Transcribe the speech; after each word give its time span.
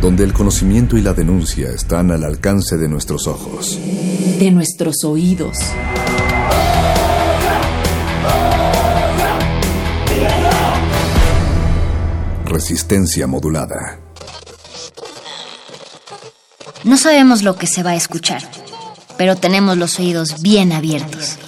Donde 0.00 0.22
el 0.22 0.32
conocimiento 0.32 0.96
y 0.96 1.02
la 1.02 1.12
denuncia 1.12 1.70
están 1.70 2.12
al 2.12 2.22
alcance 2.22 2.76
de 2.76 2.88
nuestros 2.88 3.26
ojos. 3.26 3.78
De 4.38 4.50
nuestros 4.52 5.02
oídos. 5.04 5.56
Resistencia 12.44 13.26
modulada. 13.26 13.98
No 16.84 16.96
sabemos 16.96 17.42
lo 17.42 17.56
que 17.56 17.66
se 17.66 17.82
va 17.82 17.90
a 17.90 17.96
escuchar, 17.96 18.42
pero 19.16 19.34
tenemos 19.34 19.76
los 19.76 19.98
oídos 19.98 20.40
bien 20.42 20.72
abiertos. 20.72 21.38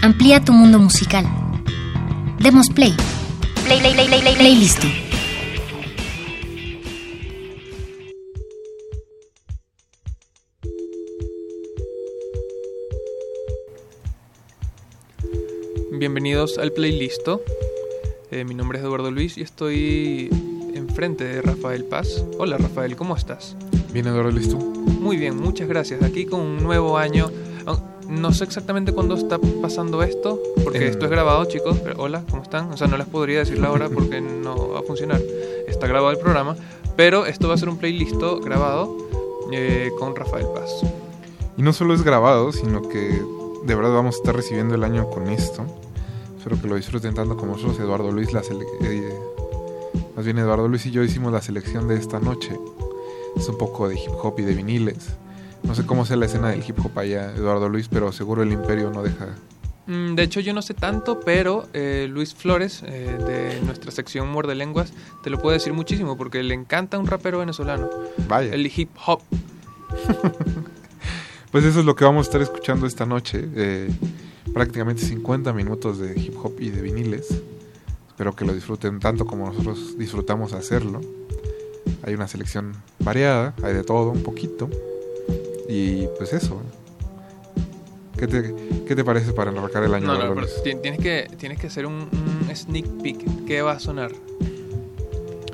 Amplía 0.00 0.44
tu 0.44 0.52
mundo 0.52 0.78
musical. 0.78 1.26
Demos 2.38 2.68
play. 2.68 2.94
Play, 3.64 3.80
play, 3.80 3.94
play, 3.94 4.06
play, 4.06 4.20
play, 4.20 4.36
play 4.36 4.54
listo. 4.54 4.86
Bienvenidos 16.06 16.58
al 16.58 16.70
playlist. 16.70 17.26
Eh, 18.30 18.44
mi 18.44 18.54
nombre 18.54 18.76
es 18.78 18.84
Eduardo 18.84 19.10
Luis 19.10 19.38
y 19.38 19.40
estoy 19.40 20.28
enfrente 20.74 21.24
de 21.24 21.40
Rafael 21.40 21.84
Paz. 21.86 22.22
Hola 22.36 22.58
Rafael, 22.58 22.94
¿cómo 22.94 23.16
estás? 23.16 23.56
Bien, 23.90 24.06
Eduardo 24.06 24.30
Luis, 24.30 24.50
¿tú? 24.50 24.58
Muy 24.58 25.16
bien, 25.16 25.34
muchas 25.34 25.66
gracias. 25.66 26.02
Aquí 26.02 26.26
con 26.26 26.40
un 26.40 26.62
nuevo 26.62 26.98
año. 26.98 27.30
Ah, 27.66 27.78
No 28.06 28.34
sé 28.34 28.44
exactamente 28.44 28.92
cuándo 28.92 29.14
está 29.14 29.38
pasando 29.62 30.02
esto, 30.02 30.38
porque 30.62 30.76
En- 30.76 30.90
esto 30.90 31.06
es 31.06 31.10
grabado, 31.10 31.46
chicos. 31.46 31.78
Pero, 31.82 32.02
hola, 32.02 32.22
¿cómo 32.28 32.42
están? 32.42 32.70
O 32.70 32.76
sea, 32.76 32.86
no 32.86 32.98
les 32.98 33.06
podría 33.06 33.38
decir 33.38 33.58
la 33.58 33.72
hora 33.72 33.88
porque 33.88 34.20
no 34.20 34.72
va 34.72 34.80
a 34.80 34.82
funcionar. 34.82 35.22
Está 35.66 35.86
grabado 35.86 36.10
el 36.10 36.18
programa, 36.18 36.54
pero 36.98 37.24
esto 37.24 37.48
va 37.48 37.54
a 37.54 37.56
ser 37.56 37.70
un 37.70 37.78
playlist 37.78 38.16
grabado 38.42 38.94
eh, 39.52 39.90
con 39.98 40.14
Rafael 40.14 40.48
Paz. 40.54 40.82
Y 41.56 41.62
no 41.62 41.72
solo 41.72 41.94
es 41.94 42.02
grabado, 42.02 42.52
sino 42.52 42.86
que 42.90 43.22
de 43.64 43.74
verdad 43.74 43.94
vamos 43.94 44.16
a 44.16 44.18
estar 44.18 44.36
recibiendo 44.36 44.74
el 44.74 44.84
año 44.84 45.08
con 45.08 45.30
esto. 45.30 45.64
Espero 46.44 46.60
que 46.60 46.68
lo 46.68 46.76
disfruten 46.76 47.14
tanto 47.14 47.38
como 47.38 47.52
nosotros. 47.52 47.80
Eduardo 47.80 48.12
Luis, 48.12 48.34
la 48.34 48.42
eh, 48.42 49.18
más 50.14 50.26
bien 50.26 50.36
Eduardo 50.36 50.68
Luis 50.68 50.84
y 50.84 50.90
yo 50.90 51.02
hicimos 51.02 51.32
la 51.32 51.40
selección 51.40 51.88
de 51.88 51.96
esta 51.96 52.20
noche. 52.20 52.50
Es 53.34 53.48
un 53.48 53.56
poco 53.56 53.88
de 53.88 53.94
hip 53.94 54.10
hop 54.22 54.34
y 54.40 54.42
de 54.42 54.52
viniles. 54.52 55.16
No 55.62 55.74
sé 55.74 55.86
cómo 55.86 56.04
sea 56.04 56.18
la 56.18 56.26
escena 56.26 56.50
del 56.50 56.62
hip 56.62 56.78
hop 56.84 56.98
allá, 56.98 57.32
Eduardo 57.34 57.70
Luis, 57.70 57.88
pero 57.88 58.12
seguro 58.12 58.42
el 58.42 58.52
imperio 58.52 58.90
no 58.90 59.02
deja. 59.02 59.28
Mm, 59.86 60.16
De 60.16 60.22
hecho, 60.22 60.40
yo 60.40 60.52
no 60.52 60.60
sé 60.60 60.74
tanto, 60.74 61.18
pero 61.20 61.66
eh, 61.72 62.08
Luis 62.10 62.34
Flores, 62.34 62.82
eh, 62.86 63.16
de 63.26 63.62
nuestra 63.64 63.90
sección 63.90 64.28
Muerde 64.28 64.54
Lenguas, 64.54 64.92
te 65.22 65.30
lo 65.30 65.38
puede 65.38 65.56
decir 65.56 65.72
muchísimo 65.72 66.18
porque 66.18 66.42
le 66.42 66.52
encanta 66.52 66.98
un 66.98 67.06
rapero 67.06 67.38
venezolano. 67.38 67.88
Vaya. 68.28 68.52
El 68.52 68.66
hip 68.66 68.90
hop. 69.06 69.22
Pues 71.50 71.64
eso 71.64 71.78
es 71.78 71.86
lo 71.86 71.94
que 71.94 72.04
vamos 72.04 72.26
a 72.26 72.28
estar 72.30 72.42
escuchando 72.42 72.84
esta 72.84 73.06
noche. 73.06 73.48
eh, 73.54 73.88
prácticamente 74.54 75.02
50 75.02 75.52
minutos 75.52 75.98
de 75.98 76.18
hip 76.18 76.34
hop 76.42 76.54
y 76.60 76.70
de 76.70 76.80
viniles. 76.80 77.42
Espero 78.08 78.34
que 78.34 78.44
lo 78.44 78.54
disfruten 78.54 79.00
tanto 79.00 79.26
como 79.26 79.46
nosotros 79.48 79.98
disfrutamos 79.98 80.52
hacerlo. 80.52 81.00
Hay 82.04 82.14
una 82.14 82.28
selección 82.28 82.72
variada, 83.00 83.54
hay 83.62 83.74
de 83.74 83.82
todo, 83.82 84.10
un 84.10 84.22
poquito. 84.22 84.70
Y 85.68 86.06
pues 86.16 86.32
eso. 86.32 86.62
¿Qué 88.16 88.28
te, 88.28 88.54
qué 88.86 88.94
te 88.94 89.04
parece 89.04 89.32
para 89.32 89.50
arrancar 89.50 89.82
el 89.82 89.92
año? 89.92 90.06
No, 90.06 90.24
no, 90.24 90.34
pero 90.34 90.46
tienes 90.80 91.00
que, 91.00 91.28
tienes 91.36 91.58
que 91.58 91.66
hacer 91.66 91.84
un, 91.84 92.08
un 92.12 92.48
sneak 92.54 92.86
peek. 93.02 93.44
¿Qué 93.46 93.60
va 93.60 93.72
a 93.72 93.80
sonar? 93.80 94.12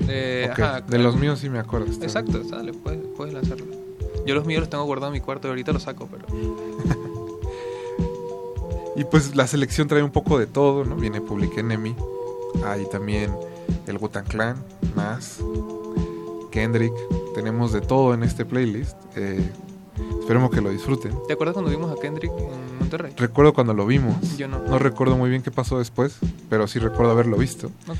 Eh, 0.08 0.50
ajá, 0.52 0.82
De 0.82 0.98
los 0.98 1.16
míos 1.16 1.38
sí 1.38 1.48
me 1.48 1.58
acuerdo. 1.58 1.86
Exacto, 2.02 2.40
dale, 2.40 2.74
puedes, 2.74 3.00
puedes 3.16 3.32
lanzarlo. 3.32 3.66
Yo 4.26 4.34
los 4.34 4.44
míos 4.44 4.60
los 4.60 4.68
tengo 4.68 4.84
guardados 4.84 5.14
en 5.14 5.20
mi 5.20 5.24
cuarto 5.24 5.48
y 5.48 5.50
ahorita 5.50 5.72
los 5.72 5.84
saco, 5.84 6.06
pero... 6.10 6.26
Y 9.00 9.04
pues 9.04 9.34
la 9.34 9.46
selección 9.46 9.88
trae 9.88 10.02
un 10.02 10.10
poco 10.10 10.38
de 10.38 10.46
todo, 10.46 10.84
¿no? 10.84 10.94
Viene 10.94 11.22
Public 11.22 11.56
Enemy, 11.56 11.96
hay 12.66 12.84
también 12.90 13.34
el 13.86 13.96
Wu-Tang 13.96 14.26
Clan, 14.28 14.56
más 14.94 15.38
Kendrick, 16.50 16.92
tenemos 17.34 17.72
de 17.72 17.80
todo 17.80 18.12
en 18.12 18.22
este 18.22 18.44
playlist. 18.44 18.94
eh, 19.16 19.40
esperemos 20.20 20.50
que 20.50 20.60
lo 20.60 20.68
disfruten. 20.70 21.12
¿Te 21.26 21.32
acuerdas 21.32 21.54
cuando 21.54 21.70
vimos 21.70 21.90
a 21.90 22.00
Kendrick 22.00 22.30
en 22.30 22.78
Monterrey? 22.78 23.14
Recuerdo 23.16 23.54
cuando 23.54 23.72
lo 23.72 23.86
vimos, 23.86 24.36
Yo 24.36 24.48
no. 24.48 24.58
no 24.58 24.78
recuerdo 24.78 25.16
muy 25.16 25.30
bien 25.30 25.42
qué 25.42 25.50
pasó 25.50 25.78
después, 25.78 26.18
pero 26.50 26.68
sí 26.68 26.78
recuerdo 26.78 27.12
haberlo 27.12 27.38
visto. 27.38 27.68
Ok. 27.88 27.98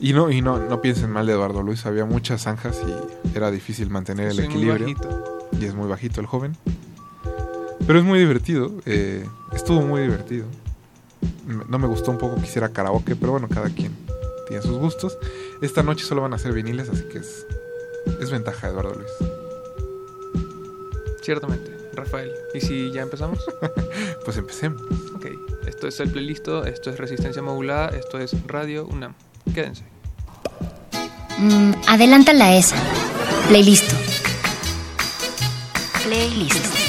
Y 0.00 0.14
no, 0.14 0.30
y 0.30 0.40
no, 0.40 0.58
no 0.58 0.80
piensen 0.80 1.10
mal 1.10 1.26
de 1.26 1.32
Eduardo 1.34 1.62
Luis, 1.62 1.84
había 1.84 2.06
muchas 2.06 2.42
zanjas 2.44 2.80
y 2.86 3.36
era 3.36 3.50
difícil 3.50 3.90
mantener 3.90 4.28
el 4.28 4.36
Soy 4.36 4.48
muy 4.48 4.54
equilibrio. 4.70 4.86
bajito. 4.96 5.48
y 5.60 5.64
es 5.66 5.74
muy 5.74 5.88
bajito 5.88 6.20
el 6.22 6.26
joven. 6.26 6.56
Pero 7.86 7.98
es 7.98 8.04
muy 8.04 8.18
divertido, 8.18 8.72
eh, 8.86 9.26
estuvo 9.52 9.80
muy 9.82 10.02
divertido. 10.02 10.46
No 11.68 11.78
me 11.78 11.86
gustó 11.86 12.10
un 12.10 12.18
poco 12.18 12.36
que 12.36 12.46
hiciera 12.46 12.68
karaoke, 12.68 13.16
pero 13.16 13.32
bueno, 13.32 13.48
cada 13.48 13.68
quien 13.68 13.92
tiene 14.48 14.62
sus 14.62 14.78
gustos. 14.78 15.18
Esta 15.60 15.82
noche 15.82 16.04
solo 16.04 16.22
van 16.22 16.34
a 16.34 16.38
ser 16.38 16.52
viniles, 16.52 16.88
así 16.88 17.02
que 17.04 17.18
es, 17.18 17.46
es 18.20 18.30
ventaja, 18.30 18.68
Eduardo 18.68 18.94
Luis. 18.94 19.10
Ciertamente, 21.22 21.70
Rafael. 21.94 22.32
¿Y 22.54 22.60
si 22.60 22.90
ya 22.92 23.02
empezamos? 23.02 23.38
Pues 24.24 24.36
empecemos. 24.36 24.80
ok. 25.16 25.26
Esto 25.66 25.88
es 25.88 25.98
el 25.98 26.10
playlist, 26.10 26.46
esto 26.66 26.90
es 26.90 26.98
Resistencia 26.98 27.42
Modulada, 27.42 27.88
esto 27.88 28.18
es 28.18 28.36
Radio 28.46 28.86
UNAM. 28.86 29.14
Quédense. 29.52 29.82
Mm, 31.38 31.72
adelanta 31.88 32.32
la 32.32 32.54
esa. 32.56 32.76
Playlist. 33.48 33.90
Playlist. 36.04 36.81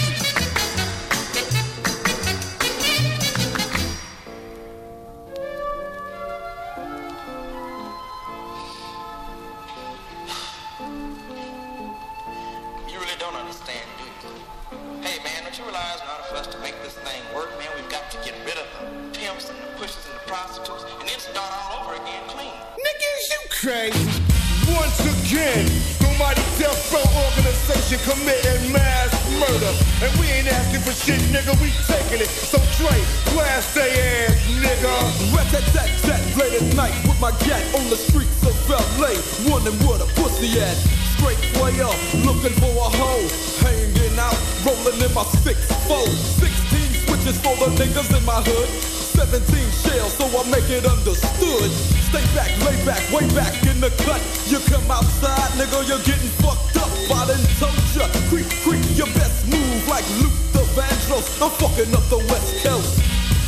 You 54.83 54.91
outside, 54.91 55.51
nigga, 55.55 55.87
you're 55.87 56.03
getting 56.03 56.29
fucked 56.43 56.75
up. 56.75 56.91
I 57.07 57.27
done 57.27 57.39
told 57.55 57.79
ya, 57.95 58.07
creep, 58.27 58.49
creep, 58.67 58.83
your 58.97 59.07
best 59.15 59.47
move 59.47 59.87
like 59.87 60.03
Luther 60.19 60.65
Vandross. 60.75 61.39
I'm 61.39 61.51
fucking 61.55 61.93
up 61.95 62.03
the 62.11 62.19
West 62.27 62.63
Coast. 62.63 62.99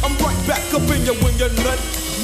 I'm 0.04 0.16
right 0.24 0.38
back 0.48 0.64
up 0.72 0.88
in 0.96 1.04
your 1.04 1.16
wing, 1.24 1.36
your 1.36 1.52
nut. 1.68 1.80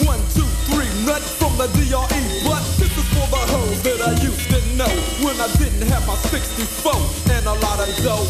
One, 0.08 0.22
two, 0.32 0.48
three, 0.72 0.88
nut 1.04 1.20
from 1.20 1.52
the 1.58 1.68
DRE. 1.76 2.24
But 2.48 2.64
this 2.80 2.94
is 2.96 3.08
for 3.12 3.28
the 3.28 3.44
hoes 3.52 3.84
that 3.84 4.00
I 4.00 4.16
used 4.24 4.48
to 4.48 4.60
know 4.80 4.92
when 5.20 5.36
I 5.42 5.52
didn't 5.60 5.88
have 5.92 6.08
my 6.08 6.16
64 6.16 6.96
and 7.36 7.46
a 7.48 7.56
lot 7.68 7.84
of 7.84 7.92
dough. 8.04 8.28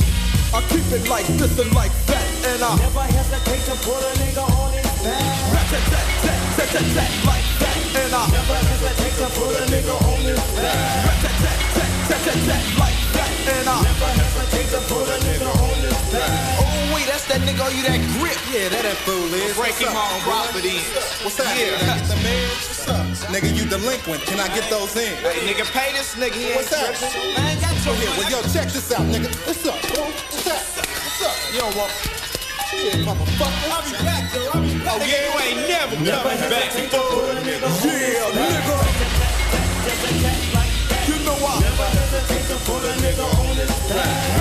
I 0.54 0.66
keep 0.74 0.88
it 0.98 1.08
like 1.10 1.28
this 1.38 1.60
and 1.60 1.74
like 1.76 1.94
that, 2.08 2.26
and 2.50 2.64
I 2.64 2.76
never 2.78 3.06
hesitate 3.06 3.64
to 3.70 3.76
put 3.86 4.02
a 4.02 4.12
nigga 4.18 4.50
on 4.50 4.74
his 4.74 4.81
back. 5.04 5.54
Rat 5.54 5.66
tat 5.70 5.84
tat 5.92 6.08
tat 6.22 6.40
tat 6.58 6.70
tat 6.70 6.86
tat 6.96 7.12
like 7.26 7.48
that, 7.62 7.78
and 8.02 8.14
I 8.14 8.24
never 8.30 8.58
hesitate 8.70 9.16
to 9.22 9.28
put 9.34 9.54
a 9.58 9.64
nigga 9.70 9.96
on 9.98 10.22
his 10.22 10.42
back. 10.58 11.06
Rat 11.06 11.18
tat 11.22 11.36
tat 11.42 11.60
tat 11.76 11.92
tat 12.08 12.22
tat 12.26 12.40
tat 12.46 12.64
like 12.78 13.00
that, 13.18 13.32
and 13.56 13.68
I 13.70 13.78
never 13.82 14.12
hesitate 14.22 14.70
to 14.74 14.80
put 14.90 15.06
a 15.10 15.18
nigga 15.26 15.50
on 15.50 15.78
his 15.82 15.98
back. 16.14 16.62
Oh 16.62 16.94
wait, 16.94 17.06
that's 17.10 17.26
that 17.28 17.42
nigga 17.42 17.66
you 17.74 17.84
that 17.90 18.02
grip. 18.18 18.38
Yeah, 18.54 18.70
that 18.70 18.84
that 18.84 18.98
fool 19.08 19.32
is. 19.34 19.56
Breaking 19.58 19.94
my 19.94 20.06
own 20.14 20.22
property. 20.22 20.84
What's 21.26 21.40
up? 21.40 21.50
Yeah. 21.58 21.80
I 21.82 21.98
get 21.98 22.08
the 22.08 22.18
meds? 22.22 22.62
What's 22.70 22.88
up? 22.88 23.06
Nigga, 23.34 23.50
you 23.56 23.66
delinquent. 23.66 24.22
Can 24.28 24.40
I 24.40 24.48
get 24.54 24.70
those 24.70 24.96
in? 24.96 25.16
Hey, 25.24 25.40
nigga, 25.48 25.66
pay 25.72 25.94
this 25.94 26.16
nigga. 26.16 26.36
He 26.36 26.54
What's 26.54 26.74
up? 26.74 26.92
Man, 27.38 27.58
got 27.62 27.74
your 27.86 27.96
here. 27.96 28.12
Well, 28.20 28.30
yo, 28.30 28.42
check 28.52 28.68
this 28.70 28.92
out, 28.92 29.08
nigga. 29.08 29.32
What's 29.48 29.66
up? 29.66 29.80
What's 29.82 30.48
up? 30.48 30.62
What's 30.62 31.22
up? 31.24 31.54
You 31.54 31.60
don't 31.60 31.76
want. 31.78 32.21
Yeah. 32.74 33.04
Oh, 34.88 35.00
yeah, 35.04 35.28
you 35.28 35.34
ain't 35.44 35.68
never, 35.68 35.96
coming 36.24 36.40
back. 36.50 36.72
Yeah, 37.84 38.32
nigga. 38.36 38.72
You 41.08 41.18
know 41.26 41.36
I 41.36 41.60
never 41.62 41.88
hesitate 41.98 42.46
to 42.50 42.58
put 42.66 42.84
a 42.84 42.94
nigga 43.04 43.26
on 43.28 43.56
his 43.60 43.72
back. 43.90 44.40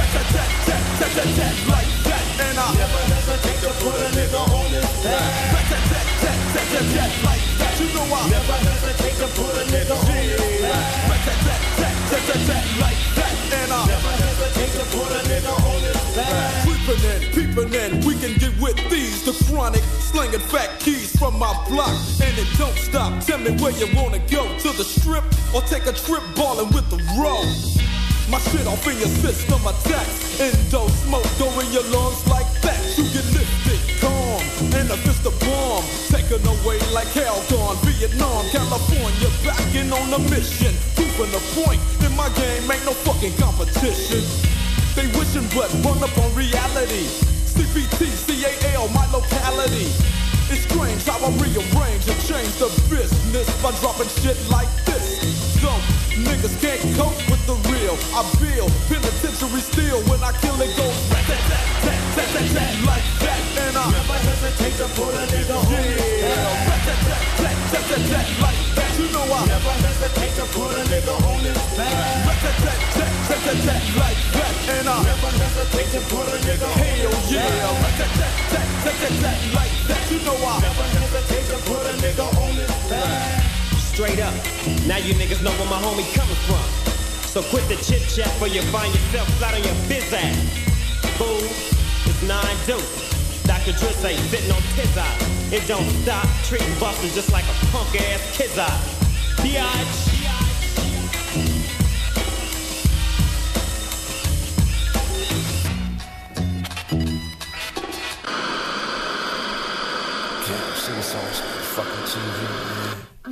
Like 1.70 1.90
that, 2.06 2.22
and 2.46 2.58
I 2.58 2.66
never 2.78 3.02
hesitate 3.10 3.60
to 3.66 3.70
put 3.82 3.98
a 3.98 4.08
nigga 4.16 4.40
on 4.40 4.70
his 4.70 4.86
back. 5.04 5.52
Like 7.26 7.44
that. 7.58 7.72
You 7.80 7.86
know 7.94 8.06
I 8.14 8.30
never 8.30 8.56
hesitate 8.68 9.16
to 9.20 9.26
put 9.36 9.54
a 9.58 9.64
nigga 9.72 9.96
on 9.96 10.06
his 10.22 10.46
back. 10.62 11.08
Like 12.80 13.02
that, 13.16 13.34
and 13.58 13.72
I 13.72 13.86
never 13.86 14.12
hesitate 14.22 14.72
to 14.78 14.84
put 14.94 15.10
a 15.10 15.20
nigga. 15.28 15.69
In, 17.58 18.06
we 18.06 18.14
can 18.14 18.38
get 18.38 18.54
with 18.60 18.78
these. 18.90 19.24
The 19.26 19.34
chronic, 19.44 19.82
slinging 19.98 20.38
fat 20.38 20.78
keys 20.78 21.10
from 21.18 21.36
my 21.36 21.50
block, 21.68 21.90
and 22.22 22.32
it 22.38 22.46
don't 22.56 22.76
stop. 22.78 23.10
Tell 23.24 23.38
me 23.38 23.50
where 23.58 23.72
you 23.72 23.88
wanna 23.94 24.20
go 24.30 24.46
to 24.46 24.70
the 24.78 24.84
strip 24.84 25.24
or 25.52 25.60
take 25.62 25.86
a 25.86 25.92
trip 25.92 26.22
balling 26.36 26.70
with 26.70 26.88
the 26.90 27.02
road. 27.18 27.50
My 28.30 28.38
shit 28.38 28.66
off 28.66 28.86
in 28.86 28.96
your 29.02 29.10
system 29.18 29.60
attacks. 29.66 30.38
Endo 30.38 30.86
smoke 31.02 31.26
go 31.38 31.50
in 31.58 31.66
your 31.74 31.82
lungs 31.90 32.22
like 32.28 32.46
that. 32.62 32.78
You 32.96 33.04
get 33.10 33.26
lifted, 33.34 33.82
calm, 33.98 34.40
and 34.78 34.86
a 34.88 34.96
fist 35.02 35.26
of 35.26 35.34
bomb. 35.42 35.82
Taken 36.06 36.38
away 36.46 36.78
like 36.94 37.10
hell 37.18 37.42
gone. 37.50 37.76
Vietnam, 37.82 38.46
California, 38.54 39.28
backing 39.42 39.90
on 39.90 40.14
a 40.14 40.20
mission. 40.30 40.70
Proving 40.94 41.34
the 41.34 41.42
point 41.58 41.82
in 42.06 42.14
my 42.14 42.30
game 42.38 42.70
ain't 42.70 42.86
no 42.86 42.94
fucking 42.94 43.34
competition. 43.42 44.22
They 44.94 45.10
wishing 45.18 45.50
but 45.50 45.66
run 45.82 45.98
up 45.98 46.16
on 46.16 46.32
reality. 46.34 47.10
CPT, 47.50 48.10
CAL, 48.26 48.88
my 48.88 49.06
locality. 49.12 49.90
It's 50.50 50.66
strange 50.66 51.04
how 51.06 51.18
I 51.22 51.30
rearrange 51.38 52.06
and 52.08 52.20
change 52.26 52.54
the 52.58 52.70
business 52.90 53.46
by 53.62 53.70
dropping 53.78 54.08
shit 54.22 54.38
like 54.50 54.70
this. 54.84 55.22
Dope 55.62 55.82
niggas 56.26 56.56
can't 56.60 56.80
cope 56.96 57.16
with 57.30 57.42
the 57.46 57.56
real. 57.70 57.94
I 58.16 58.22
feel 58.42 58.66
penitentiary 58.88 59.60
still 59.60 60.00
when 60.10 60.20
I 60.22 60.32
kill 60.42 60.58
it 60.60 60.74
goes 60.76 60.96
rat 61.10 61.24
tat 61.28 61.42
tat 61.50 61.64
tat 61.86 62.28
tat 62.34 62.48
tat 62.50 62.74
like 62.84 63.06
that, 63.22 63.42
and 63.62 63.76
I 63.76 63.84
never 63.94 64.18
hesitate 64.26 64.76
to 64.80 64.86
put 64.96 65.14
a 65.14 65.24
nigga 65.30 65.56
on 65.56 65.70
yeah, 65.70 66.66
rat 66.66 66.82
tat 66.86 67.00
tat 67.06 67.22
tat 67.40 67.56
tat 67.70 67.84
tat 67.88 68.02
tat 68.10 68.28
like 68.42 68.60
that. 68.76 68.90
You 68.98 69.06
know 69.12 69.24
I 69.26 69.40
never 69.46 69.74
hesitate 69.86 70.34
to 70.40 70.44
put 70.50 70.70
a 70.74 70.82
nigga 70.90 71.14
on 71.14 71.40
his 71.46 71.60
back. 71.76 72.26
rat 72.26 72.38
tat 72.42 72.56
tat 72.64 72.80
tat 72.94 72.99
like 73.40 74.20
that, 74.36 74.54
and 74.68 74.88
I 74.88 75.02
never 75.02 75.32
hesitate 75.32 75.88
to 75.96 76.00
put 76.12 76.28
a 76.28 76.36
nigga 76.44 76.68
hell 76.76 77.12
yeah, 77.32 77.48
like 79.56 79.72
that. 79.88 80.10
You 80.10 80.20
know 80.28 80.36
I 80.36 80.60
never 80.60 80.84
hesitate 81.00 81.46
to 81.48 81.58
put 81.64 81.80
a 81.88 81.94
nigga 82.04 82.28
on. 82.36 82.52
Straight 83.80 84.20
up, 84.20 84.34
now 84.86 84.98
you 84.98 85.14
niggas 85.14 85.42
know 85.42 85.52
where 85.56 85.70
my 85.70 85.80
homie 85.80 86.04
coming 86.12 86.36
from. 86.44 86.60
So 87.32 87.42
quit 87.48 87.66
the 87.68 87.76
chit 87.76 88.02
chat 88.12 88.28
before 88.34 88.48
you 88.48 88.62
find 88.68 88.92
yourself 88.92 89.28
flat 89.38 89.54
on 89.54 89.64
your 89.64 89.74
biz 89.88 90.12
ass. 90.12 90.36
Fool, 91.16 91.40
it's 91.40 92.22
nine 92.22 92.56
deuce. 92.66 93.10
Dr. 93.44 93.72
Dre 93.72 93.90
say 94.04 94.16
sitting 94.28 94.52
on 94.52 94.60
his. 94.76 94.92
It 95.52 95.66
don't 95.66 95.88
stop 96.02 96.28
treating 96.44 96.78
busters 96.78 97.14
just 97.14 97.32
like 97.32 97.44
a 97.44 97.66
punk 97.72 98.00
ass 98.00 98.36
kid's 98.36 98.58
eye. 98.58 98.68
Biatch. 99.40 100.19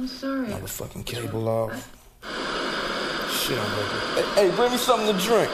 I'm 0.08 0.14
sorry. 0.14 0.48
Now 0.48 0.58
the 0.58 0.68
fucking 0.68 1.04
cable 1.04 1.46
off. 1.48 1.92
Shit, 3.30 3.58
I'm 3.58 3.70
ready. 3.76 4.24
Hey, 4.34 4.48
hey, 4.48 4.56
bring 4.56 4.72
me 4.72 4.78
something 4.78 5.14
to 5.14 5.22
drink. 5.22 5.50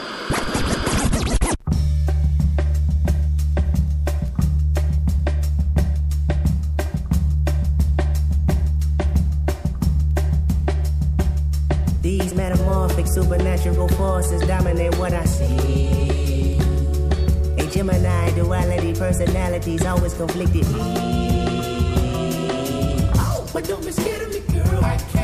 These 12.00 12.34
metamorphic 12.34 13.08
supernatural 13.08 13.88
forces 13.88 14.46
dominate 14.46 14.96
what 14.98 15.12
I 15.14 15.24
see. 15.24 16.58
A 17.58 17.66
Gemini 17.68 18.30
duality 18.36 18.94
personalities 18.94 19.84
always 19.84 20.14
conflicted. 20.14 20.64
Oh, 23.16 23.46
but 23.52 23.66
don't 23.66 23.84
be 23.84 23.90
scared 23.90 24.22
of 24.22 24.30
me, 24.34 24.40
I 24.82 24.96
can't. 24.96 25.23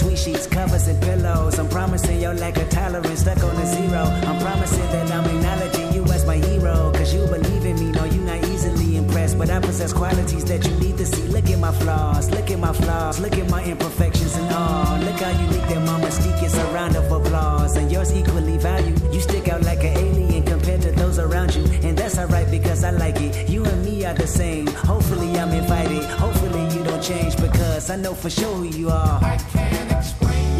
Between 0.00 0.16
sheets, 0.16 0.46
covers, 0.46 0.88
and 0.88 0.98
pillows. 1.02 1.58
I'm 1.58 1.68
promising 1.68 2.22
your 2.22 2.32
lack 2.32 2.56
of 2.56 2.70
tolerance, 2.70 3.20
stuck 3.20 3.44
on 3.44 3.54
a 3.54 3.66
zero. 3.66 4.00
I'm 4.00 4.40
promising 4.40 4.86
that 4.92 5.12
I'm 5.12 5.26
acknowledging 5.26 5.92
you 5.92 6.02
as 6.04 6.24
my 6.24 6.36
hero. 6.36 6.90
Cause 6.94 7.12
you 7.12 7.26
believe 7.26 7.66
in 7.66 7.78
me, 7.78 7.92
no, 7.92 8.04
you're 8.04 8.24
not 8.24 8.42
easily 8.48 8.96
impressed. 8.96 9.36
But 9.36 9.50
I 9.50 9.60
possess 9.60 9.92
qualities 9.92 10.46
that 10.46 10.66
you 10.66 10.74
need 10.76 10.96
to 10.96 11.04
see. 11.04 11.28
Look 11.28 11.50
at 11.50 11.58
my 11.58 11.72
flaws, 11.72 12.30
look 12.30 12.50
at 12.50 12.58
my 12.58 12.72
flaws, 12.72 13.20
look 13.20 13.36
at 13.36 13.50
my 13.50 13.62
imperfections 13.62 14.36
and 14.36 14.50
all. 14.54 14.98
Look 15.00 15.20
how 15.20 15.38
unique 15.38 15.68
that 15.68 15.84
my 15.84 16.00
mystique 16.00 16.42
is 16.42 16.56
a 16.56 16.64
round 16.72 16.96
of 16.96 17.12
applause. 17.12 17.76
And 17.76 17.92
yours 17.92 18.10
equally 18.14 18.56
valued. 18.56 19.02
You 19.12 19.20
stick 19.20 19.48
out 19.48 19.60
like 19.64 19.84
an 19.84 19.98
alien 19.98 20.44
compared 20.44 20.80
to 20.80 20.92
those 20.92 21.18
around 21.18 21.54
you. 21.54 21.64
And 21.86 21.98
that's 21.98 22.16
alright 22.16 22.50
because 22.50 22.84
I 22.84 22.90
like 22.90 23.20
it. 23.20 23.50
You 23.50 23.66
and 23.66 23.84
me 23.84 24.06
are 24.06 24.14
the 24.14 24.26
same. 24.26 24.66
Hopefully 24.68 25.38
I'm 25.38 25.52
invited. 25.52 26.04
Hopefully 26.04 26.62
you 26.74 26.84
don't 26.84 27.02
change 27.02 27.36
because 27.36 27.90
I 27.90 27.96
know 27.96 28.14
for 28.14 28.30
sure 28.30 28.54
who 28.54 28.64
you 28.64 28.88
are. 28.88 29.20
I 29.22 29.36
can't. 29.52 29.79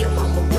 your 0.01 0.09
mama 0.13 0.50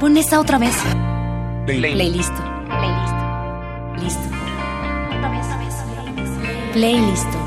Pon 0.00 0.16
esa 0.16 0.38
otra 0.38 0.58
vez. 0.58 0.76
Play. 1.66 1.80
Playlist. 1.80 2.32
Playlist. 2.68 3.14
Listo. 3.98 4.28
Otra 5.16 5.30
vez, 5.30 5.46
a 5.46 5.58
ver 5.58 5.68
eso, 5.68 5.84
otra 5.90 6.12
vez. 6.12 6.72
Playlist. 6.72 7.37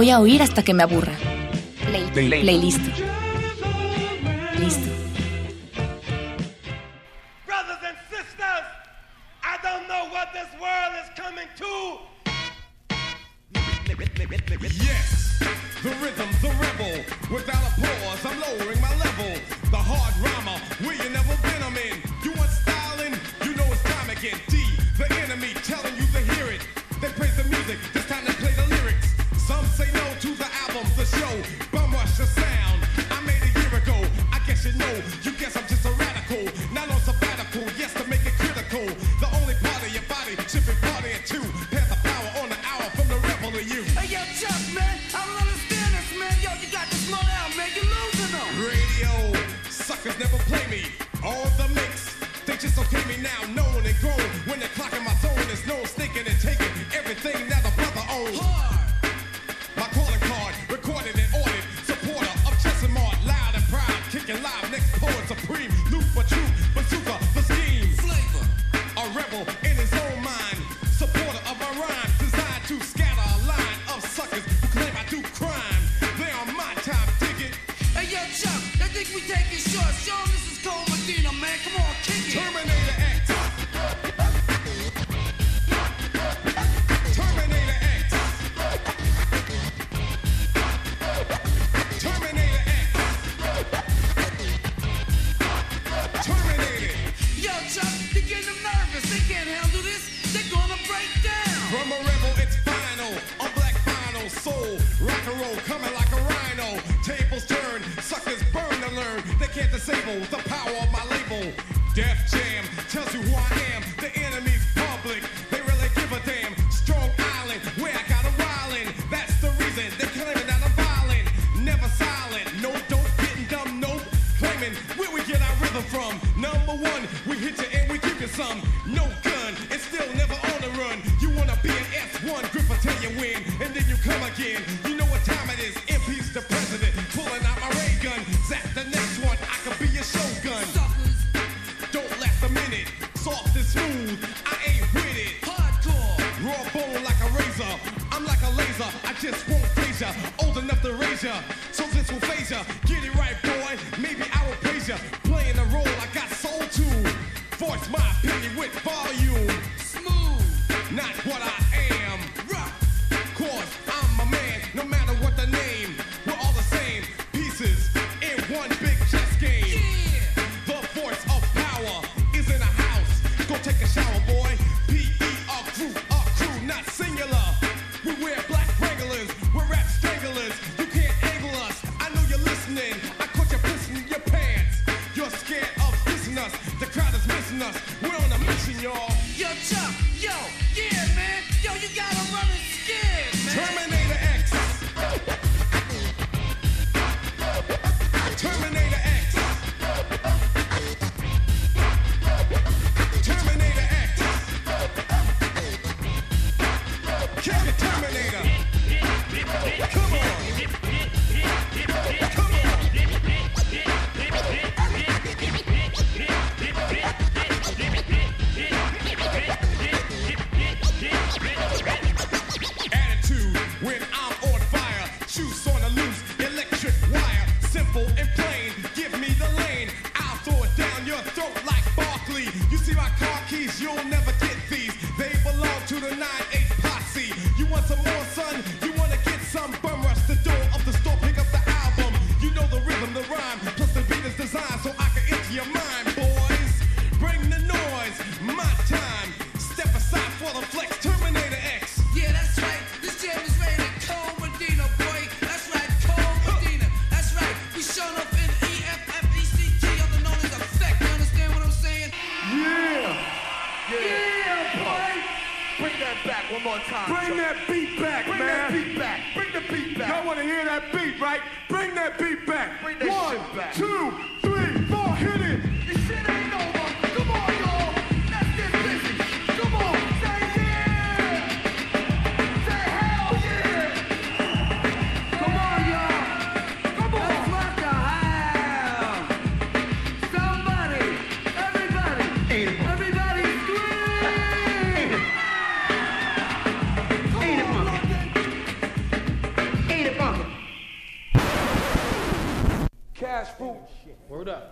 Voy 0.00 0.08
a 0.08 0.18
oír 0.18 0.40
hasta 0.40 0.62
que 0.62 0.72
me 0.72 0.82
aburra. 0.82 1.19
She 40.30 40.59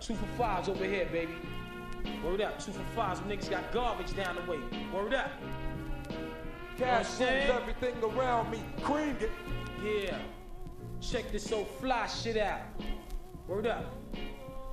Two 0.09 0.15
for 0.15 0.25
fives 0.39 0.67
over 0.67 0.85
here, 0.85 1.07
baby. 1.11 1.33
Word 2.25 2.41
up. 2.41 2.57
Two 2.57 2.71
for 2.71 2.83
fives. 2.95 3.19
Niggas 3.19 3.47
got 3.47 3.71
garbage 3.71 4.15
down 4.15 4.37
the 4.37 4.51
way. 4.51 4.57
Word 4.91 5.13
up. 5.13 5.29
Cash 6.79 7.19
rules 7.19 7.61
everything 7.61 7.93
around 8.03 8.49
me. 8.49 8.59
Cream 8.81 9.15
it. 9.19 9.29
Yeah. 9.85 10.17
Check 10.99 11.31
this 11.31 11.51
old 11.51 11.67
fly 11.79 12.07
shit 12.07 12.37
out. 12.37 12.61
Word 13.47 13.67
up. 13.67 13.85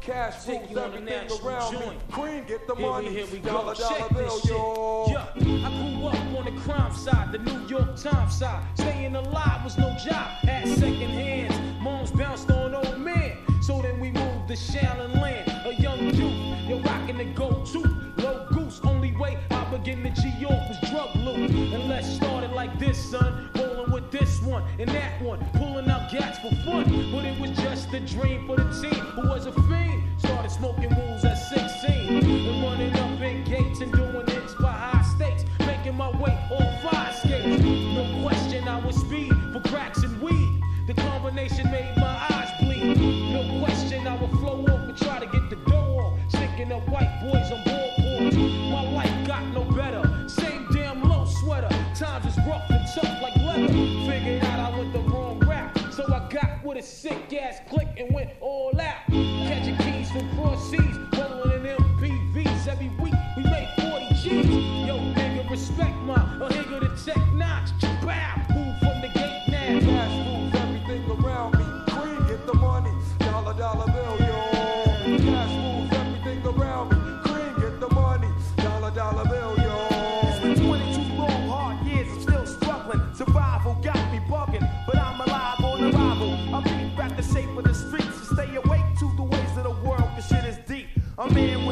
Cash 0.01 0.49
rules 0.49 0.75
everything 0.75 1.29
around 1.45 1.71
joint. 1.71 1.91
me. 1.91 1.99
Cream 2.11 2.45
get 2.47 2.67
the 2.67 2.75
here 2.75 2.87
money. 2.87 3.09
We, 3.11 3.15
here 3.17 3.27
we 3.31 3.39
go. 3.39 3.51
Dollar 3.51 3.75
Check 3.75 4.09
bill, 4.09 4.25
this 4.25 4.41
shit. 4.41 4.51
Yo. 4.53 5.07
Yeah. 5.11 5.67
I 5.67 5.97
grew 5.99 6.07
up 6.07 6.39
on 6.39 6.45
the 6.47 6.61
crime 6.63 6.95
side, 6.95 7.33
the 7.33 7.39
New 7.41 7.67
York 7.67 7.95
Times 7.97 8.39
side, 8.39 8.67
staying 8.73 9.15
alive 9.15 9.56
like 22.67 22.79
this, 22.79 23.11
son. 23.11 23.51
Rolling 23.55 23.93
with 23.93 24.11
this 24.11 24.43
one 24.43 24.65
and 24.79 24.89
that 24.91 25.23
one, 25.23 25.39
pulling 25.55 25.89
out 25.89 26.11
gats 26.11 26.39
for 26.39 26.55
fun. 26.65 26.85
But 27.13 27.25
it 27.25 27.41
was 27.41 27.51
just 27.59 27.93
a 27.93 28.01
dream 28.01 28.47
for 28.47 28.57
the 28.57 28.65
team 28.83 29.01
who 29.01 29.29
was 29.29 29.47
a 29.47 29.53
fiend. 29.53 30.03
Started 30.19 30.51
smoking 30.51 30.91
rules 30.97 31.25
at 31.25 31.35
six. 31.35 31.66
sick 56.87 57.33
ass. 57.35 57.61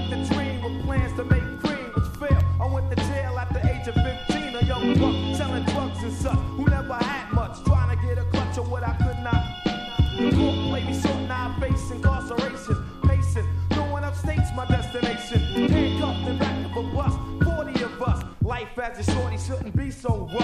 with 0.08 0.28
the 0.28 0.34
dream 0.34 0.62
with 0.62 0.84
plans 0.84 1.12
to 1.16 1.24
make 1.24 1.42
cream, 1.60 1.90
which 1.94 2.04
failed. 2.18 2.44
I 2.60 2.66
went 2.66 2.90
to 2.90 2.96
jail 2.96 3.38
at 3.38 3.52
the 3.52 3.60
age 3.70 3.86
of 3.88 3.94
15, 3.94 4.56
a 4.56 4.64
young 4.64 4.94
buck 4.98 5.36
selling 5.36 5.64
drugs 5.64 6.02
and 6.02 6.12
such, 6.12 6.38
who 6.56 6.64
never 6.66 6.94
had 6.94 7.32
much, 7.32 7.62
trying 7.64 7.96
to 7.96 8.06
get 8.06 8.18
a 8.18 8.24
clutch 8.24 8.58
of 8.58 8.70
what 8.70 8.82
I 8.82 8.94
could 8.94 9.18
not. 9.22 9.44
Court 10.34 10.56
played 10.70 10.86
me 10.86 11.00
short, 11.00 11.20
now 11.28 11.54
I 11.56 11.60
face 11.60 11.90
incarceration, 11.90 12.76
pacing, 13.04 13.48
throwing 13.70 14.04
up 14.04 14.14
states, 14.14 14.50
my 14.54 14.66
destination. 14.66 15.40
Handcuffed 15.68 16.28
and 16.28 16.38
back 16.38 16.76
of 16.76 16.76
a 16.76 16.82
bus, 16.94 17.14
40 17.44 17.82
of 17.82 18.02
us. 18.02 18.24
Life 18.42 18.78
as 18.78 19.08
a 19.08 19.12
shorty 19.12 19.38
shouldn't 19.38 19.76
be 19.76 19.90
so 19.90 20.28
rough. 20.32 20.43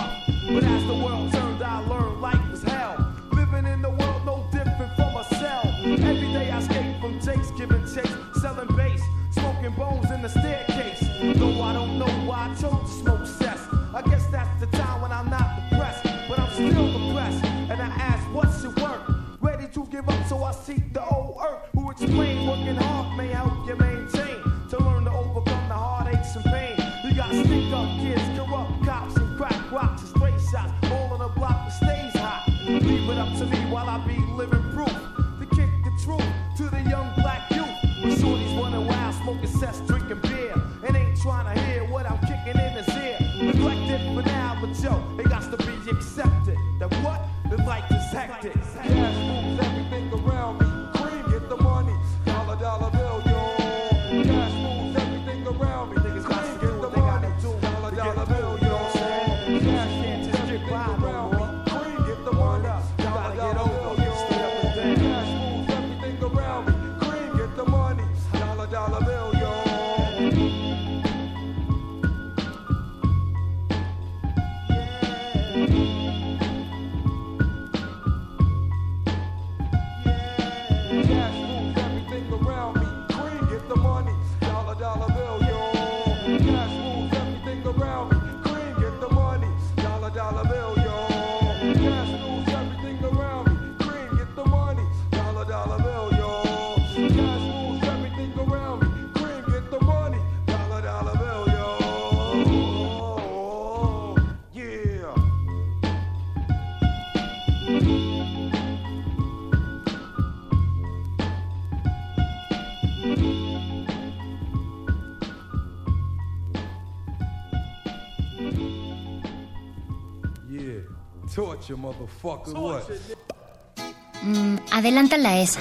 Mm, 124.23 124.57
adelántala 124.71 125.37
esa. 125.39 125.61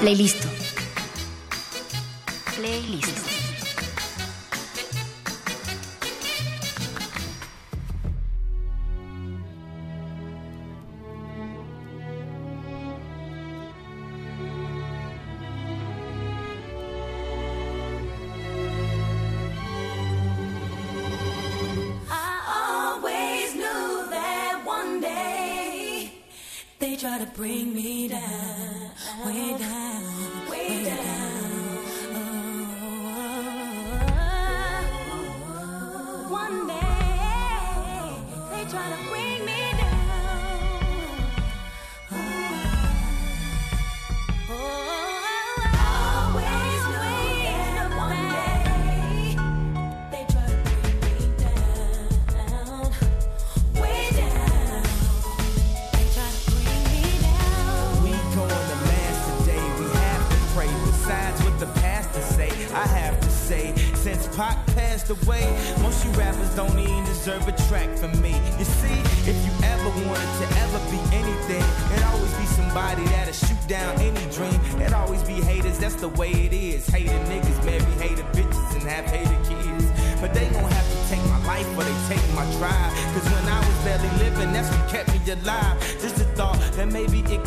Playlist. 0.00 0.37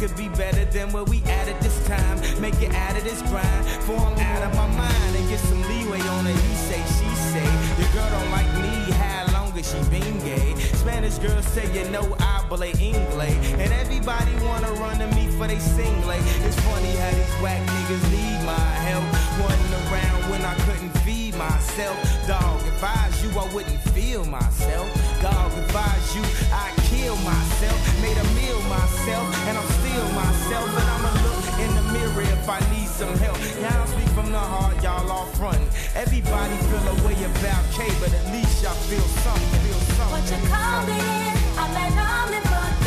could 0.02 0.18
be 0.18 0.30
better 0.30 0.66
than 0.66 0.92
where 0.92 1.04
we 1.04 1.22
at 1.30 1.48
at 1.48 1.62
this 1.62 1.78
time. 1.86 2.18
Make 2.42 2.60
it 2.60 2.74
out 2.74 2.98
of 2.98 3.04
this 3.04 3.22
grind, 3.30 3.66
for 3.86 3.94
I'm 3.94 4.18
out 4.18 4.42
of 4.42 4.56
my 4.56 4.66
mind. 4.74 5.16
And 5.16 5.30
get 5.30 5.40
some 5.40 5.62
leeway 5.62 6.02
on 6.18 6.26
it, 6.26 6.34
he 6.34 6.56
say, 6.56 6.82
she 6.98 7.10
say. 7.30 7.46
Your 7.78 7.92
girl 7.94 8.10
don't 8.10 8.32
like 8.32 8.50
me, 8.66 8.92
how 8.98 9.30
long 9.32 9.52
has 9.52 9.70
she 9.70 9.78
been 9.94 10.18
gay? 10.26 10.56
Spanish 10.74 11.20
girls 11.20 11.46
say, 11.46 11.70
you 11.78 11.88
know, 11.92 12.16
I 12.20 12.44
play 12.50 12.74
English. 12.82 13.38
And 13.62 13.72
everybody 13.74 14.34
wanna 14.42 14.72
run 14.82 14.98
to 14.98 15.08
me 15.14 15.28
for 15.38 15.46
they 15.46 15.60
sing 15.60 15.96
late. 16.08 16.26
It's 16.50 16.60
funny 16.62 16.94
how 16.98 17.12
these 17.12 17.36
whack 17.44 17.62
niggas 17.62 18.06
need 18.10 18.42
my 18.44 18.68
help. 18.90 19.06
Running 19.38 19.74
around 19.86 20.32
when 20.32 20.42
I 20.42 20.56
couldn't 20.66 21.01
myself. 21.42 21.98
Dog, 22.28 22.62
advise 22.68 23.16
you, 23.24 23.30
I 23.34 23.46
wouldn't 23.54 23.82
feel 23.96 24.24
myself. 24.26 24.88
Dog, 25.22 25.50
advise 25.64 26.08
you, 26.16 26.24
I'd 26.54 26.76
kill 26.92 27.16
myself. 27.26 27.78
Made 28.02 28.18
a 28.18 28.28
meal 28.38 28.62
myself, 28.70 29.26
and 29.48 29.58
I'm 29.58 29.70
still 29.82 30.08
myself. 30.14 30.68
but 30.76 30.86
I'ma 30.96 31.12
look 31.26 31.46
in 31.66 31.72
the 31.80 31.86
mirror 31.96 32.26
if 32.38 32.46
I 32.48 32.60
need 32.74 32.90
some 32.90 33.16
help. 33.26 33.40
Now 33.66 33.84
I 33.84 33.86
speak 33.88 34.10
from 34.18 34.32
the 34.32 34.46
heart, 34.54 34.76
y'all 34.84 35.10
all 35.10 35.30
front. 35.40 35.62
Everybody 35.96 36.56
feel 36.70 36.86
a 36.94 36.96
way 37.06 37.18
about 37.32 37.64
K, 37.76 37.90
but 38.02 38.12
at 38.14 38.26
least 38.36 38.62
y'all 38.62 38.82
feel 38.90 39.08
something. 39.26 39.62
Feel 39.66 39.82
something. 39.98 40.14
What 40.14 40.26
you 40.30 40.40
call 40.54 40.86
it? 40.86 41.36
I'm 41.62 41.74
an 41.86 41.94
omnibus. 41.98 42.81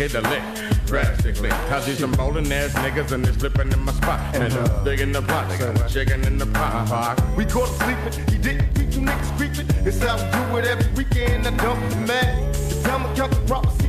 Hit 0.00 0.14
a 0.14 0.20
lick 0.30 0.42
drastically. 0.86 1.50
Cause 1.68 1.84
these 1.84 1.98
some 1.98 2.12
bowling 2.12 2.50
ass 2.50 2.72
niggas 2.72 3.12
and 3.12 3.22
they 3.22 3.32
slipping 3.32 3.70
in 3.70 3.80
my 3.80 3.92
spot. 3.92 4.34
And 4.34 4.44
I'm 4.44 4.64
uh-huh. 4.64 4.82
big 4.82 5.00
in 5.00 5.12
the 5.12 5.20
pot, 5.20 5.46
nigga. 5.50 5.92
Chicken 5.92 6.24
in 6.24 6.38
the 6.38 6.46
pot. 6.46 6.88
pot. 6.88 7.36
We 7.36 7.44
caught 7.44 7.68
sleeping, 7.68 8.26
he 8.32 8.38
didn't 8.38 8.74
keep 8.74 8.94
you 8.94 9.02
niggas 9.02 9.36
creeping. 9.36 9.66
It's 9.86 10.02
how 10.02 10.16
we 10.16 10.24
do 10.32 10.58
it 10.58 10.64
every 10.64 10.90
weekend. 10.94 11.46
I 11.46 11.50
dump 11.50 11.80
the 11.90 11.96
man. 11.96 12.50
The 12.52 12.80
time 12.82 13.04
I 13.04 13.14
count 13.14 13.32
the 13.32 13.40
proper 13.46 13.79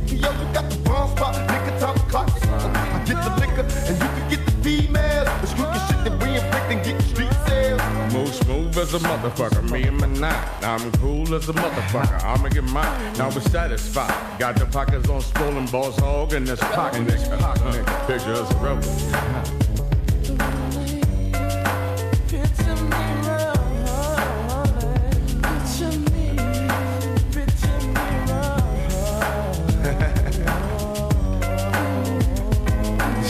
as 8.94 9.02
a 9.02 9.08
motherfucker, 9.08 9.70
me 9.70 9.84
and 9.84 9.96
my 9.98 10.06
nine. 10.06 10.48
I'm 10.62 10.92
cool 10.92 11.34
as 11.34 11.48
a 11.48 11.52
motherfucker, 11.52 12.22
I'ma 12.24 12.48
get 12.48 12.64
mine. 12.64 13.14
Now 13.16 13.30
we're 13.30 13.40
satisfied. 13.40 14.38
Got 14.38 14.56
the 14.56 14.66
pockets 14.66 15.08
on 15.08 15.22
swollen 15.22 15.66
balls 15.66 15.96
hog 15.98 16.34
in 16.34 16.44
this 16.44 16.60
pocket, 16.60 17.06
nigga. 17.06 17.38
nigga. 17.38 18.06
Pictures 18.06 18.40
of 18.40 18.62
rubber. 18.62 18.82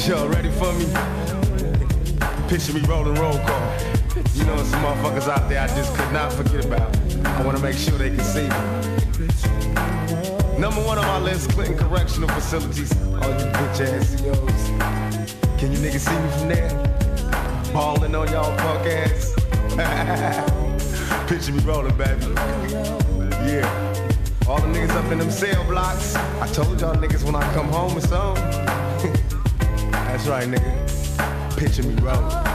Y'all 0.09 0.29
ready 0.29 0.51
for 0.51 0.73
me? 0.73 0.87
Picture 2.49 2.73
me 2.73 2.81
rolling 2.89 3.15
roll 3.15 3.39
call. 3.47 3.62
Some 4.65 4.83
motherfuckers 4.85 5.29
out 5.29 5.49
there 5.49 5.61
I 5.61 5.67
just 5.69 5.95
could 5.97 6.13
not 6.13 6.33
forget 6.33 6.65
about. 6.65 6.97
I 7.27 7.43
wanna 7.43 7.59
make 7.59 7.77
sure 7.77 7.99
they 7.99 8.11
can 8.11 8.21
see 8.21 8.43
me. 8.43 8.49
Number 10.59 10.81
one 10.83 10.99
on 10.99 11.05
my 11.05 11.19
list, 11.19 11.51
Clinton 11.51 11.77
Correctional 11.77 12.29
Facilities. 12.29 12.93
All 13.07 13.31
you 13.31 13.47
bitch 13.59 13.81
ass 13.81 14.09
CEOs. 14.11 14.69
Can 15.59 15.73
you 15.73 15.79
niggas 15.79 16.01
see 16.01 16.19
me 16.19 16.31
from 16.39 16.49
there? 16.49 17.73
Balling 17.73 18.15
on 18.15 18.29
y'all 18.31 18.57
punk 18.59 18.87
ass. 18.87 19.35
Picture 21.29 21.53
me 21.53 21.61
rolling, 21.65 21.97
baby. 21.97 22.27
Yeah. 23.51 23.69
All 24.47 24.61
the 24.61 24.69
niggas 24.69 24.91
up 24.91 25.11
in 25.11 25.19
them 25.19 25.31
cell 25.31 25.65
blocks. 25.65 26.15
I 26.15 26.47
told 26.53 26.81
y'all 26.81 26.95
niggas 26.95 27.25
when 27.25 27.35
I 27.35 27.43
come 27.55 27.69
home 27.69 27.97
or 27.97 28.01
something. 28.01 28.45
That's 29.91 30.27
right, 30.29 30.47
nigga. 30.47 31.59
Picture 31.59 31.83
me 31.83 31.95
rolling. 31.97 32.52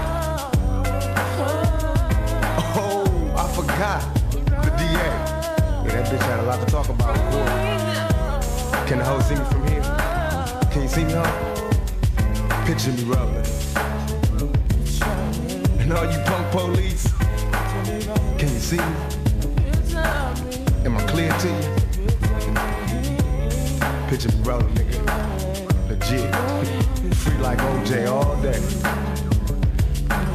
That 5.98 6.14
bitch 6.14 6.22
had 6.28 6.39
a 6.39 6.43
lot 6.43 6.60
to 6.60 6.66
talk 6.72 6.89
about. 6.89 7.16
Can 8.88 9.00
the 9.00 9.04
hoe 9.04 9.20
see 9.22 9.36
me 9.36 9.43
from 9.45 9.68
here? 9.68 9.82
Can 10.72 10.82
you 10.84 10.88
see 10.88 11.04
me, 11.04 11.14
hoe? 11.14 12.66
Picture 12.66 12.91
me 12.91 13.04
rolling. 13.04 13.45
And 15.80 15.93
all 15.93 16.06
you 16.06 16.20
punk 16.26 16.52
police, 16.52 17.12
can 18.38 18.50
you 18.54 18.60
see 18.60 18.78
me? 18.78 18.84
Am 20.86 20.98
I 20.98 21.04
clear 21.08 21.32
to 21.32 21.48
you? 21.48 21.64
Picture 24.10 24.30
me 24.38 24.43
rolling, 24.43 24.76
nigga. 24.76 25.00
Legit. 25.89 26.36
Free 27.16 27.38
like 27.38 27.58
OJ 27.58 28.08
all 28.08 28.36
day. 28.41 28.62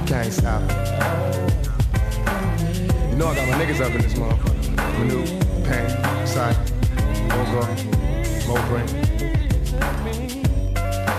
Can't 0.06 0.32
stop. 0.32 0.62
You 3.10 3.16
know 3.16 3.28
I 3.28 3.34
got 3.36 3.48
my 3.48 3.64
niggas 3.64 3.80
up 3.80 3.94
in 3.94 4.00
this 4.02 4.14
motherfucker. 4.14 4.52
Manu, 4.98 5.41
Pain, 5.72 5.88
Psy, 6.26 6.52
Mogo, 7.32 7.62
Mo 8.46 8.54
Brain. 8.68 8.88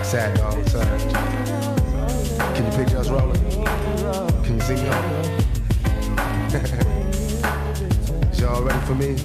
Sad 0.04 0.38
dog, 0.38 0.68
sad. 0.68 1.00
Can 2.56 2.64
you 2.66 2.72
picture 2.78 3.00
us 3.00 3.10
rolling? 3.10 3.42
Can 4.44 4.54
you 4.54 4.62
see 4.62 4.76
me 4.76 4.88
on? 4.90 5.04
Is 8.32 8.40
y'all 8.40 8.62
ready 8.62 8.80
for 8.86 8.94
me? 8.94 9.16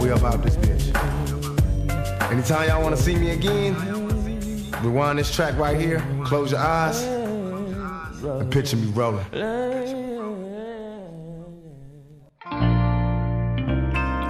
We 0.00 0.10
about 0.10 0.44
this 0.44 0.56
bitch. 0.56 0.94
Anytime 2.30 2.68
y'all 2.68 2.82
wanna 2.84 2.96
see 2.96 3.16
me 3.16 3.30
again, 3.30 3.74
rewind 4.80 5.18
this 5.18 5.34
track 5.34 5.58
right 5.58 5.80
here, 5.80 6.00
close 6.24 6.52
your 6.52 6.60
eyes, 6.60 7.02
and 7.02 8.48
picture 8.52 8.76
me 8.76 8.92
rolling. 8.92 10.03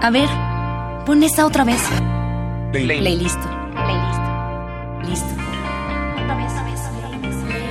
A 0.05 0.11
ver, 0.11 0.29
pon 1.07 1.23
esa 1.23 1.47
otra 1.47 1.65
vez. 1.65 1.81
Play. 2.73 3.01
Playlist. 3.01 3.41
Playlist. 3.73 4.21
Listo. 5.09 5.35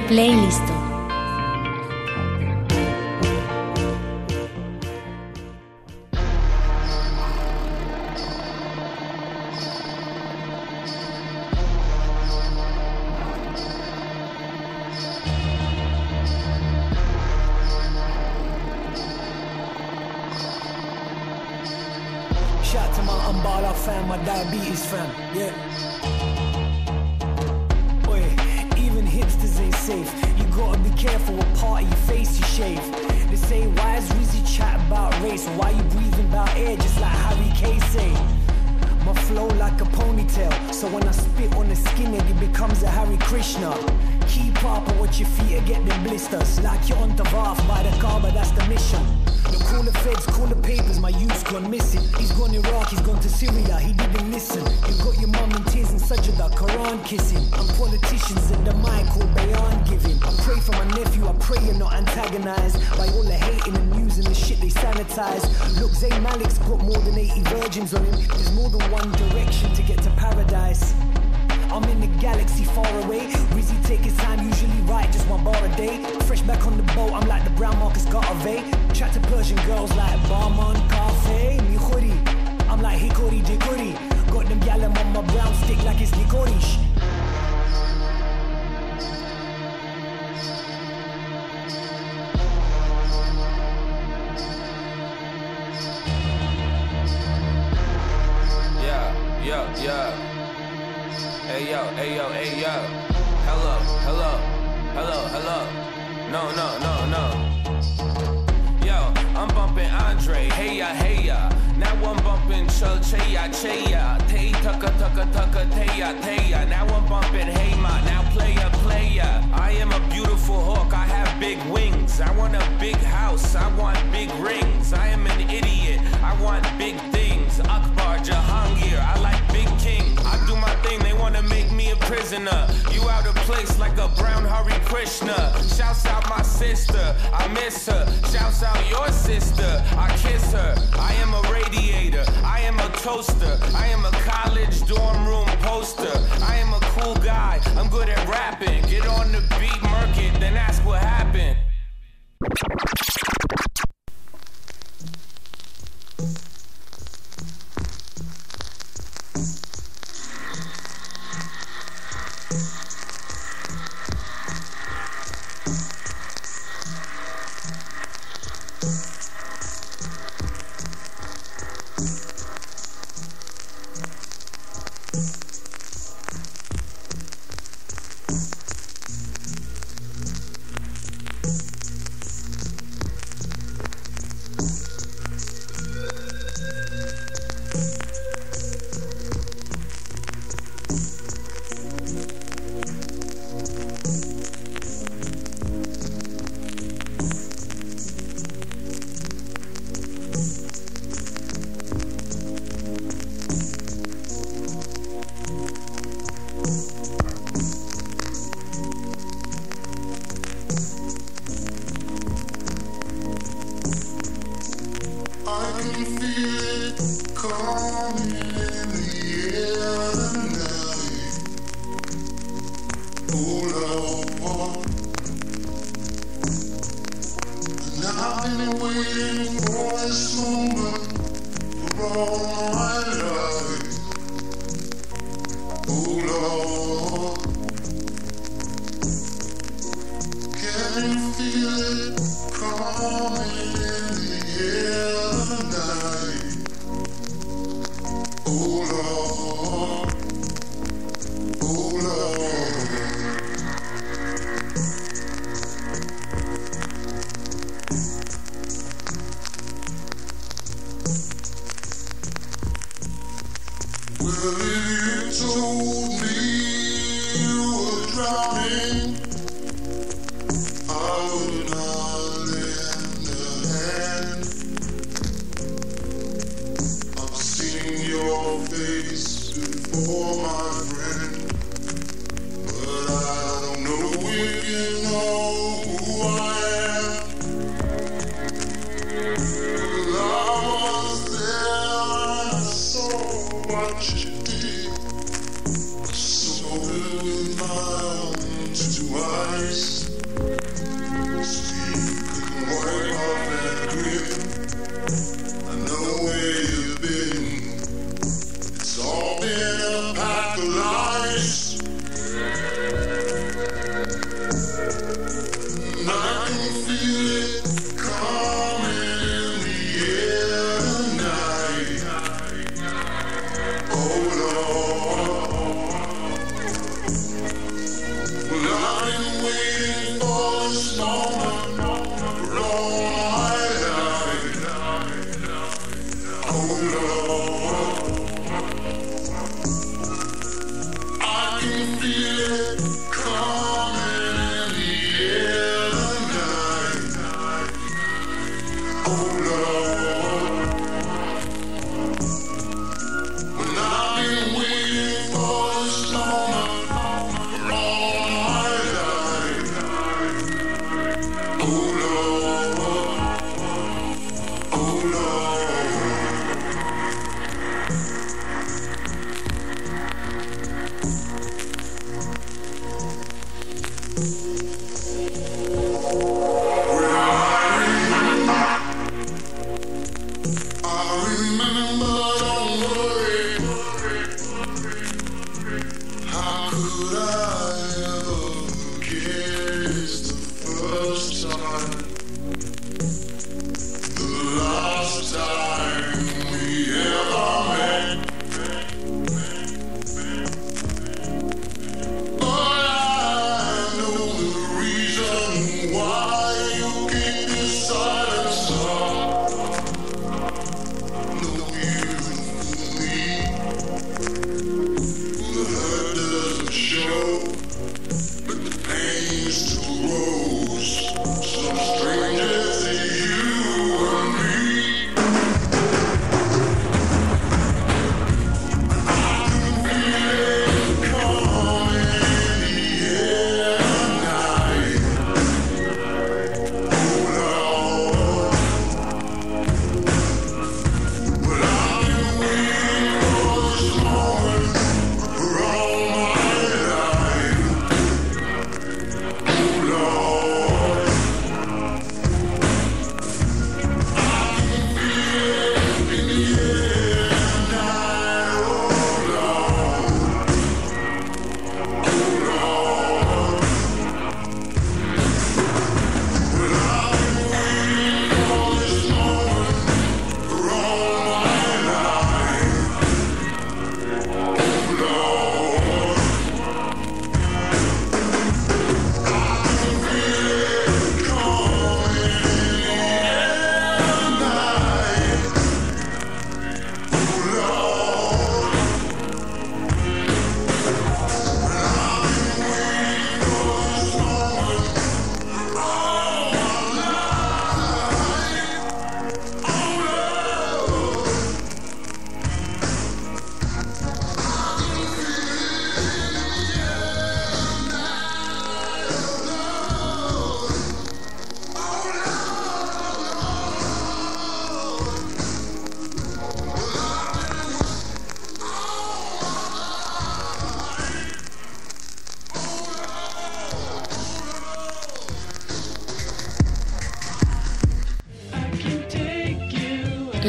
Playlist. 0.08 0.73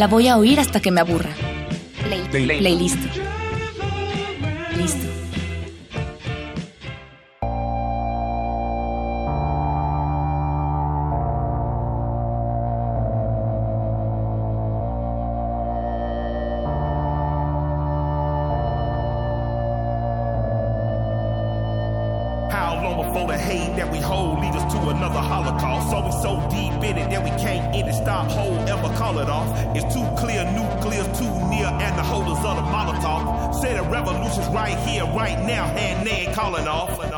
La 0.04 0.08
voy 0.08 0.28
a 0.28 0.36
oír 0.36 0.60
hasta 0.60 0.80
que 0.80 0.90
me 0.90 1.00
aburra. 1.00 1.30
Play, 2.30 2.58
Play. 2.58 3.23
Right 35.14 35.38
now, 35.46 35.66
and 35.76 36.06
they 36.06 36.26
ain't 36.26 36.34
calling 36.34 36.66
off. 36.66 36.98
Wake 36.98 37.08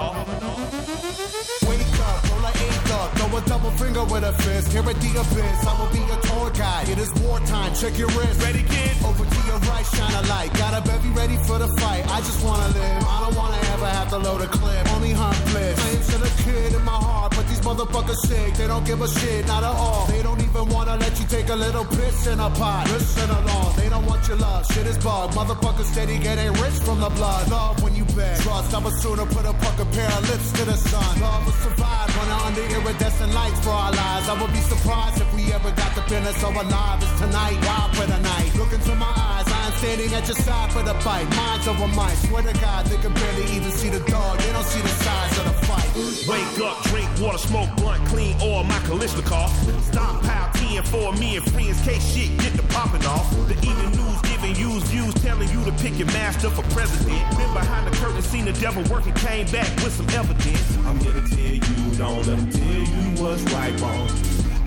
up, 2.00 2.30
roll 2.30 2.44
a 2.44 2.50
eight 2.50 2.90
up, 2.92 3.08
throw 3.16 3.36
a 3.36 3.40
double 3.42 3.70
finger 3.72 4.04
with 4.04 4.22
a 4.22 4.32
fist. 4.44 4.72
Here 4.72 4.82
at 4.82 4.96
the 5.00 5.10
abyss, 5.16 5.66
I 5.66 5.72
will 5.80 5.90
be 5.92 5.98
your 6.04 6.20
tour 6.28 6.50
guide. 6.50 6.88
It 6.88 6.98
is 6.98 7.12
wartime, 7.22 7.74
check 7.74 7.96
your 7.98 8.08
wrist. 8.08 8.42
Ready, 8.42 8.62
kid? 8.62 8.92
Over 9.04 9.24
to 9.24 9.40
your 9.46 9.58
right, 9.70 9.86
shine 9.86 10.12
a 10.12 10.22
light. 10.28 10.52
Got 10.54 10.74
a 10.78 10.82
bevy 10.86 11.08
ready 11.10 11.36
for 11.48 11.58
the 11.58 11.68
fight. 11.80 12.04
I 12.08 12.20
just 12.20 12.44
wanna 12.44 12.68
live. 12.68 13.02
I 13.04 13.20
don't 13.24 13.36
wanna 13.36 13.56
ever 13.72 13.86
have 13.86 14.10
to 14.10 14.18
load 14.18 14.42
a 14.42 14.46
clip. 14.46 14.92
Only 14.92 15.12
hunt 15.12 15.38
bliss. 15.50 15.78
Flames 15.80 16.06
to 16.12 16.18
the 16.18 16.42
kid 16.44 16.74
in 16.74 16.84
my 16.84 16.92
heart, 16.92 17.34
but 17.34 17.48
these 17.48 17.60
motherfuckers 17.60 18.20
sick. 18.28 18.54
They 18.54 18.66
don't 18.66 18.84
give 18.84 19.00
a 19.00 19.08
shit, 19.08 19.46
not 19.46 19.64
at 19.64 19.74
all. 19.74 20.06
They 20.06 20.22
don't 20.22 20.40
even 20.40 20.68
wanna 20.68 20.96
let 20.96 21.18
you 21.18 21.26
take 21.26 21.48
a 21.48 21.56
little 21.56 21.84
piss 21.84 22.26
in 22.26 22.40
a 22.40 22.50
pot. 22.50 22.88
Listen 22.90 23.30
along, 23.30 23.75
don't 23.96 24.06
want 24.06 24.28
your 24.28 24.36
love. 24.36 24.66
Shit 24.72 24.86
is 24.86 24.98
bug. 24.98 25.30
Motherfuckers 25.32 25.88
steady 25.92 26.18
getting 26.18 26.52
rich 26.64 26.78
from 26.86 27.00
the 27.00 27.10
blood. 27.18 27.50
Love 27.50 27.82
when 27.82 27.94
you 27.94 28.04
bet. 28.16 28.38
Trust, 28.40 28.74
I 28.74 28.78
would 28.84 28.96
sooner 29.02 29.26
put 29.26 29.44
a 29.52 29.54
fucking 29.64 29.90
pair 29.96 30.10
of 30.18 30.22
lips 30.30 30.52
to 30.58 30.64
the 30.64 30.76
sun. 30.76 31.12
Love 31.20 31.42
will 31.46 31.58
survive 31.64 32.08
when 32.16 32.28
under 32.46 32.64
iridescent 32.76 33.32
lights 33.32 33.60
for 33.64 33.70
our 33.70 33.92
lives. 33.92 34.28
I 34.28 34.34
would 34.40 34.52
be 34.52 34.64
surprised 34.72 35.20
if 35.20 35.28
we 35.34 35.42
ever 35.52 35.70
got 35.80 35.94
the 35.96 36.04
business 36.12 36.36
so 36.40 36.48
alive 36.50 36.98
as 37.06 37.12
tonight. 37.20 37.56
Wild 37.66 37.90
for 37.96 38.06
the 38.06 38.20
night. 38.20 38.50
Look 38.60 38.72
into 38.72 38.94
my 38.96 39.12
eyes, 39.28 39.48
I 39.48 39.60
am 39.68 39.72
standing 39.80 40.12
at 40.12 40.24
your 40.28 40.40
side 40.46 40.70
for 40.72 40.82
the 40.82 40.94
fight. 41.06 41.26
Minds 41.36 41.66
over 41.68 41.88
might. 41.88 42.18
Swear 42.26 42.42
to 42.42 42.54
God, 42.60 42.86
they 42.86 42.98
can 42.98 43.14
barely 43.14 43.46
even 43.56 43.70
see 43.72 43.88
the 43.88 44.02
dog. 44.10 44.38
They 44.40 44.52
don't 44.52 44.68
see 44.74 44.82
the 44.82 44.94
size 45.04 45.34
of 45.40 45.44
the 45.50 45.56
fight. 45.68 45.90
Wake 46.28 46.56
up, 46.68 46.76
drink 46.90 47.08
water, 47.20 47.38
smoke 47.38 47.70
blunt, 47.76 48.04
clean 48.08 48.36
oil, 48.42 48.64
my 48.64 48.78
Kalishnikov. 48.86 49.48
Stockpile 49.90 50.35
10 50.76 50.84
for 50.84 51.12
me 51.14 51.36
and 51.36 51.52
friends, 51.52 51.80
case 51.82 52.04
shit 52.12 52.36
get 52.38 52.52
the 52.52 52.62
popping 52.74 53.04
off. 53.06 53.30
The 53.48 53.54
evening 53.64 53.92
news 53.96 54.20
giving 54.22 54.54
you 54.56 54.78
views, 54.92 55.14
telling 55.14 55.48
you 55.48 55.64
to 55.64 55.72
pick 55.82 55.98
your 55.98 56.08
master 56.08 56.50
for 56.50 56.62
president. 56.74 57.18
Been 57.38 57.52
behind 57.54 57.86
the 57.86 57.96
curtain, 57.96 58.20
seen 58.20 58.44
the 58.44 58.52
devil 58.52 58.82
working, 58.92 59.14
came 59.14 59.46
back 59.46 59.68
with 59.76 59.94
some 59.94 60.08
evidence. 60.10 60.76
I'm 60.84 60.98
here 61.00 61.12
to 61.12 61.24
tell 61.28 61.38
you, 61.38 61.96
don't 61.96 62.26
let 62.26 62.52
tell 62.52 62.82
you 62.92 63.04
what's 63.22 63.42
right, 63.54 63.72
wrong. 63.80 64.08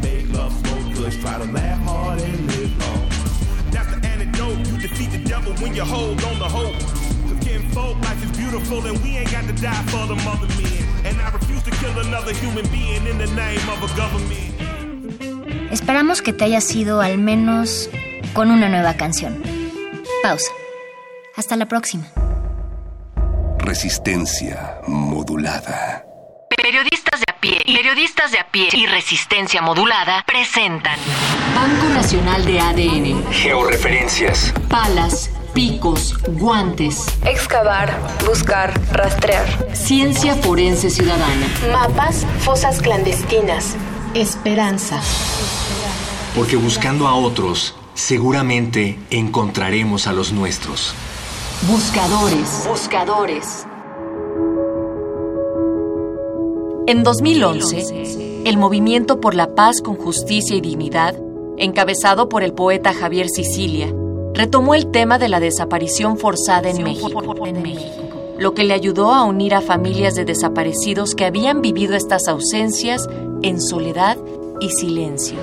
Make 0.02 0.34
love, 0.34 0.54
smoke 0.66 0.96
kush, 0.96 1.18
try 1.22 1.38
to 1.38 1.52
laugh 1.52 1.80
hard 1.84 2.22
and 2.22 2.48
live 2.58 2.74
long. 2.80 3.10
That's 3.70 3.94
the 3.94 4.08
antidote. 4.08 4.58
You 4.68 4.80
defeat 4.80 5.12
the 5.12 5.24
devil 5.30 5.54
when 5.62 5.76
you 5.76 5.84
hold 5.84 6.24
on 6.24 6.36
to 6.38 6.50
hope. 6.50 6.74
Cause 6.74 7.46
getting 7.46 7.70
folk 7.70 7.98
life 8.02 8.24
is 8.24 8.36
beautiful 8.36 8.86
and 8.86 8.98
we 9.04 9.18
ain't 9.18 9.32
got 9.32 9.46
to 9.46 9.54
die 9.62 9.84
for 9.94 10.08
the 10.08 10.16
mother 10.26 10.48
men. 10.58 11.06
And 11.06 11.22
I 11.22 11.30
refuse 11.30 11.62
to 11.64 11.72
kill 11.72 12.00
another 12.00 12.34
human 12.34 12.68
being 12.70 13.06
in 13.06 13.18
the 13.20 13.28
name 13.28 13.62
of 13.70 13.84
a 13.84 13.96
government. 13.96 14.49
Esperamos 15.72 16.22
que 16.22 16.34
te 16.34 16.46
haya 16.46 16.62
sido 16.62 17.02
al 17.02 17.18
menos 17.18 17.90
con 18.34 18.52
una 18.52 18.70
nueva 18.70 18.96
canción. 18.96 19.42
Pausa. 20.24 20.52
Hasta 21.36 21.56
la 21.56 21.68
próxima. 21.68 22.06
Resistencia 23.60 24.80
modulada. 24.88 26.06
Periodistas 26.56 27.20
de 27.22 27.26
a 27.32 27.40
pie, 27.40 27.62
periodistas 27.66 28.32
de 28.32 28.40
a 28.40 28.48
pie 28.52 28.68
y 28.74 28.86
resistencia 28.88 29.62
modulada 29.62 30.24
presentan 30.26 30.98
Banco 31.56 31.86
Nacional 31.94 32.44
de 32.46 32.60
ADN, 32.60 33.32
Georreferencias. 33.32 34.54
palas, 34.68 35.30
picos, 35.54 36.18
guantes, 36.28 37.06
Excavar, 37.26 37.96
buscar, 38.26 38.74
rastrear. 38.92 39.46
ciencia 39.74 40.36
forense 40.36 40.90
ciudadana, 40.90 41.48
Mapas, 41.72 42.26
fosas 42.40 42.82
clandestinas. 42.82 43.76
esperanza. 44.14 45.00
Porque 46.40 46.56
buscando 46.56 47.06
a 47.06 47.16
otros, 47.16 47.76
seguramente 47.96 48.98
encontraremos 49.10 50.08
a 50.08 50.14
los 50.14 50.32
nuestros. 50.32 50.94
Buscadores. 51.70 52.66
Buscadores. 52.66 53.66
En 56.88 57.04
2011, 57.04 58.44
el 58.46 58.58
Movimiento 58.58 59.20
por 59.20 59.36
la 59.36 59.54
Paz 59.54 59.82
con 59.82 59.98
Justicia 59.98 60.56
y 60.56 60.62
Dignidad, 60.62 61.14
encabezado 61.58 62.30
por 62.30 62.42
el 62.42 62.54
poeta 62.54 62.94
Javier 62.94 63.28
Sicilia, 63.28 63.94
retomó 64.34 64.76
el 64.76 64.92
tema 64.92 65.20
de 65.20 65.28
la 65.28 65.42
desaparición 65.42 66.18
forzada 66.18 66.70
en 66.70 66.84
México, 66.84 67.22
lo 68.38 68.54
que 68.54 68.64
le 68.64 68.74
ayudó 68.74 69.14
a 69.14 69.26
unir 69.26 69.56
a 69.56 69.60
familias 69.60 70.16
de 70.16 70.24
desaparecidos 70.24 71.16
que 71.16 71.26
habían 71.26 71.62
vivido 71.62 71.98
estas 71.98 72.30
ausencias 72.30 73.10
en 73.42 73.60
soledad 73.60 74.18
y 74.62 74.70
silencio. 74.70 75.38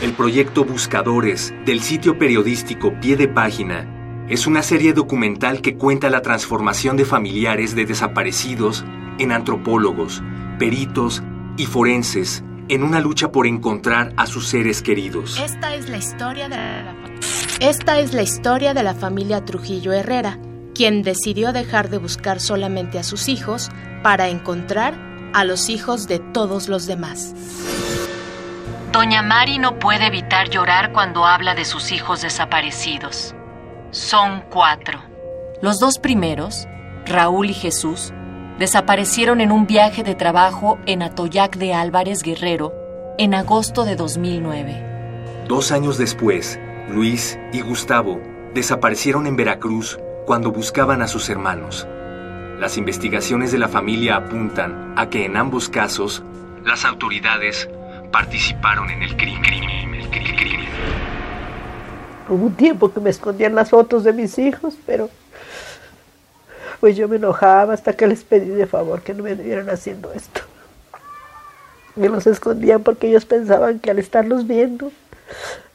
El 0.00 0.14
proyecto 0.14 0.64
Buscadores 0.64 1.52
del 1.66 1.82
sitio 1.82 2.18
periodístico 2.18 2.98
Pie 3.02 3.16
de 3.18 3.28
Página 3.28 4.26
es 4.30 4.46
una 4.46 4.62
serie 4.62 4.94
documental 4.94 5.60
que 5.60 5.76
cuenta 5.76 6.08
la 6.08 6.22
transformación 6.22 6.96
de 6.96 7.04
familiares 7.04 7.74
de 7.74 7.84
desaparecidos 7.84 8.82
en 9.18 9.30
antropólogos, 9.30 10.22
peritos 10.58 11.22
y 11.58 11.66
forenses 11.66 12.42
en 12.68 12.82
una 12.82 13.00
lucha 13.00 13.30
por 13.30 13.46
encontrar 13.46 14.14
a 14.16 14.26
sus 14.26 14.48
seres 14.48 14.80
queridos. 14.80 15.38
Esta 15.38 15.74
es 15.74 15.90
la 15.90 15.98
historia 15.98 16.48
de 16.48 16.56
Esta 17.60 17.98
es 17.98 18.14
la 18.14 18.22
historia 18.22 18.72
de 18.72 18.82
la 18.82 18.94
familia 18.94 19.44
Trujillo 19.44 19.92
Herrera, 19.92 20.38
quien 20.74 21.02
decidió 21.02 21.52
dejar 21.52 21.90
de 21.90 21.98
buscar 21.98 22.40
solamente 22.40 22.98
a 22.98 23.02
sus 23.02 23.28
hijos 23.28 23.68
para 24.02 24.30
encontrar 24.30 24.94
a 25.34 25.44
los 25.44 25.68
hijos 25.68 26.08
de 26.08 26.20
todos 26.20 26.68
los 26.68 26.86
demás. 26.86 27.34
Doña 28.92 29.22
Mari 29.22 29.58
no 29.58 29.78
puede 29.78 30.06
evitar 30.06 30.50
llorar 30.50 30.92
cuando 30.92 31.24
habla 31.24 31.54
de 31.54 31.64
sus 31.64 31.92
hijos 31.92 32.22
desaparecidos. 32.22 33.36
Son 33.92 34.42
cuatro. 34.50 35.00
Los 35.62 35.78
dos 35.78 36.00
primeros, 36.00 36.66
Raúl 37.06 37.50
y 37.50 37.54
Jesús, 37.54 38.12
desaparecieron 38.58 39.40
en 39.40 39.52
un 39.52 39.68
viaje 39.68 40.02
de 40.02 40.16
trabajo 40.16 40.80
en 40.86 41.02
Atoyac 41.02 41.56
de 41.56 41.72
Álvarez 41.72 42.24
Guerrero 42.24 42.74
en 43.16 43.34
agosto 43.34 43.84
de 43.84 43.94
2009. 43.94 45.44
Dos 45.46 45.70
años 45.70 45.96
después, 45.96 46.58
Luis 46.88 47.38
y 47.52 47.60
Gustavo 47.60 48.20
desaparecieron 48.54 49.28
en 49.28 49.36
Veracruz 49.36 50.00
cuando 50.26 50.50
buscaban 50.50 51.00
a 51.00 51.06
sus 51.06 51.28
hermanos. 51.30 51.86
Las 52.58 52.76
investigaciones 52.76 53.52
de 53.52 53.58
la 53.58 53.68
familia 53.68 54.16
apuntan 54.16 54.94
a 54.96 55.08
que 55.08 55.24
en 55.24 55.36
ambos 55.36 55.68
casos 55.68 56.24
las 56.64 56.84
autoridades 56.84 57.68
participaron 58.10 58.90
en 58.90 59.02
el 59.02 59.16
crimen. 59.16 59.52
El 59.94 60.10
cri- 60.10 60.36
crimen. 60.36 60.68
Hubo 62.28 62.46
un 62.46 62.54
tiempo 62.54 62.92
que 62.92 63.00
me 63.00 63.10
escondían 63.10 63.54
las 63.54 63.70
fotos 63.70 64.04
de 64.04 64.12
mis 64.12 64.38
hijos, 64.38 64.74
pero 64.86 65.10
pues 66.80 66.96
yo 66.96 67.08
me 67.08 67.16
enojaba 67.16 67.74
hasta 67.74 67.92
que 67.94 68.06
les 68.06 68.24
pedí 68.24 68.48
de 68.50 68.66
favor 68.66 69.02
que 69.02 69.14
no 69.14 69.24
me 69.24 69.32
estuvieran 69.32 69.68
haciendo 69.68 70.12
esto. 70.12 70.40
Me 71.96 72.08
los 72.08 72.26
escondían 72.26 72.82
porque 72.82 73.08
ellos 73.08 73.24
pensaban 73.26 73.80
que 73.80 73.90
al 73.90 73.98
estarlos 73.98 74.46
viendo 74.46 74.92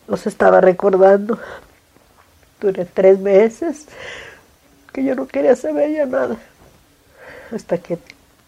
los 0.07 0.25
estaba 0.27 0.61
recordando. 0.61 1.37
Duré 2.61 2.85
tres 2.85 3.19
meses 3.19 3.85
que 4.93 5.03
yo 5.03 5.13
no 5.13 5.27
quería 5.27 5.55
saber 5.55 5.91
ya 5.91 6.05
nada. 6.05 6.37
Hasta 7.53 7.77
que 7.77 7.99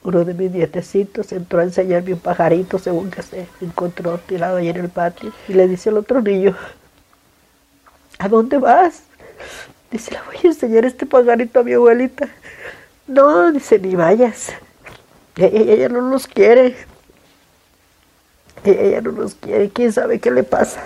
uno 0.07 0.23
de 0.23 0.33
mis 0.33 0.49
nietecitos 0.51 1.33
entró 1.33 1.59
a 1.59 1.63
enseñarme 1.63 2.13
un 2.13 2.19
pajarito 2.19 2.79
según 2.79 3.11
que 3.11 3.21
se 3.21 3.45
encontró 3.59 4.17
tirado 4.19 4.55
ahí 4.55 4.69
en 4.69 4.77
el 4.77 4.87
patio. 4.87 5.33
Y 5.49 5.53
le 5.53 5.67
dice 5.67 5.89
al 5.89 5.97
otro 5.97 6.21
niño, 6.21 6.55
¿a 8.17 8.29
dónde 8.29 8.57
vas? 8.57 9.03
Dice, 9.91 10.11
le 10.11 10.19
voy 10.21 10.37
a 10.41 10.47
enseñar 10.47 10.85
este 10.85 11.05
pajarito 11.05 11.59
a 11.59 11.63
mi 11.63 11.73
abuelita. 11.73 12.29
No, 13.05 13.51
dice, 13.51 13.79
ni 13.79 13.95
vayas. 13.95 14.53
Ella, 15.35 15.73
ella 15.73 15.89
no 15.89 15.99
los 15.99 16.25
quiere. 16.25 16.77
Ella, 18.63 18.81
ella 18.81 19.01
no 19.01 19.11
los 19.11 19.35
quiere. 19.35 19.69
¿Quién 19.71 19.91
sabe 19.91 20.19
qué 20.19 20.31
le 20.31 20.43
pasa? 20.43 20.81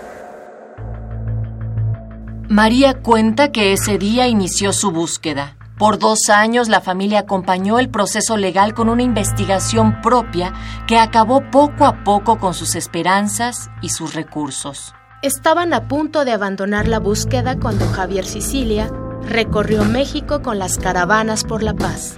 María 2.50 3.04
cuenta 3.04 3.52
que 3.52 3.72
ese 3.72 4.00
día 4.00 4.28
inició 4.28 4.74
su 4.74 4.90
búsqueda. 4.90 5.58
Por 5.82 5.98
dos 5.98 6.30
años 6.30 6.70
la 6.70 6.80
familia 6.80 7.22
acompañó 7.22 7.80
el 7.80 7.90
proceso 7.90 8.38
legal 8.38 8.76
con 8.76 8.88
una 8.88 9.02
investigación 9.02 10.00
propia 10.04 10.54
que 10.88 11.00
acabó 11.00 11.42
poco 11.50 11.86
a 11.86 12.04
poco 12.04 12.38
con 12.38 12.54
sus 12.54 12.76
esperanzas 12.76 13.72
y 13.82 13.90
sus 13.90 14.14
recursos. 14.14 14.94
Estaban 15.24 15.74
a 15.74 15.88
punto 15.88 16.24
de 16.24 16.34
abandonar 16.34 16.88
la 16.88 17.00
búsqueda 17.00 17.58
cuando 17.60 17.88
Javier 17.88 18.26
Sicilia 18.26 18.92
recorrió 19.28 19.84
México 19.84 20.44
con 20.44 20.60
las 20.60 20.78
caravanas 20.78 21.44
por 21.44 21.64
la 21.64 21.74
paz. 21.74 22.16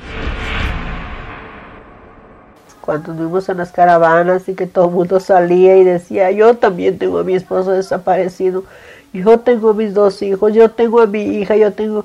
Cuando 2.82 3.16
fuimos 3.16 3.50
a 3.50 3.54
las 3.54 3.72
caravanas 3.72 4.50
y 4.50 4.56
que 4.56 4.68
todo 4.68 4.88
el 4.90 4.92
mundo 4.92 5.22
salía 5.22 5.78
y 5.78 5.86
decía, 5.86 6.32
yo 6.32 6.58
también 6.58 6.98
tengo 6.98 7.20
a 7.20 7.24
mi 7.24 7.36
esposo 7.36 7.72
desaparecido, 7.72 8.66
yo 9.14 9.40
tengo 9.40 9.70
a 9.70 9.74
mis 9.74 9.94
dos 9.94 10.22
hijos, 10.22 10.54
yo 10.54 10.70
tengo 10.72 11.00
a 11.00 11.08
mi 11.08 11.22
hija, 11.22 11.56
yo 11.56 11.72
tengo... 11.72 12.04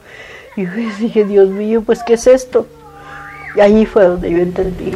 Y 0.59 0.65
yo 0.65 0.73
dije, 0.99 1.25
Dios 1.25 1.49
mío, 1.49 1.83
pues 1.83 2.03
¿qué 2.03 2.15
es 2.15 2.27
esto? 2.27 2.67
Y 3.55 3.61
ahí 3.61 3.87
fue 3.87 4.05
donde 4.05 4.31
yo 4.31 4.39
entendí. 4.39 4.93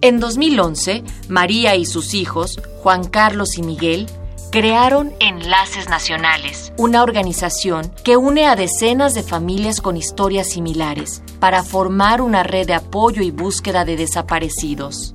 En 0.00 0.20
2011, 0.20 1.04
María 1.28 1.76
y 1.76 1.84
sus 1.84 2.14
hijos, 2.14 2.60
Juan 2.82 3.04
Carlos 3.04 3.58
y 3.58 3.62
Miguel, 3.62 4.06
crearon 4.50 5.12
Enlaces 5.20 5.88
Nacionales, 5.90 6.72
una 6.78 7.02
organización 7.02 7.92
que 8.04 8.16
une 8.16 8.46
a 8.46 8.56
decenas 8.56 9.12
de 9.12 9.22
familias 9.22 9.82
con 9.82 9.96
historias 9.96 10.48
similares 10.50 11.22
para 11.40 11.62
formar 11.62 12.22
una 12.22 12.42
red 12.42 12.66
de 12.66 12.74
apoyo 12.74 13.22
y 13.22 13.32
búsqueda 13.32 13.84
de 13.84 13.96
desaparecidos. 13.96 15.14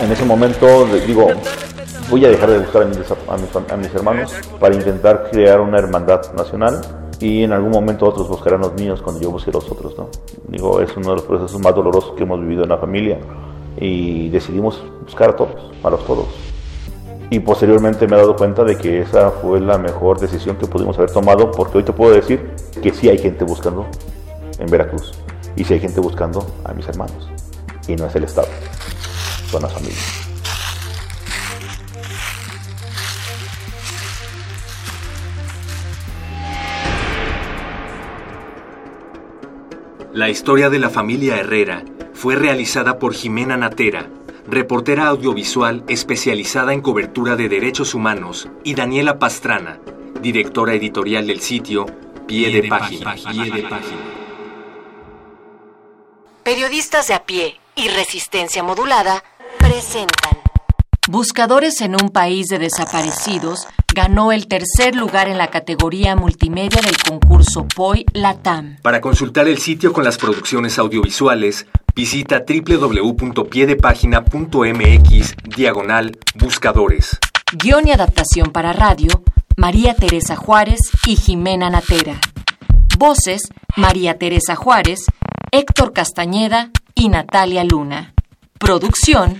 En 0.00 0.10
ese 0.10 0.24
momento 0.24 0.86
digo, 1.06 1.28
voy 2.10 2.24
a 2.24 2.28
dejar 2.28 2.50
de 2.50 2.58
buscar 2.58 2.82
a 2.82 3.76
mis 3.76 3.94
hermanos 3.94 4.34
para 4.58 4.74
intentar 4.74 5.30
crear 5.30 5.60
una 5.60 5.78
hermandad 5.78 6.32
nacional 6.34 6.80
y 7.20 7.44
en 7.44 7.52
algún 7.52 7.70
momento 7.70 8.06
otros 8.06 8.28
buscarán 8.28 8.60
los 8.60 8.74
míos 8.74 9.00
cuando 9.02 9.22
yo 9.22 9.30
busque 9.30 9.52
los 9.52 9.70
otros, 9.70 9.96
¿no? 9.96 10.08
Digo, 10.48 10.80
es 10.80 10.96
uno 10.96 11.10
de 11.10 11.16
los 11.16 11.22
procesos 11.22 11.60
más 11.60 11.74
dolorosos 11.74 12.14
que 12.16 12.24
hemos 12.24 12.40
vivido 12.40 12.64
en 12.64 12.70
la 12.70 12.78
familia 12.78 13.18
y 13.78 14.28
decidimos 14.30 14.82
buscar 15.04 15.30
a 15.30 15.36
todos, 15.36 15.70
a 15.82 15.90
los 15.90 16.04
todos. 16.04 16.26
Y 17.30 17.40
posteriormente 17.40 18.06
me 18.06 18.16
he 18.16 18.18
dado 18.18 18.36
cuenta 18.36 18.64
de 18.64 18.76
que 18.76 19.00
esa 19.00 19.30
fue 19.30 19.60
la 19.60 19.78
mejor 19.78 20.18
decisión 20.18 20.56
que 20.56 20.66
pudimos 20.66 20.98
haber 20.98 21.10
tomado 21.10 21.50
porque 21.50 21.78
hoy 21.78 21.84
te 21.84 21.92
puedo 21.92 22.12
decir 22.12 22.50
que 22.82 22.92
sí 22.92 23.08
hay 23.08 23.18
gente 23.18 23.44
buscando 23.44 23.86
en 24.58 24.66
Veracruz 24.66 25.12
y 25.56 25.64
sí 25.64 25.74
hay 25.74 25.80
gente 25.80 26.00
buscando 26.00 26.44
a 26.64 26.72
mis 26.74 26.86
hermanos 26.88 27.28
y 27.88 27.96
no 27.96 28.06
es 28.06 28.14
el 28.14 28.24
Estado, 28.24 28.48
son 29.50 29.62
las 29.62 29.72
familias. 29.72 30.24
La 40.12 40.30
historia 40.30 40.70
de 40.70 40.78
la 40.78 40.90
familia 40.90 41.38
Herrera 41.38 41.82
fue 42.12 42.36
realizada 42.36 43.00
por 43.00 43.14
Jimena 43.14 43.56
Natera, 43.56 44.08
reportera 44.46 45.08
audiovisual 45.08 45.82
especializada 45.88 46.72
en 46.72 46.82
cobertura 46.82 47.34
de 47.34 47.48
derechos 47.48 47.94
humanos, 47.94 48.48
y 48.62 48.74
Daniela 48.74 49.18
Pastrana, 49.18 49.80
directora 50.22 50.74
editorial 50.74 51.26
del 51.26 51.40
sitio 51.40 51.86
Pie 52.28 52.50
de 52.50 52.68
Página. 52.68 53.14
Pie 53.14 53.50
de 53.50 53.62
Página. 53.64 54.00
Periodistas 56.44 57.08
de 57.08 57.14
a 57.14 57.24
pie 57.24 57.60
y 57.74 57.88
resistencia 57.88 58.62
modulada 58.62 59.24
presentan 59.64 60.44
Buscadores 61.06 61.82
en 61.82 62.02
un 62.02 62.08
país 62.08 62.46
de 62.46 62.58
desaparecidos 62.58 63.68
ganó 63.94 64.32
el 64.32 64.46
tercer 64.46 64.96
lugar 64.96 65.28
en 65.28 65.36
la 65.36 65.48
categoría 65.48 66.16
multimedia 66.16 66.80
del 66.80 66.96
concurso 66.96 67.68
POI 67.68 68.06
Latam. 68.14 68.78
Para 68.80 69.02
consultar 69.02 69.46
el 69.46 69.58
sitio 69.58 69.92
con 69.92 70.02
las 70.02 70.16
producciones 70.16 70.78
audiovisuales, 70.78 71.66
visita 71.94 72.46
www.piedepagina.mx 72.48 75.34
diagonal 75.54 76.18
buscadores. 76.36 77.18
Guión 77.52 77.86
y 77.86 77.92
adaptación 77.92 78.50
para 78.50 78.72
radio, 78.72 79.22
María 79.58 79.94
Teresa 79.94 80.36
Juárez 80.36 80.80
y 81.06 81.16
Jimena 81.16 81.68
Natera. 81.68 82.18
Voces, 82.96 83.42
María 83.76 84.16
Teresa 84.16 84.56
Juárez, 84.56 85.04
Héctor 85.50 85.92
Castañeda 85.92 86.70
y 86.94 87.10
Natalia 87.10 87.62
Luna. 87.62 88.14
Producción, 88.58 89.36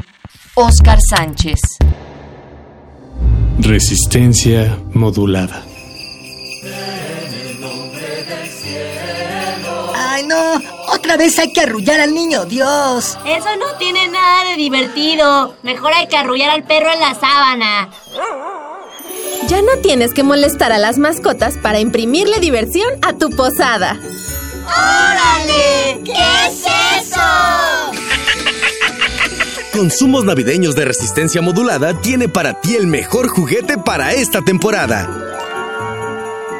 Oscar 0.57 1.01
Sánchez. 1.01 1.59
Resistencia 3.59 4.79
modulada. 4.93 5.65
Ay, 9.97 10.23
no. 10.29 10.63
Otra 10.93 11.17
vez 11.17 11.41
hay 11.41 11.53
que 11.53 11.61
arrullar 11.63 11.99
al 11.99 12.15
niño 12.15 12.45
Dios. 12.45 13.19
Eso 13.27 13.49
no 13.59 13.77
tiene 13.79 14.07
nada 14.07 14.45
de 14.51 14.57
divertido. 14.57 15.57
Mejor 15.65 15.93
hay 15.93 16.07
que 16.07 16.17
arrullar 16.17 16.51
al 16.51 16.63
perro 16.63 16.93
en 16.93 17.01
la 17.01 17.15
sábana. 17.15 17.91
Ya 19.49 19.61
no 19.61 19.77
tienes 19.83 20.15
que 20.15 20.23
molestar 20.23 20.71
a 20.71 20.79
las 20.79 20.99
mascotas 20.99 21.55
para 21.59 21.81
imprimirle 21.81 22.39
diversión 22.39 22.89
a 23.03 23.15
tu 23.15 23.31
posada. 23.31 23.99
¡Órale! 24.67 26.01
¿Qué 26.05 26.13
es 26.47 26.65
eso? 27.03 27.21
Consumos 29.75 30.25
navideños 30.25 30.77
de 30.77 30.85
resistencia 30.85 31.43
modulada 31.43 32.01
tiene 32.01 32.29
para 32.29 32.61
ti 32.61 32.77
el 32.77 32.87
mejor 32.87 33.27
juguete 33.27 33.77
para 33.77 34.13
esta 34.15 34.41
temporada. 34.41 35.09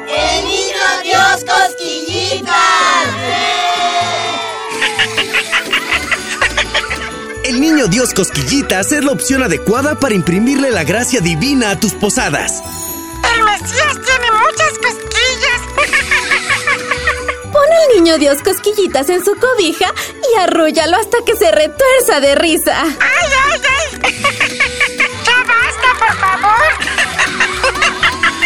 ¡El 0.09 0.43
niño 0.43 0.75
Dios 1.01 1.45
cosquillitas! 1.45 2.55
El 7.45 7.61
niño 7.61 7.87
Dios 7.87 8.13
Cosquillitas 8.13 8.91
es 8.91 9.05
la 9.05 9.11
opción 9.11 9.43
adecuada 9.43 9.97
para 9.97 10.13
imprimirle 10.13 10.71
la 10.71 10.83
gracia 10.83 11.21
divina 11.21 11.69
a 11.69 11.79
tus 11.79 11.93
posadas. 11.93 12.61
El 13.33 13.43
Mesías 13.45 13.97
tiene 14.03 14.27
muchas 14.31 14.77
cosquillas. 14.79 15.61
Pon 17.55 17.71
al 17.71 17.95
niño 17.95 18.17
Dios 18.17 18.39
cosquillitas 18.43 19.07
en 19.07 19.23
su 19.23 19.33
cobija 19.37 19.93
y 20.29 20.39
arrúllalo 20.39 20.97
hasta 20.97 21.19
que 21.25 21.37
se 21.37 21.51
retuerza 21.51 22.19
de 22.19 22.35
risa. 22.35 22.81
¡Ay, 22.81 23.29
ay, 23.49 23.61
ay! 23.79 24.11
¡Ya 25.25 25.37
basta, 25.47 25.87
por 25.97 26.13
favor! 26.17 26.73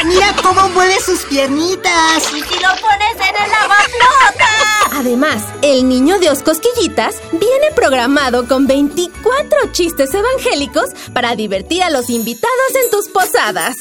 Mira 0.05 0.35
cómo 0.43 0.69
mueve 0.69 0.99
sus 0.99 1.21
piernitas. 1.21 2.31
¿Y 2.35 2.41
si 2.43 2.59
lo 2.59 2.69
pones 2.81 3.15
en 3.15 3.43
el 3.43 3.49
lavaflota? 3.49 4.47
Además, 4.91 5.43
el 5.63 5.89
niño 5.89 6.19
Dios 6.19 6.43
Cosquillitas 6.43 7.15
viene 7.31 7.71
programado 7.75 8.47
con 8.47 8.67
24 8.67 9.71
chistes 9.71 10.13
evangélicos 10.13 10.91
para 11.15 11.35
divertir 11.35 11.81
a 11.81 11.89
los 11.89 12.11
invitados 12.11 12.75
en 12.83 12.91
tus 12.91 13.07
posadas. 13.07 13.75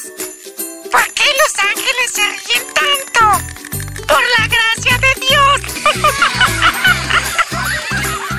¿Por 0.91 1.03
qué 1.13 1.25
los 1.37 1.65
ángeles 1.65 2.11
se 2.13 2.23
ríen 2.23 2.65
tanto? 2.73 3.68
¡Por 4.09 4.23
la 4.39 4.47
gracia 4.47 4.97
de 4.97 5.13
Dios! 5.27 5.61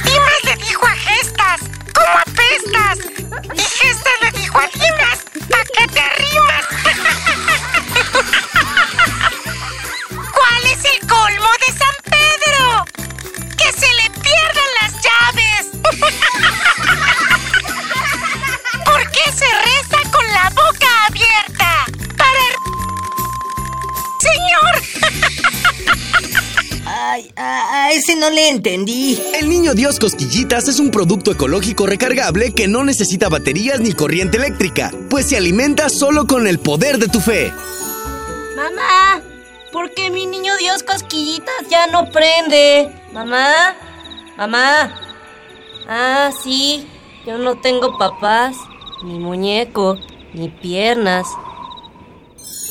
Dimas 0.05 0.45
le 0.45 0.57
dijo 0.57 0.85
a 0.85 0.97
Gestas, 0.97 1.61
¿cómo 1.95 2.19
apestas? 2.27 2.99
Y 3.55 3.61
Gestas 3.61 4.15
le 4.23 4.31
dijo 4.33 4.59
a 4.59 4.67
Dimas, 4.67 5.19
¿a 5.55 5.65
qué 5.65 5.87
te 5.93 6.03
rimas? 6.23 6.50
Ese 28.11 28.19
no 28.19 28.31
le 28.31 28.49
entendí. 28.49 29.21
El 29.39 29.49
niño 29.49 29.75
Dios 29.75 29.99
Cosquillitas 29.99 30.67
es 30.67 30.81
un 30.81 30.91
producto 30.91 31.31
ecológico 31.31 31.87
recargable 31.87 32.53
que 32.53 32.67
no 32.67 32.83
necesita 32.83 33.29
baterías 33.29 33.81
ni 33.81 33.93
corriente 33.93 34.37
eléctrica, 34.37 34.91
pues 35.09 35.29
se 35.29 35.37
alimenta 35.37 35.89
solo 35.89 36.27
con 36.27 36.49
el 36.49 36.59
poder 36.59 36.99
de 36.99 37.07
tu 37.07 37.21
fe. 37.21 37.53
Mamá, 38.57 39.23
¿por 39.73 39.93
qué 39.95 40.11
mi 40.11 40.27
niño 40.27 40.57
Dios 40.57 40.83
cosquillitas 40.83 41.69
ya 41.71 41.87
no 41.87 42.11
prende? 42.11 42.91
Mamá, 43.13 43.77
mamá. 44.37 44.93
Ah, 45.89 46.31
sí, 46.43 46.87
yo 47.27 47.39
no 47.39 47.61
tengo 47.61 47.97
papás, 47.97 48.57
ni 49.05 49.21
muñeco, 49.21 49.99
ni 50.35 50.49
piernas. 50.49 51.29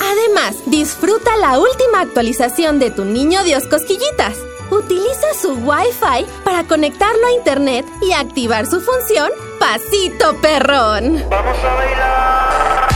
Además, 0.02 0.58
disfruta 0.66 1.38
la 1.38 1.60
última 1.60 2.02
actualización 2.02 2.80
de 2.80 2.92
tu 2.92 3.06
niño 3.06 3.44
Dios 3.44 3.68
Cosquillitas. 3.68 4.38
Utiliza 4.72 5.34
su 5.40 5.54
Wi-Fi 5.54 6.26
para 6.44 6.64
conectarlo 6.64 7.26
a 7.28 7.32
internet 7.32 7.86
y 8.02 8.12
activar 8.14 8.66
su 8.68 8.80
función 8.82 9.30
Pasito 9.60 10.40
Perrón. 10.42 11.26
¡Vamos 11.30 11.58
a 11.58 11.74
bailar! 11.74 12.90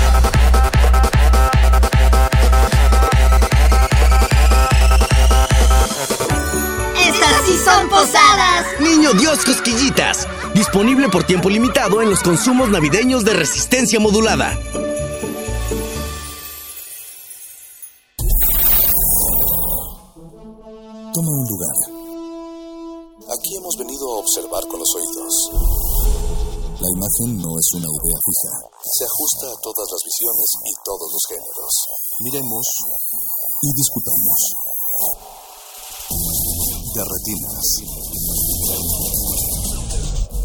Estas 6.98 7.46
sí 7.46 7.58
son 7.58 7.90
posadas. 7.90 8.66
Niño 8.80 9.14
Dios 9.14 9.44
Cosquillitas, 9.44 10.28
disponible 10.54 11.10
por 11.10 11.24
tiempo 11.24 11.50
limitado 11.50 12.02
en 12.02 12.10
los 12.10 12.22
consumos 12.22 12.70
navideños 12.70 13.26
de 13.26 13.34
resistencia 13.34 14.00
modulada. 14.00 14.58
Toma 21.14 21.30
un 21.30 21.46
lugar. 21.46 21.78
Aquí 23.38 23.54
hemos 23.56 23.78
venido 23.78 24.02
a 24.16 24.18
observar 24.18 24.66
con 24.66 24.80
los 24.80 24.90
oídos. 24.98 25.34
La 26.82 26.90
imagen 26.90 27.38
no 27.38 27.54
es 27.54 27.68
una 27.78 27.86
idea 27.86 28.18
fija. 28.18 28.54
Se 28.82 29.06
ajusta 29.06 29.46
a 29.54 29.62
todas 29.62 29.86
las 29.94 30.02
visiones 30.02 30.50
y 30.66 30.74
todos 30.84 31.06
los 31.14 31.22
géneros. 31.30 31.74
Miremos 32.26 32.66
y 33.62 33.70
discutamos. 33.78 34.40
De 36.98 37.04
retinas. 37.06 37.66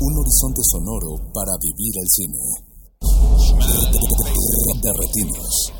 Un 0.04 0.18
horizonte 0.20 0.60
sonoro 0.68 1.16
para 1.32 1.56
vivir 1.64 1.94
el 1.96 2.08
cine. 2.12 2.44
De 4.84 4.92
retinas. 4.92 5.72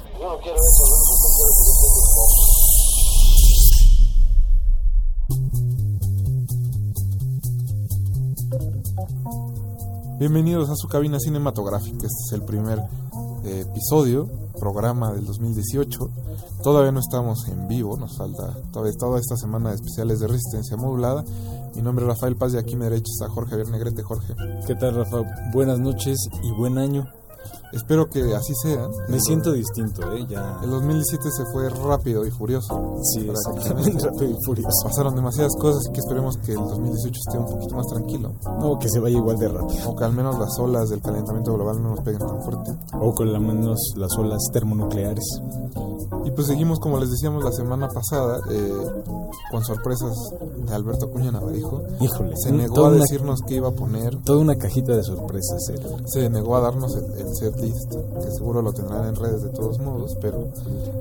Bienvenidos 10.19 10.69
a 10.71 10.75
su 10.75 10.89
cabina 10.89 11.19
cinematográfica. 11.21 11.99
Este 11.99 12.07
es 12.07 12.33
el 12.33 12.43
primer 12.43 12.81
eh, 13.45 13.65
episodio, 13.69 14.29
programa 14.59 15.13
del 15.13 15.25
2018. 15.27 16.11
Todavía 16.63 16.91
no 16.91 16.99
estamos 16.99 17.47
en 17.49 17.69
vivo, 17.69 17.97
nos 17.97 18.17
falta 18.17 18.57
todavía 18.73 18.95
toda 18.99 19.21
esta 19.21 19.37
semana 19.37 19.71
de 19.71 19.77
especiales 19.77 20.19
de 20.19 20.27
resistencia 20.27 20.77
modulada. 20.77 21.25
Mi 21.77 21.83
nombre 21.83 22.05
es 22.05 22.09
Rafael 22.09 22.37
Paz 22.37 22.55
y 22.55 22.57
aquí 22.57 22.75
a 22.75 22.79
mi 22.79 22.85
derecha 22.85 23.07
está 23.07 23.29
Jorge 23.33 23.51
Javier 23.51 23.71
Negrete. 23.71 24.03
Jorge. 24.03 24.35
¿Qué 24.67 24.75
tal, 24.75 24.97
Rafa? 24.97 25.23
Buenas 25.53 25.79
noches 25.79 26.19
y 26.43 26.51
buen 26.59 26.79
año. 26.79 27.07
Espero 27.73 28.09
que 28.09 28.35
así 28.35 28.55
sea. 28.63 28.89
Me 29.09 29.21
siento 29.21 29.53
distinto, 29.53 30.03
¿eh? 30.15 30.27
Ya. 30.29 30.59
El 30.63 30.71
2017 30.71 31.31
se 31.31 31.45
fue 31.53 31.69
rápido 31.69 32.25
y 32.27 32.31
furioso. 32.31 32.99
Sí, 33.15 33.29
exactamente, 33.29 34.05
rápido 34.07 34.31
y 34.31 34.37
furioso. 34.45 34.71
Pasaron 34.85 35.15
demasiadas 35.15 35.53
cosas 35.61 35.87
y 35.89 35.93
que 35.93 36.01
esperemos 36.01 36.37
que 36.39 36.53
el 36.53 36.59
2018 36.59 37.21
esté 37.27 37.39
un 37.39 37.47
poquito 37.47 37.75
más 37.77 37.87
tranquilo. 37.87 38.33
No, 38.59 38.79
que 38.79 38.89
se 38.89 39.01
vaya 39.01 39.17
igual 39.19 39.39
de 39.39 39.49
rápido. 39.49 39.91
O 39.91 39.97
que 39.97 40.05
al 40.05 40.13
menos 40.13 40.39
las 40.39 40.59
olas 40.59 40.89
del 40.89 41.03
calentamiento 41.03 41.53
global 41.55 41.83
no 41.83 41.91
nos 41.91 42.01
peguen 42.01 42.21
tan 42.27 42.43
fuerte. 42.43 42.75
O 43.01 43.13
con 43.15 43.29
al 43.29 43.41
menos 43.41 43.79
las 43.97 44.17
olas 44.17 44.41
termonucleares. 44.53 45.25
Y 46.25 46.31
pues 46.31 46.47
seguimos, 46.47 46.79
como 46.81 46.99
les 46.99 47.11
decíamos 47.11 47.45
la 47.45 47.53
semana 47.53 47.89
pasada, 47.89 48.41
eh, 48.51 48.73
con 49.51 49.65
sorpresas 49.65 50.13
de 50.67 50.75
Alberto 50.75 51.07
Acuña 51.07 51.31
Navarijo. 51.31 51.83
Híjole, 52.01 52.35
se 52.37 52.51
negó 52.53 52.87
a 52.87 52.89
una- 52.89 52.99
decirnos 52.99 53.41
qué 53.47 53.57
iba 53.57 53.69
a 53.69 53.73
poner. 53.73 54.17
Toda 54.25 54.39
una 54.39 54.57
cajita 54.57 54.97
de 54.97 55.03
sorpresas. 55.03 55.69
él. 55.71 55.81
Se 56.07 56.29
negó 56.31 56.57
a 56.57 56.61
darnos 56.61 56.95
el, 56.97 57.05
el 57.19 57.35
set 57.37 57.58
list, 57.61 57.95
que 57.95 58.31
seguro 58.31 58.63
lo 58.63 58.73
tendrán 58.73 59.09
en 59.09 59.17
redes 59.17 59.43
de 59.43 59.51
todos 59.51 59.79
modos, 59.79 60.17
pero 60.21 60.49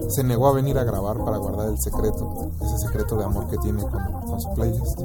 se 0.09 0.23
negó 0.23 0.47
a 0.47 0.53
venir 0.53 0.77
a 0.77 0.83
grabar 0.83 1.23
para 1.23 1.37
guardar 1.37 1.69
el 1.69 1.79
secreto, 1.79 2.49
ese 2.61 2.77
secreto 2.87 3.17
de 3.17 3.23
amor 3.23 3.47
que 3.49 3.57
tiene 3.57 3.81
con, 3.83 4.03
con 4.21 4.41
su 4.41 4.53
playlist. 4.53 4.99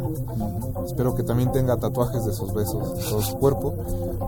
Espero 0.86 1.14
que 1.14 1.22
también 1.22 1.52
tenga 1.52 1.76
tatuajes 1.76 2.24
de 2.24 2.32
sus 2.32 2.52
besos 2.52 2.98
en 2.98 3.10
todo 3.10 3.22
su 3.22 3.36
cuerpo, 3.38 3.74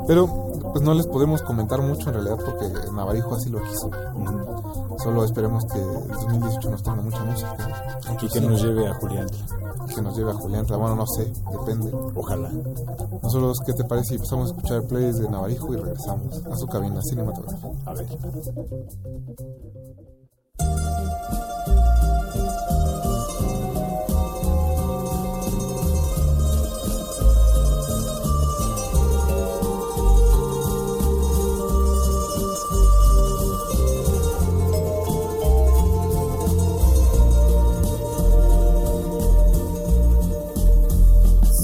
pero 0.07 0.45
pues 0.75 0.85
no 0.85 0.93
les 0.93 1.07
podemos 1.07 1.41
comentar 1.43 1.81
mucho 1.81 2.09
en 2.09 2.15
realidad 2.15 2.39
porque 2.45 2.69
Navarijo 2.93 3.37
así 3.37 3.49
lo 3.49 3.63
quiso. 3.63 3.91
Solo 5.03 5.25
esperemos 5.25 5.65
que 5.67 5.79
el 5.79 6.09
2018 6.09 6.71
nos 6.71 6.83
tenga 6.83 7.03
mucha 7.03 7.23
música. 7.23 7.57
Aquí 8.09 8.29
que 8.29 8.41
nos 8.41 8.61
lleve 8.61 8.89
a 8.89 8.95
Julián. 8.95 9.29
Que 9.95 10.03
nos 10.03 10.17
lleve 10.17 10.33
a 10.33 10.35
Julián. 10.35 10.67
Bueno, 10.67 10.97
no 10.97 11.07
sé, 11.07 11.33
depende. 11.53 11.93
Ojalá. 12.17 12.51
Nosotros, 13.23 13.59
¿qué 13.65 13.73
te 13.73 13.85
parece 13.85 14.09
si 14.09 14.15
empezamos 14.15 14.51
a 14.51 14.55
escuchar 14.55 14.77
el 14.79 14.85
playlist 14.89 15.21
de 15.21 15.29
Navarijo 15.29 15.73
y 15.75 15.77
regresamos 15.77 16.43
a 16.51 16.57
su 16.57 16.67
cabina 16.67 17.01
A. 17.17 17.95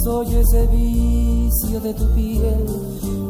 Soy 0.04 0.36
ese 0.36 0.66
vicio 0.68 1.80
de 1.80 1.94
tu 1.94 2.06
piel 2.14 3.19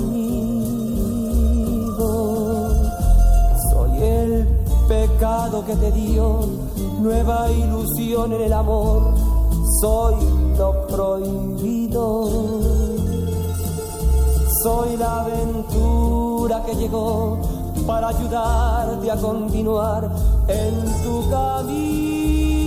Soy 3.72 4.03
el 4.03 4.47
pecado 4.88 5.65
que 5.65 5.76
te 5.76 5.91
dio 5.91 6.39
nueva 6.99 7.51
ilusión 7.51 8.34
en 8.34 8.41
el 8.41 8.53
amor. 8.53 9.13
Soy 9.82 10.15
lo 10.57 10.88
prohibido. 10.88 12.30
Soy 14.63 14.97
la 14.97 15.22
aventura 15.22 16.63
que 16.65 16.76
llegó 16.76 17.39
para 17.86 18.09
ayudarte 18.09 19.11
a 19.11 19.15
continuar 19.18 20.09
en 20.47 21.03
tu 21.03 21.30
camino. 21.30 22.66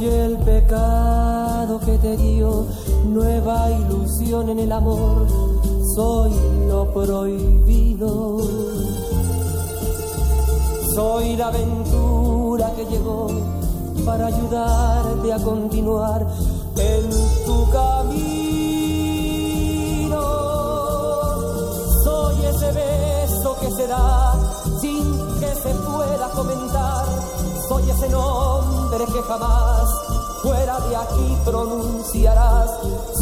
Soy 0.00 0.08
el 0.08 0.38
pecado 0.38 1.78
que 1.80 1.98
te 1.98 2.16
dio 2.16 2.64
nueva 3.04 3.70
ilusión 3.70 4.48
en 4.48 4.60
el 4.60 4.72
amor. 4.72 5.26
Soy 5.94 6.32
lo 6.66 6.90
prohibido. 6.90 8.40
Soy 10.94 11.36
la 11.36 11.48
aventura 11.48 12.72
que 12.76 12.86
llegó 12.86 13.26
para 14.06 14.28
ayudarte 14.28 15.34
a 15.34 15.38
continuar 15.38 16.26
en 16.78 17.10
tu 17.44 17.70
camino. 17.70 18.22
Soy 22.04 22.36
ese 22.46 22.72
beso 22.72 23.54
que 23.60 23.70
se 23.70 23.86
da 23.86 24.32
sin 24.80 25.04
que 25.40 25.54
se 25.56 25.74
pueda 25.74 26.30
comentar. 26.30 27.39
Soy 27.70 27.88
ese 27.88 28.08
nombre 28.08 29.04
que 29.06 29.22
jamás 29.22 29.88
fuera 30.42 30.80
de 30.80 30.96
aquí 30.96 31.38
pronunciarás. 31.44 32.68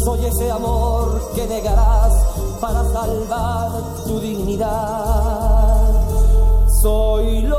Soy 0.03 0.25
ese 0.25 0.49
amor 0.49 1.21
que 1.35 1.45
negarás 1.45 2.11
para 2.59 2.83
salvar 2.85 3.69
tu 4.07 4.19
dignidad. 4.19 5.85
Soy 6.81 7.41
lo 7.41 7.58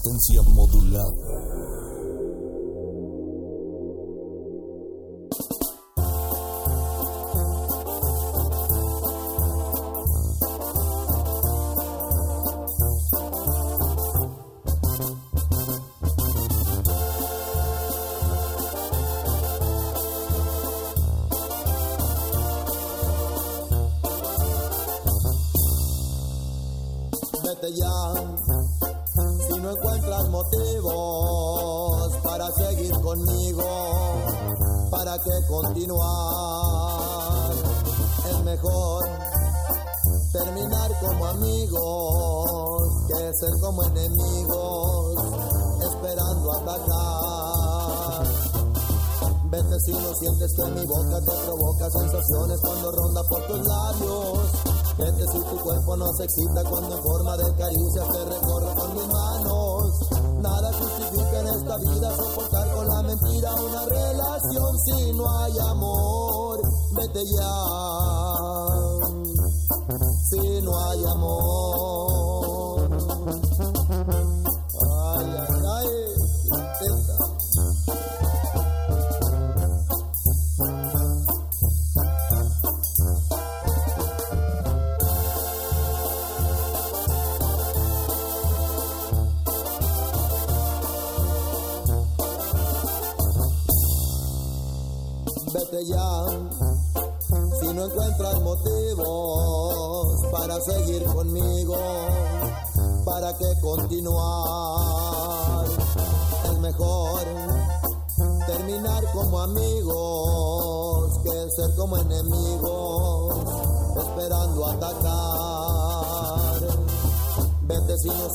Resistencia 0.00 0.42
modulada. 0.44 1.19
Conmigo, 35.20 35.40
¿para 35.40 35.40
qué 35.40 35.46
continuar? 35.46 37.10
mejor 38.44 39.04
terminar 40.32 40.90
como 41.00 41.26
amigos 41.26 42.90
que 43.06 43.32
ser 43.34 43.50
como 43.60 43.84
enemigos 43.84 45.14
esperando 45.82 46.52
atacar. 46.52 48.26
Vete 49.50 49.76
si 49.84 49.92
no 49.92 50.14
sientes 50.14 50.52
que 50.56 50.70
mi 50.70 50.86
boca 50.86 51.20
te 51.20 51.36
provoca 51.44 51.90
sensaciones 51.90 52.60
cuando 52.60 52.92
ronda 52.92 53.22
por 53.28 53.46
tus 53.46 53.66
labios. 53.66 54.38
Vete 54.98 55.26
si 55.26 55.38
tu 55.38 55.56
cuerpo 55.62 55.96
no 55.96 56.06
se 56.16 56.24
excita 56.24 56.64
cuando 56.68 56.96
en 56.96 57.02
forma 57.02 57.36
de 57.36 57.54
caricias 57.56 58.08
te 58.12 58.24
recorre 58.24 58.74
con 58.74 58.94
mis 58.94 59.06
manos. 59.06 59.69
Justifica 60.80 61.40
en 61.40 61.48
esta 61.48 61.76
vida 61.76 62.16
soportar 62.16 62.74
con 62.74 62.88
la 62.88 63.02
mentira 63.02 63.54
una 63.54 63.84
relación 63.84 64.78
si 64.78 65.12
no 65.12 65.38
hay 65.38 65.58
amor. 65.58 66.60
Vete 66.92 67.24
ya. 67.36 67.52
Si 70.30 70.62
no 70.62 70.78
hay 70.88 71.04
amor. 71.04 71.49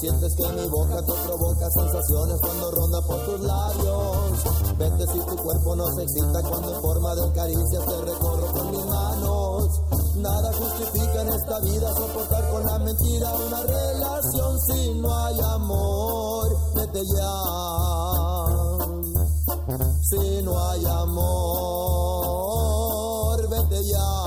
Sientes 0.05 0.35
que 0.35 0.47
mi 0.49 0.67
boca 0.67 1.01
te 1.01 1.13
provoca 1.25 1.67
sensaciones 1.71 2.39
cuando 2.39 2.69
ronda 2.69 3.01
por 3.01 3.25
tus 3.25 3.39
labios. 3.39 4.77
Vete 4.77 5.07
si 5.07 5.19
tu 5.19 5.35
cuerpo 5.35 5.75
no 5.75 5.87
se 5.95 6.03
excita 6.03 6.43
cuando 6.43 6.75
en 6.75 6.81
forma 6.81 7.15
de 7.15 7.31
caricias 7.33 7.83
te 7.85 8.01
recorro 8.01 8.53
con 8.53 8.69
mis 8.69 8.85
manos. 8.85 9.81
Nada 10.17 10.53
justifica 10.53 11.21
en 11.23 11.29
esta 11.29 11.59
vida 11.61 11.91
soportar 11.95 12.51
con 12.51 12.63
la 12.67 12.77
mentira 12.79 13.33
una 13.47 13.63
relación 13.63 14.59
si 14.67 14.93
no 14.93 15.11
hay 15.11 15.39
amor. 15.41 16.55
Vete 16.75 17.01
ya. 17.17 17.41
Si 20.03 20.43
no 20.43 20.59
hay 20.69 20.85
amor, 20.85 22.29
vete 23.49 23.83
ya. 23.85 24.24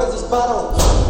Favor. 0.00 0.74
¡Te 0.74 1.03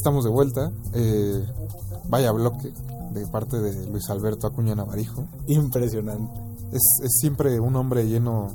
estamos 0.00 0.24
de 0.24 0.30
vuelta. 0.30 0.72
Eh, 0.94 1.44
vaya 2.08 2.32
bloque 2.32 2.72
de 3.12 3.26
parte 3.26 3.60
de 3.60 3.86
Luis 3.90 4.08
Alberto 4.08 4.46
Acuña 4.46 4.74
Navarijo. 4.74 5.26
Impresionante. 5.46 6.40
Es, 6.72 7.00
es 7.04 7.18
siempre 7.20 7.60
un 7.60 7.76
hombre 7.76 8.08
lleno 8.08 8.48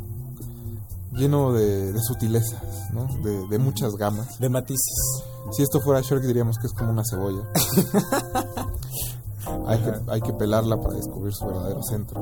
lleno 1.12 1.54
de, 1.54 1.94
de 1.94 2.00
sutilezas, 2.02 2.92
¿no? 2.92 3.08
De, 3.24 3.48
de 3.48 3.60
muchas 3.60 3.94
gamas. 3.94 4.40
De 4.40 4.50
matices. 4.50 5.24
Si 5.52 5.62
esto 5.62 5.80
fuera 5.80 6.02
Shrek 6.02 6.24
diríamos 6.24 6.58
que 6.58 6.66
es 6.66 6.74
como 6.74 6.92
una 6.92 7.04
cebolla. 7.08 7.44
hay, 9.68 9.80
que, 9.80 9.92
hay 10.08 10.22
que 10.22 10.34
pelarla 10.34 10.80
para 10.80 10.96
descubrir 10.96 11.34
su 11.34 11.46
verdadero 11.46 11.82
centro. 11.84 12.22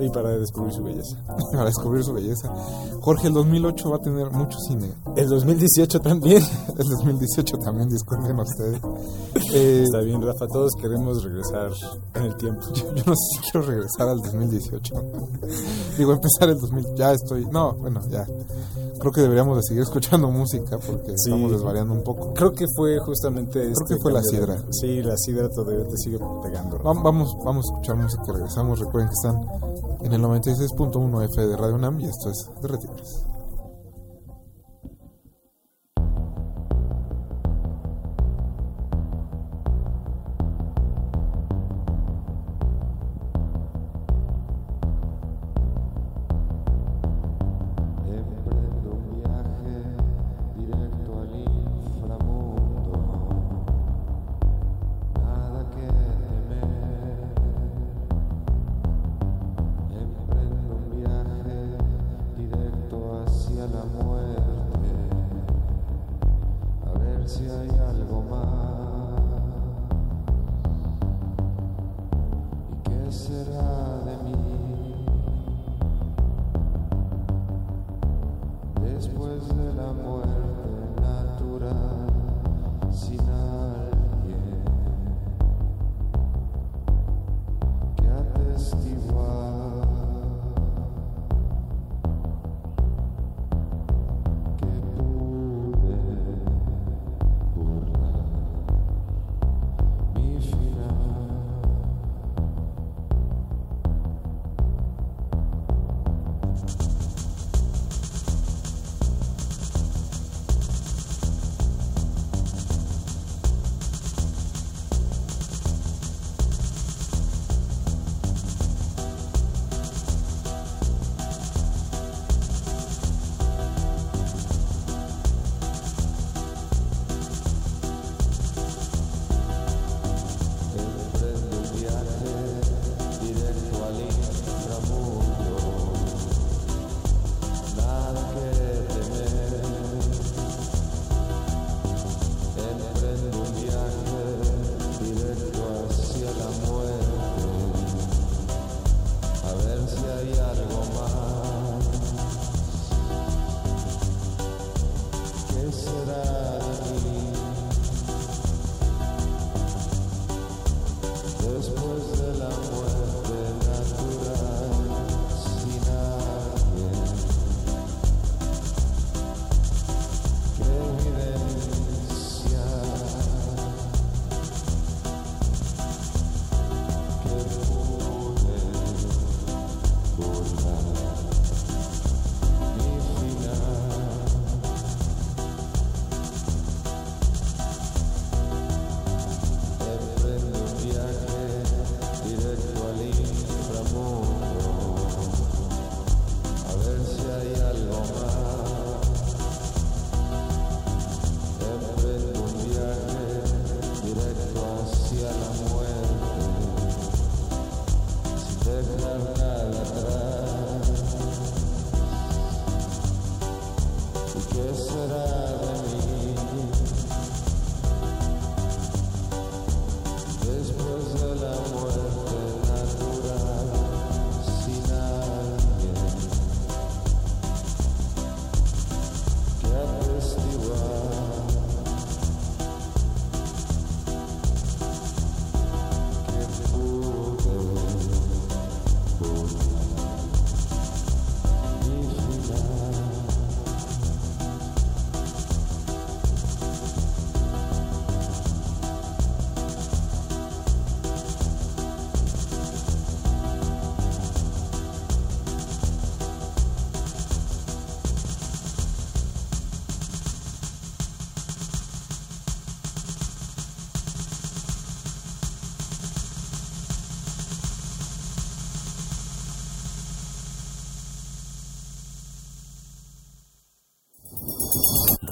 Y 0.00 0.08
para 0.10 0.38
descubrir 0.38 0.72
su 0.72 0.82
belleza. 0.82 1.16
para 1.52 1.64
descubrir 1.66 2.04
su 2.04 2.12
belleza. 2.12 2.52
Jorge, 3.00 3.28
el 3.28 3.34
2008 3.34 3.90
va 3.90 3.96
a 3.96 4.00
tener 4.00 4.30
mucho 4.30 4.58
cine. 4.68 4.92
El 5.16 5.28
2018 5.28 6.00
también. 6.00 6.42
El 6.78 6.88
2018 6.88 7.58
también, 7.58 7.88
disculpen 7.88 8.38
ustedes. 8.38 8.80
Eh, 9.52 9.82
Está 9.84 10.00
bien, 10.00 10.22
Rafa, 10.22 10.46
todos 10.46 10.72
queremos 10.80 11.22
regresar 11.24 11.70
en 12.14 12.22
el 12.22 12.36
tiempo. 12.36 12.60
Yo, 12.74 12.94
yo 12.94 13.02
no 13.06 13.14
sé 13.14 13.36
si 13.42 13.50
quiero 13.50 13.66
regresar 13.66 14.08
al 14.08 14.18
2018. 14.18 14.94
Digo, 15.98 16.12
empezar 16.12 16.48
el 16.50 16.56
2000. 16.58 16.94
Ya 16.96 17.12
estoy. 17.12 17.46
No, 17.46 17.74
bueno, 17.74 18.00
ya. 18.08 18.26
Creo 18.98 19.12
que 19.12 19.22
deberíamos 19.22 19.56
de 19.56 19.62
seguir 19.62 19.82
escuchando 19.82 20.28
música 20.30 20.78
porque 20.78 21.12
Sí. 21.16 21.30
estamos 21.30 21.50
desvariando 21.52 21.94
un 21.94 22.02
poco. 22.04 22.34
Creo 22.34 22.52
que 22.52 22.66
fue 22.76 22.98
justamente 23.00 23.60
Creo 23.60 23.72
este 23.72 23.94
que 23.94 24.00
fue 24.00 24.12
la 24.12 24.20
cambio 24.20 24.40
de- 24.40 24.46
sidra. 24.46 24.64
Sí, 24.72 25.02
la 25.02 25.16
sidra 25.16 25.48
todavía 25.48 25.84
te 25.88 25.96
sigue 25.96 26.18
pegando. 26.42 26.76
Rafa. 26.78 27.00
Vamos, 27.02 27.34
vamos 27.44 27.64
a 27.66 27.72
escuchar 27.72 27.96
música 27.96 28.22
y 28.28 28.32
regresamos. 28.32 28.78
Recuerden 28.78 29.08
que 29.08 29.14
están 29.14 29.40
en 30.02 30.12
el 30.12 30.20
96.1 30.22 31.22
F 31.24 31.46
de 31.46 31.56
Radio 31.56 31.74
UNAM 31.76 31.98
y 32.00 32.04
esto 32.06 32.30
es 32.30 32.46
de 32.60 32.68
Retires. 32.68 33.24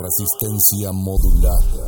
resistencia 0.09 0.91
modulada. 0.93 1.88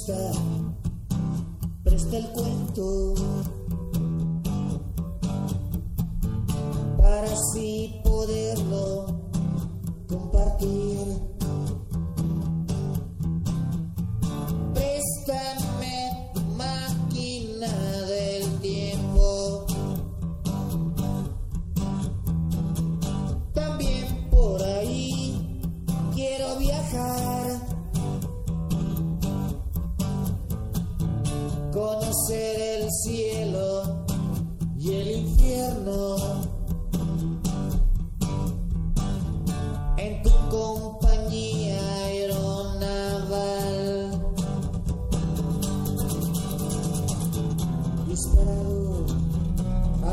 stop. 0.00 0.49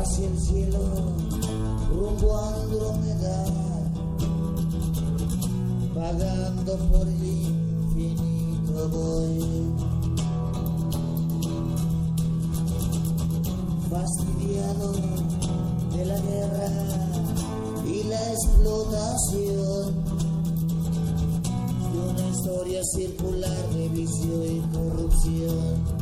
hacia 0.08 0.26
el 0.26 0.38
cielo, 0.38 0.78
rumbo 1.90 2.36
a 2.36 2.54
Andrómeda, 2.54 3.44
pagando 5.94 6.76
por 6.90 7.06
el 7.06 7.24
infinito 7.24 8.88
voy. 8.88 9.74
Fastidiado 13.90 14.92
de 15.96 16.04
la 16.04 16.20
guerra 16.20 16.70
y 17.86 18.02
la 18.04 18.32
explotación 18.32 19.94
de 21.92 21.98
una 22.10 22.28
historia 22.28 22.80
circular 22.94 23.68
de 23.70 23.88
vicio 23.88 24.44
y 24.44 24.60
corrupción. 24.72 25.97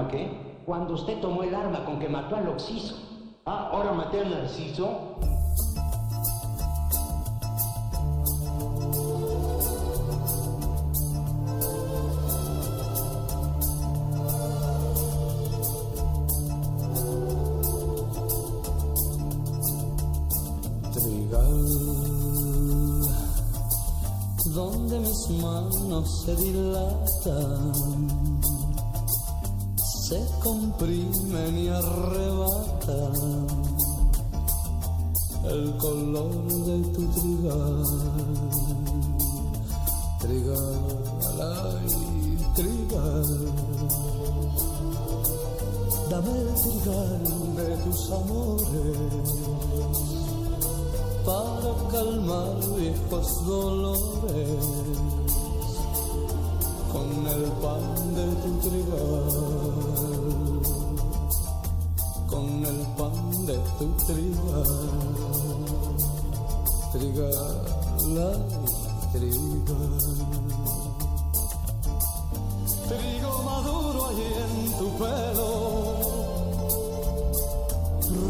arma? 0.00 0.62
Cuando 0.66 0.94
usted 0.94 1.20
tomó 1.20 1.42
el 1.42 1.54
arma 1.54 1.84
con 1.84 1.98
que 1.98 2.08
mató 2.08 2.36
al 2.36 2.48
Oxiso. 2.48 2.96
Ah, 3.46 3.70
ahora 3.72 3.92
maté 3.92 4.20
al 4.20 4.30
Narciso. 4.30 5.16
donde 24.52 24.98
mis 24.98 25.30
manos 25.40 26.22
se 26.24 26.34
dilatan 26.36 27.72
se 30.10 30.26
comprimen 30.42 31.56
y 31.56 31.68
arrebatan 31.68 33.46
el 35.44 35.76
color 35.76 36.34
de 36.66 36.78
tu 36.94 37.06
trigal, 37.14 37.84
trigal, 40.18 40.82
ay, 41.38 41.86
trigal. 42.56 43.28
Dame 46.10 46.32
el 46.40 46.54
trigal 46.64 47.22
de 47.54 47.76
tus 47.84 48.10
amores 48.10 48.66
para 51.24 51.70
calmar 51.92 52.56
viejos 52.76 53.46
dolores 53.46 54.99
con 56.92 57.26
el 57.26 57.44
pan 57.62 58.14
de 58.14 58.26
tu 58.42 58.50
trigal, 58.68 59.28
con 62.28 62.46
el 62.64 62.80
pan 62.96 63.46
de 63.46 63.56
tu 63.78 63.86
trigal, 64.06 64.64
trigal, 66.92 67.64
trigal. 69.12 69.50
Trigo 72.88 73.32
maduro 73.44 74.06
allí 74.06 74.30
en 74.44 74.54
tu 74.78 74.88
pelo 74.98 75.50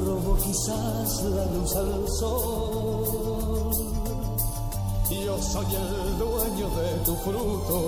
robo 0.05 0.37
quizás 0.37 1.23
la 1.25 1.45
luz 1.47 1.77
al 1.77 2.09
sol. 2.19 3.20
Yo 5.11 5.43
soy 5.43 5.67
el 5.67 6.19
dueño 6.19 6.69
de 6.71 7.05
tu 7.05 7.17
fruto, 7.17 7.79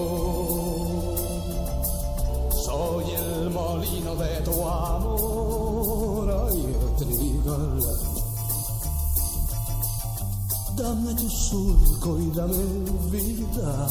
soy 2.64 3.04
el 3.14 3.50
molino 3.50 4.16
de 4.16 4.40
tu 4.40 4.66
amor. 4.66 6.48
Ay, 6.50 6.76
trigal, 6.98 7.80
dame 10.76 11.14
tu 11.14 11.30
surco 11.30 12.18
y 12.18 12.30
dame 12.32 12.64
vida. 13.12 13.88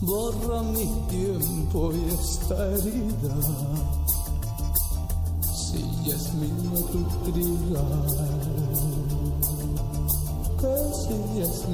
Borra 0.00 0.62
mi 0.62 0.86
tiempo 1.08 1.92
y 1.92 2.04
esta 2.12 2.68
herida 2.68 3.34
si 5.74 6.10
es 6.10 6.34
mío 6.34 6.78
tu 6.92 7.04
trigal, 7.30 8.54
que 11.06 11.14
si 11.14 11.40
es 11.40 11.64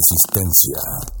Resistencia 0.00 1.19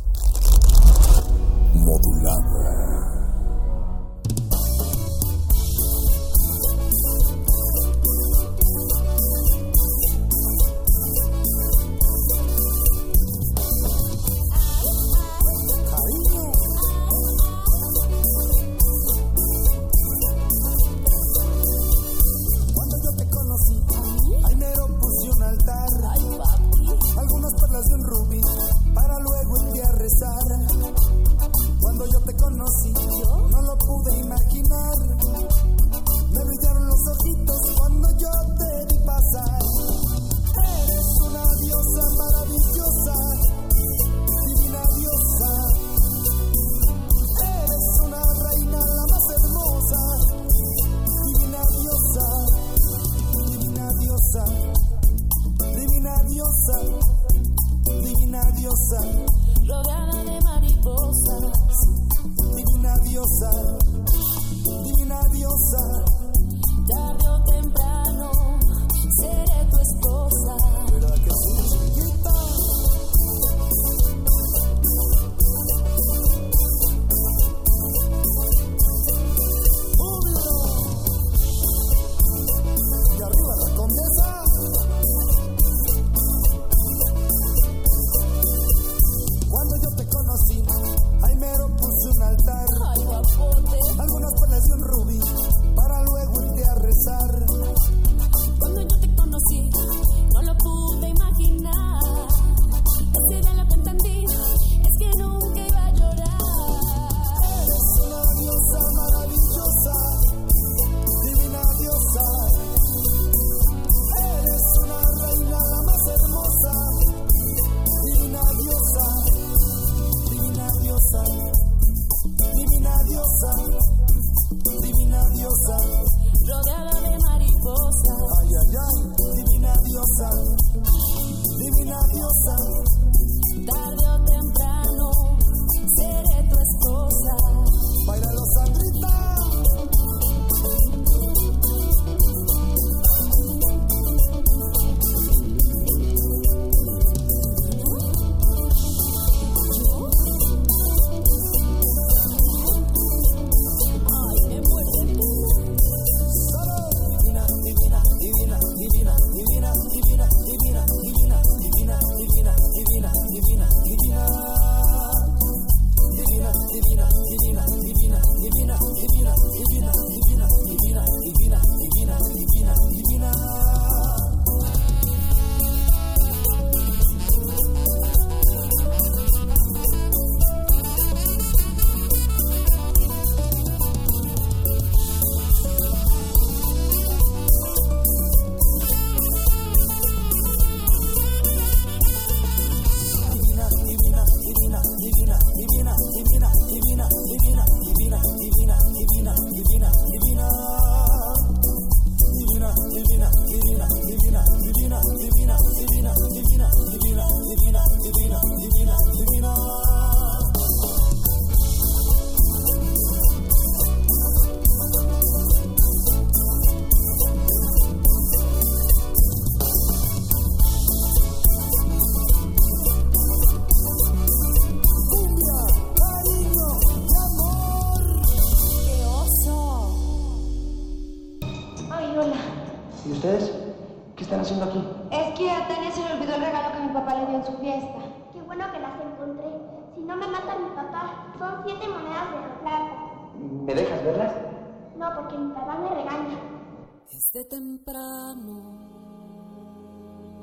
Desde 247.32 247.48
temprano 247.48 248.60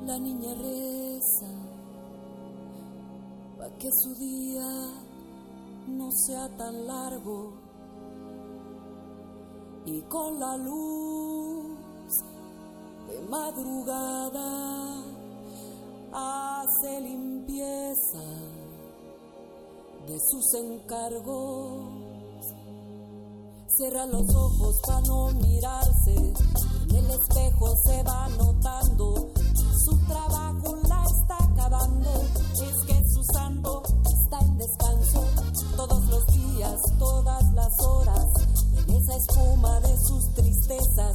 la 0.06 0.18
niña 0.18 0.54
reza 0.54 1.52
para 3.58 3.76
que 3.76 3.90
su 3.92 4.14
día 4.14 4.64
no 5.86 6.10
sea 6.10 6.48
tan 6.56 6.86
largo 6.86 7.52
y 9.84 10.00
con 10.02 10.40
la 10.40 10.56
luz 10.56 11.76
de 13.08 13.20
madrugada 13.28 15.04
hace 16.10 17.00
limpieza 17.02 18.24
de 20.06 20.18
sus 20.18 20.54
encargos. 20.54 22.07
Cierra 23.78 24.06
los 24.06 24.28
ojos 24.34 24.80
para 24.84 25.00
no 25.02 25.30
mirarse. 25.34 26.12
En 26.88 26.96
el 26.96 27.10
espejo 27.12 27.76
se 27.84 28.02
va 28.02 28.28
notando. 28.30 29.30
Su 29.84 29.96
trabajo 29.98 30.74
la 30.88 31.04
está 31.04 31.36
acabando. 31.44 32.10
Es 32.54 32.84
que 32.88 33.08
su 33.08 33.22
santo 33.32 33.84
está 34.04 34.40
en 34.40 34.58
descanso. 34.58 35.24
Todos 35.76 36.04
los 36.06 36.26
días, 36.26 36.80
todas 36.98 37.52
las 37.52 37.72
horas. 37.78 38.26
En 38.78 38.96
esa 38.96 39.14
espuma 39.14 39.78
de 39.78 39.96
sus 40.08 40.34
tristezas. 40.34 41.14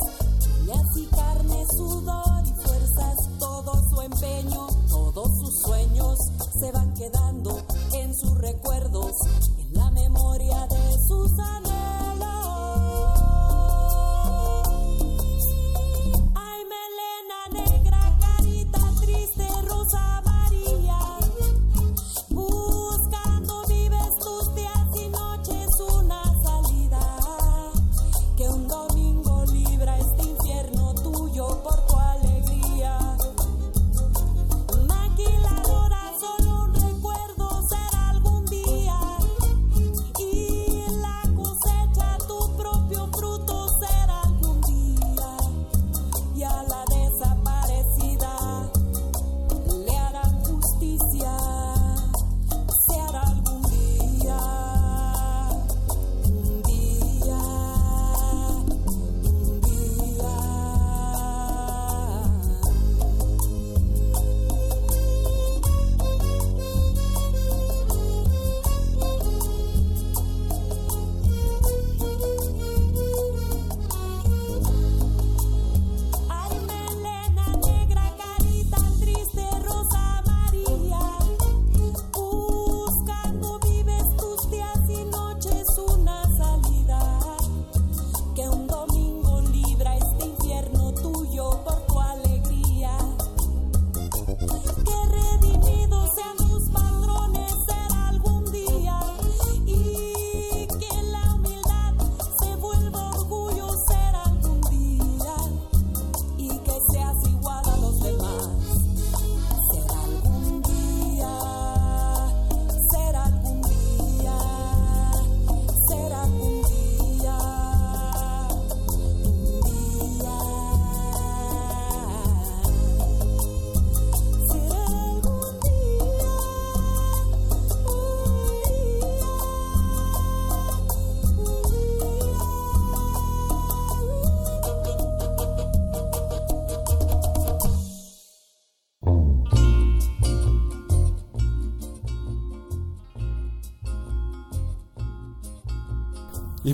Uñas 0.62 0.88
y 0.96 1.06
carne, 1.08 1.66
sudor 1.76 2.48
y 2.48 2.54
fuerzas. 2.64 3.18
Todo 3.40 3.74
su 3.90 4.02
empeño, 4.04 4.68
todos 4.88 5.28
sus 5.38 5.60
sueños 5.64 6.18
se 6.62 6.72
van 6.72 6.94
quedando 6.94 7.60
en 7.92 8.16
sus 8.16 8.38
recuerdos. 8.38 9.12
En 9.58 9.74
la 9.74 9.92
memoria 9.92 10.66
de 10.68 10.94
sus 11.10 11.38
anhelos. 11.40 12.03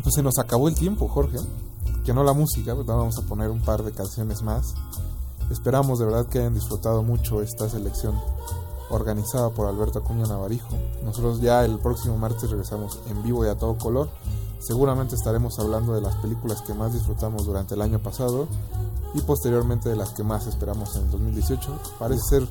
Pues 0.10 0.16
se 0.16 0.24
nos 0.24 0.40
acabó 0.40 0.68
el 0.68 0.74
tiempo, 0.74 1.08
Jorge. 1.08 1.38
Que 2.04 2.16
no 2.16 2.24
la 2.24 2.34
música, 2.34 2.74
¿verdad? 2.74 2.98
Vamos 2.98 3.20
a 3.20 3.28
poner 3.28 3.52
un 3.52 3.62
par 3.62 3.84
de 3.84 3.92
canciones 3.92 4.42
más. 4.42 4.74
Esperamos 5.52 6.00
de 6.00 6.06
verdad 6.06 6.26
que 6.26 6.40
hayan 6.40 6.56
disfrutado 6.56 7.04
mucho 7.04 7.44
esta 7.44 7.70
selección 7.70 8.20
organizada 8.90 9.52
por 9.52 9.68
Alberto 9.68 10.00
Acuña 10.00 10.26
Navarijo. 10.26 10.70
Nosotros 11.06 11.42
ya 11.42 11.64
el 11.64 11.78
próximo 11.78 12.18
martes 12.18 12.50
regresamos 12.50 12.98
en 13.08 13.22
vivo 13.22 13.46
y 13.46 13.50
a 13.50 13.56
todo 13.60 13.78
color. 13.78 14.10
Seguramente 14.58 15.14
estaremos 15.14 15.60
hablando 15.60 15.94
de 15.94 16.02
las 16.02 16.16
películas 16.16 16.64
que 16.64 16.74
más 16.74 16.92
disfrutamos 16.92 17.46
durante 17.46 17.76
el 17.76 17.82
año 17.84 18.00
pasado 18.00 18.48
y 19.14 19.22
posteriormente 19.22 19.90
de 19.90 19.96
las 19.96 20.10
que 20.14 20.24
más 20.24 20.48
esperamos 20.48 20.96
en 20.96 21.04
el 21.04 21.12
2018. 21.12 21.72
Parece 22.00 22.22
ser 22.24 22.48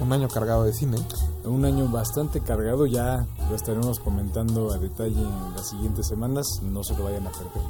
un 0.00 0.12
año 0.12 0.28
cargado 0.28 0.64
de 0.64 0.72
cine. 0.72 0.98
Un 1.44 1.64
año 1.64 1.88
bastante 1.88 2.40
cargado, 2.40 2.86
ya 2.86 3.26
lo 3.48 3.56
estaremos 3.56 4.00
comentando 4.00 4.72
a 4.72 4.78
detalle 4.78 5.20
en 5.20 5.54
las 5.54 5.68
siguientes 5.68 6.06
semanas, 6.06 6.46
no 6.62 6.82
se 6.82 6.96
lo 6.96 7.04
vayan 7.04 7.26
a 7.26 7.30
perder. 7.30 7.62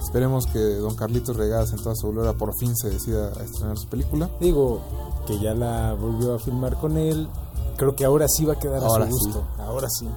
Esperemos 0.00 0.46
que 0.46 0.58
don 0.58 0.94
Carlitos 0.94 1.36
Regadas 1.36 1.72
en 1.72 1.82
toda 1.82 1.94
su 1.96 2.10
gloria 2.10 2.32
por 2.32 2.56
fin 2.58 2.76
se 2.76 2.90
decida 2.90 3.28
a 3.28 3.42
estrenar 3.42 3.76
su 3.76 3.88
película. 3.88 4.30
Digo 4.40 4.80
que 5.26 5.38
ya 5.40 5.54
la 5.54 5.94
volvió 5.94 6.34
a 6.34 6.38
filmar 6.38 6.76
con 6.76 6.96
él, 6.96 7.28
creo 7.76 7.96
que 7.96 8.04
ahora 8.04 8.26
sí 8.28 8.44
va 8.44 8.54
a 8.54 8.58
quedar 8.58 8.82
Ahora 8.82 9.04
a 9.04 9.08
su 9.08 9.14
gusto, 9.14 9.40
sí. 9.40 9.62
ahora 9.62 9.88
sí. 9.90 10.08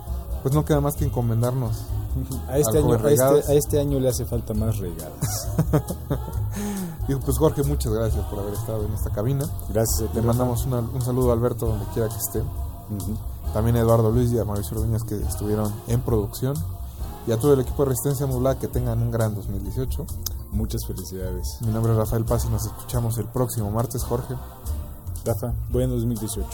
Pues 0.44 0.53
no 0.53 0.64
queda 0.64 0.80
más 0.80 0.95
que 0.95 1.06
encomendarnos. 1.06 1.76
A 2.49 2.57
este, 2.57 2.80
año, 2.80 2.94
a, 2.94 3.11
este, 3.11 3.52
a 3.52 3.53
este 3.53 3.80
año 3.80 3.99
le 3.99 4.10
hace 4.10 4.26
falta 4.26 4.56
más 4.56 4.80
regadas. 4.80 5.48
Y 7.10 7.15
pues 7.15 7.38
Jorge, 7.38 7.64
muchas 7.64 7.91
gracias 7.91 8.23
por 8.27 8.40
haber 8.40 8.53
estado 8.53 8.86
en 8.86 8.94
esta 8.94 9.10
cabina. 9.10 9.45
Gracias. 9.69 10.02
a 10.02 10.11
ti, 10.11 10.15
Le 10.15 10.22
Rafa. 10.22 10.27
mandamos 10.27 10.65
una- 10.65 10.80
un 10.80 11.02
saludo 11.02 11.31
a 11.31 11.34
Alberto 11.34 11.65
donde 11.65 11.86
quiera 11.94 12.07
que 12.07 12.18
esté. 12.18 12.44
También 13.53 13.76
a 13.77 13.80
Eduardo 13.80 14.11
Luis 14.11 14.31
y 14.31 14.38
a 14.40 14.45
Mauricio 14.45 14.77
Rubiñas 14.77 15.03
que 15.03 15.15
estuvieron 15.15 15.73
en 15.88 16.02
producción. 16.02 16.56
Y 17.27 17.31
a 17.31 17.38
todo 17.38 17.53
el 17.53 17.60
equipo 17.61 17.84
de 17.84 17.90
Resistencia 17.90 18.26
Modulada 18.27 18.57
que 18.60 18.68
tengan 18.68 19.02
un 19.02 19.10
gran 19.11 19.34
2018. 19.36 20.06
Muchas 20.52 20.86
felicidades. 20.88 21.57
Mi 21.61 21.72
nombre 21.72 21.91
es 21.94 21.98
Rafael 21.98 22.26
Paz 22.26 22.45
y 22.45 22.49
nos 22.49 22.65
escuchamos 22.65 23.18
el 23.18 23.26
próximo 23.27 23.69
martes, 23.72 24.03
Jorge. 24.03 24.36
Rafa, 25.26 25.53
buen 25.72 25.90
2018. 25.90 26.48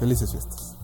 Felices 0.00 0.30
fiestas. 0.30 0.75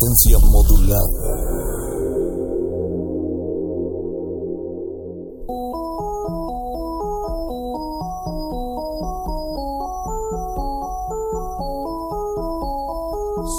resistencia 0.00 0.38
modulada. 0.38 1.00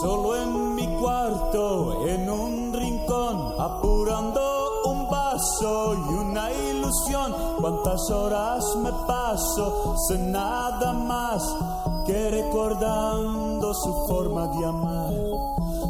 Solo 0.02 0.36
en 0.38 0.76
mi 0.76 0.88
cuarto, 1.00 2.08
en 2.08 2.30
un 2.30 2.74
rincón, 2.74 3.54
apurando 3.60 4.42
un 4.86 5.10
vaso 5.10 5.94
y 5.94 6.14
una 6.14 6.52
ilusión. 6.52 7.34
Cuántas 7.60 8.10
horas 8.10 8.64
me 8.78 8.92
paso 9.06 9.96
sin 10.08 10.32
nada 10.32 10.94
más 10.94 11.44
que 12.06 12.30
recordando 12.32 13.74
su 13.74 13.94
forma 14.08 14.48
de 14.48 14.66
amar. 14.66 15.31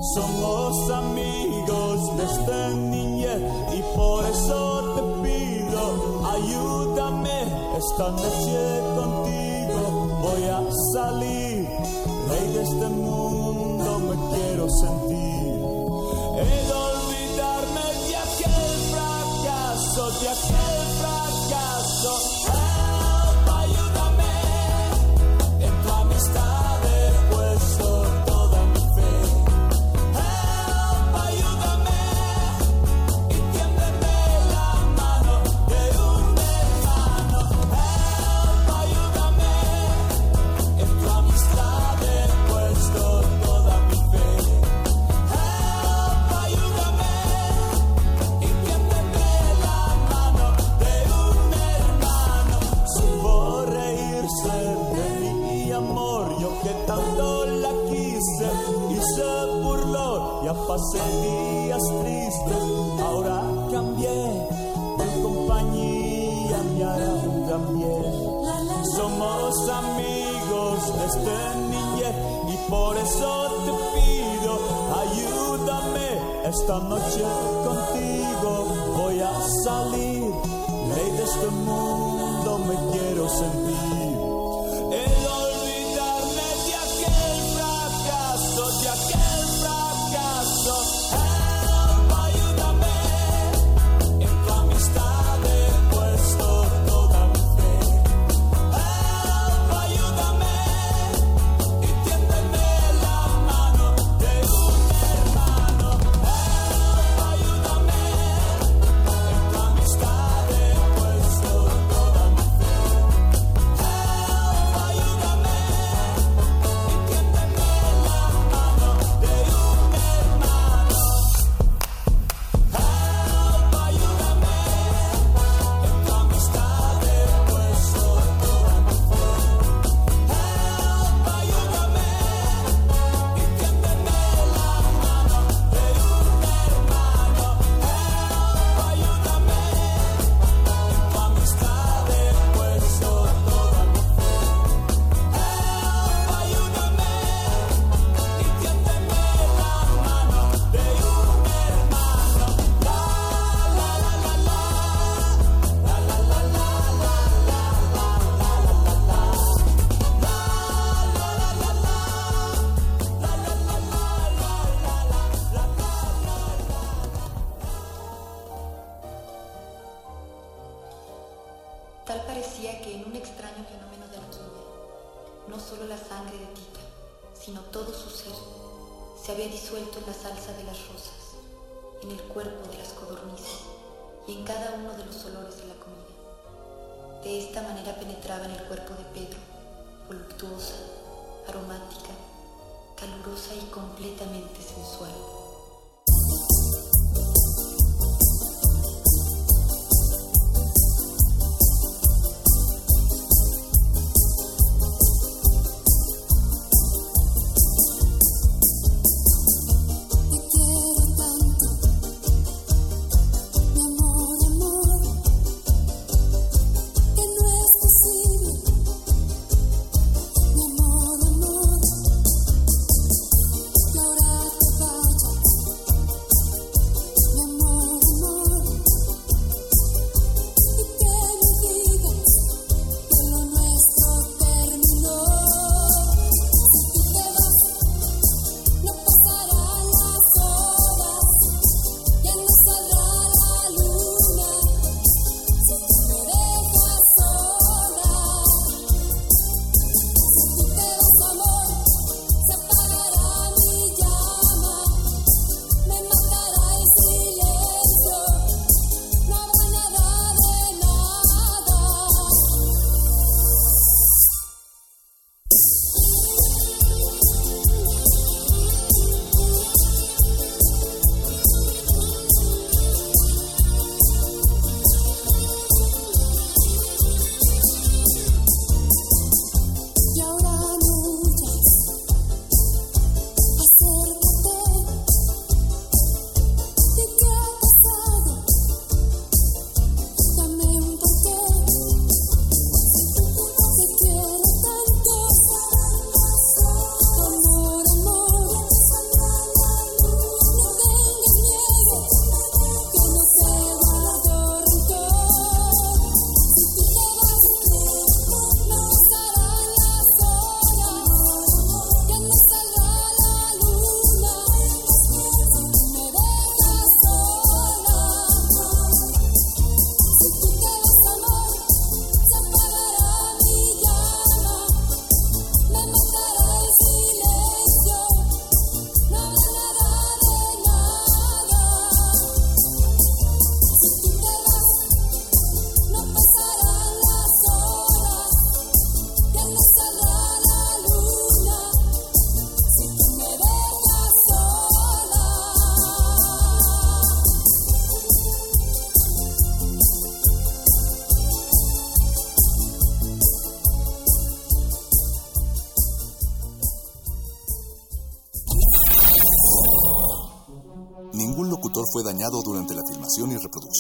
Somos 0.02 0.90
amigos 0.90 2.18
desde 2.18 2.74
niñez 2.74 3.40
y 3.72 3.84
por 3.96 4.26
eso 4.26 4.96
te 4.96 5.02
pido, 5.22 6.28
ayúdame. 6.28 7.44
Esta 7.78 8.10
noche 8.10 8.82
contigo 8.96 10.08
voy 10.24 10.44
a 10.46 10.64
salir. 10.94 11.70
Rey 12.30 12.48
de 12.52 12.64
este 12.64 12.90
mundo 12.90 14.00
me 14.00 14.36
quiero 14.36 14.68
sentir. 14.72 15.62
He 16.36 16.66
de 16.66 16.74
olvidarme 16.74 17.86
de 18.08 18.16
aquel 18.16 18.74
fracaso, 18.90 20.10
de 20.20 20.30
aquel 20.30 20.82
fracaso. 21.00 22.61
esta 76.72 76.88
noche 76.88 77.22
contigo. 77.66 78.01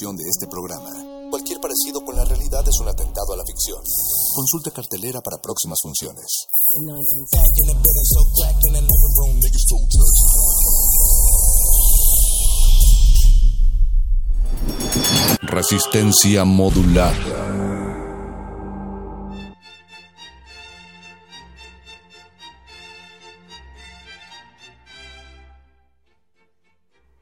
De 0.02 0.24
este 0.28 0.48
programa. 0.48 0.90
Cualquier 1.30 1.62
parecido 1.62 2.04
con 2.04 2.16
la 2.16 2.26
realidad 2.26 2.68
es 2.68 2.80
un 2.82 2.88
atentado 2.88 3.34
a 3.34 3.38
la 3.38 3.46
ficción. 3.46 3.80
Consulta 4.34 4.72
cartelera 4.72 5.22
para 5.22 5.38
próximas 5.38 5.78
funciones. 5.80 6.48
Resistencia 15.44 16.46
modular. 16.46 17.91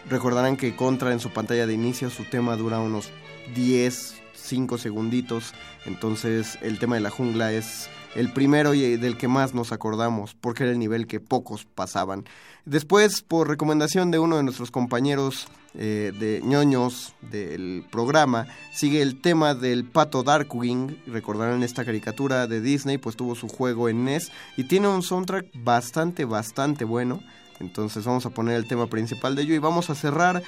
Recordarán 0.08 0.56
que 0.56 0.76
Contra 0.76 1.12
en 1.12 1.20
su 1.20 1.30
pantalla 1.30 1.66
de 1.66 1.74
inicio, 1.74 2.10
su 2.10 2.24
tema 2.24 2.56
dura 2.56 2.78
unos 2.78 3.10
10, 3.54 4.14
5 4.34 4.78
segunditos. 4.78 5.54
Entonces 5.86 6.58
el 6.62 6.78
tema 6.78 6.94
de 6.94 7.00
la 7.00 7.10
jungla 7.10 7.52
es 7.52 7.88
el 8.14 8.32
primero 8.32 8.74
y 8.74 8.96
del 8.96 9.16
que 9.16 9.28
más 9.28 9.54
nos 9.54 9.72
acordamos, 9.72 10.34
porque 10.34 10.64
era 10.64 10.72
el 10.72 10.78
nivel 10.78 11.06
que 11.06 11.20
pocos 11.20 11.64
pasaban. 11.64 12.24
Después, 12.64 13.22
por 13.22 13.48
recomendación 13.48 14.10
de 14.10 14.18
uno 14.18 14.36
de 14.36 14.42
nuestros 14.42 14.70
compañeros 14.70 15.48
eh, 15.74 16.12
de 16.18 16.42
ñoños 16.42 17.14
del 17.30 17.84
programa, 17.90 18.46
sigue 18.72 19.00
el 19.00 19.20
tema 19.20 19.54
del 19.54 19.84
pato 19.84 20.22
Darkwing. 20.22 20.98
Recordarán 21.06 21.62
esta 21.62 21.84
caricatura 21.84 22.46
de 22.46 22.60
Disney, 22.60 22.98
pues 22.98 23.16
tuvo 23.16 23.34
su 23.34 23.48
juego 23.48 23.88
en 23.88 24.04
NES 24.04 24.30
y 24.56 24.64
tiene 24.64 24.88
un 24.88 25.02
soundtrack 25.02 25.46
bastante, 25.62 26.24
bastante 26.24 26.84
bueno. 26.84 27.20
Entonces 27.60 28.04
vamos 28.04 28.26
a 28.26 28.30
poner 28.30 28.56
el 28.56 28.68
tema 28.68 28.86
principal 28.86 29.34
de 29.34 29.42
ello 29.42 29.54
y 29.54 29.58
vamos 29.58 29.90
a 29.90 29.94
cerrar 29.94 30.42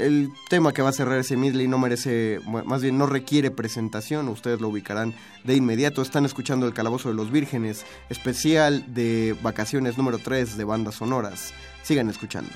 el 0.00 0.32
tema 0.48 0.72
que 0.72 0.82
va 0.82 0.90
a 0.90 0.92
cerrar 0.92 1.18
ese 1.18 1.36
medley 1.36 1.68
no 1.68 1.78
merece, 1.78 2.40
más 2.46 2.82
bien 2.82 2.98
no 2.98 3.06
requiere 3.06 3.50
presentación, 3.50 4.28
ustedes 4.28 4.60
lo 4.60 4.68
ubicarán 4.68 5.14
de 5.44 5.56
inmediato. 5.56 6.02
Están 6.02 6.24
escuchando 6.24 6.66
el 6.66 6.74
Calabozo 6.74 7.08
de 7.08 7.14
los 7.14 7.30
Vírgenes, 7.30 7.84
especial 8.08 8.94
de 8.94 9.36
vacaciones 9.42 9.98
número 9.98 10.18
3 10.18 10.56
de 10.56 10.64
bandas 10.64 10.96
sonoras. 10.96 11.52
Sigan 11.82 12.08
escuchando. 12.08 12.52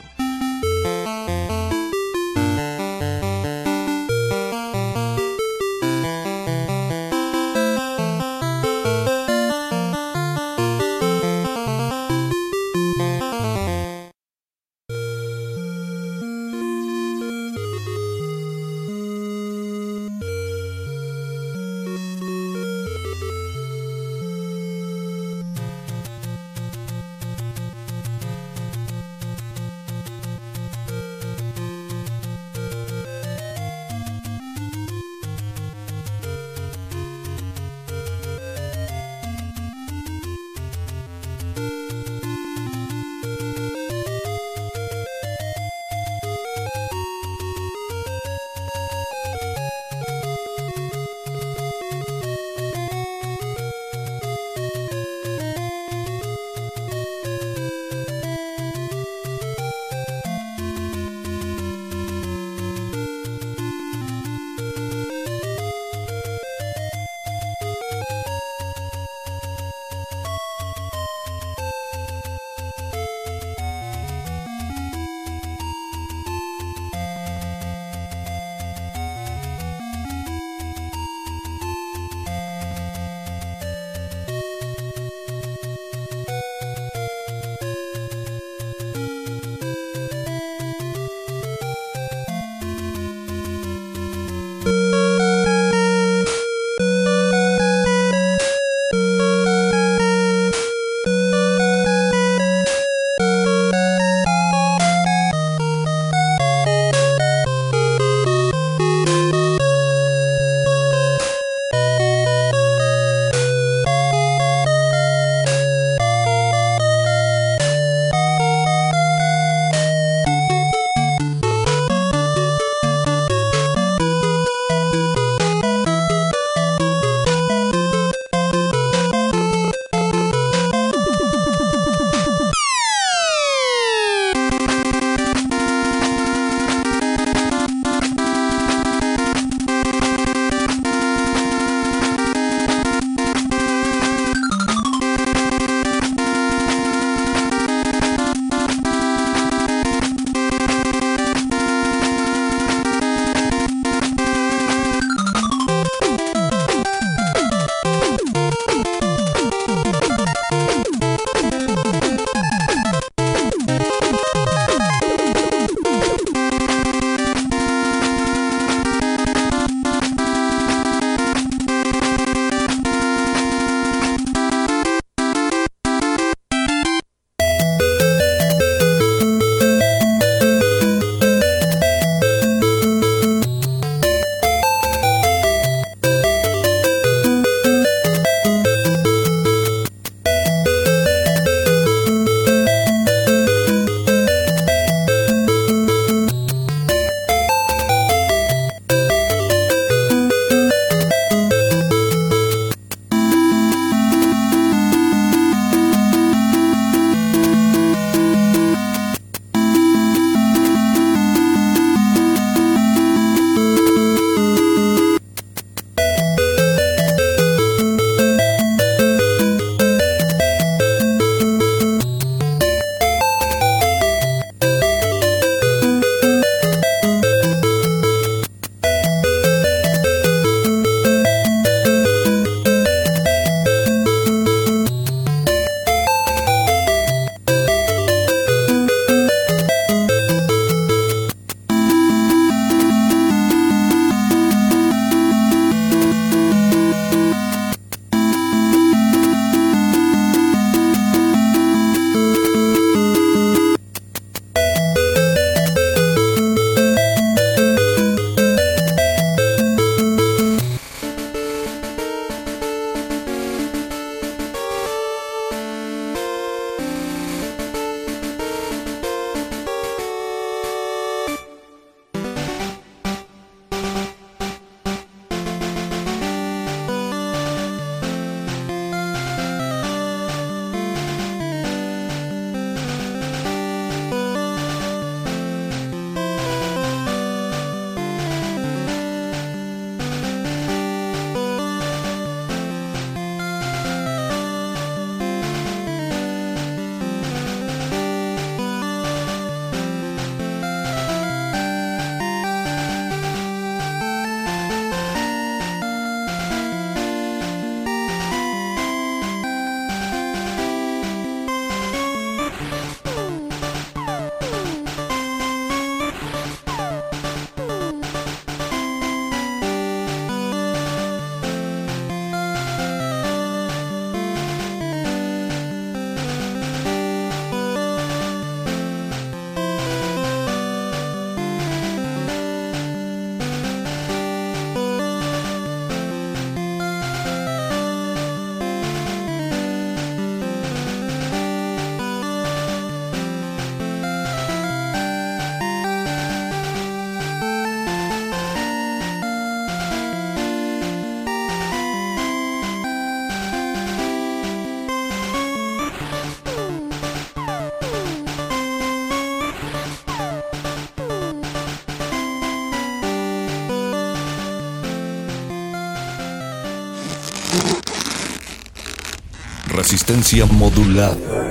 Resistencia 370.07 370.47
modulada. 370.47 371.46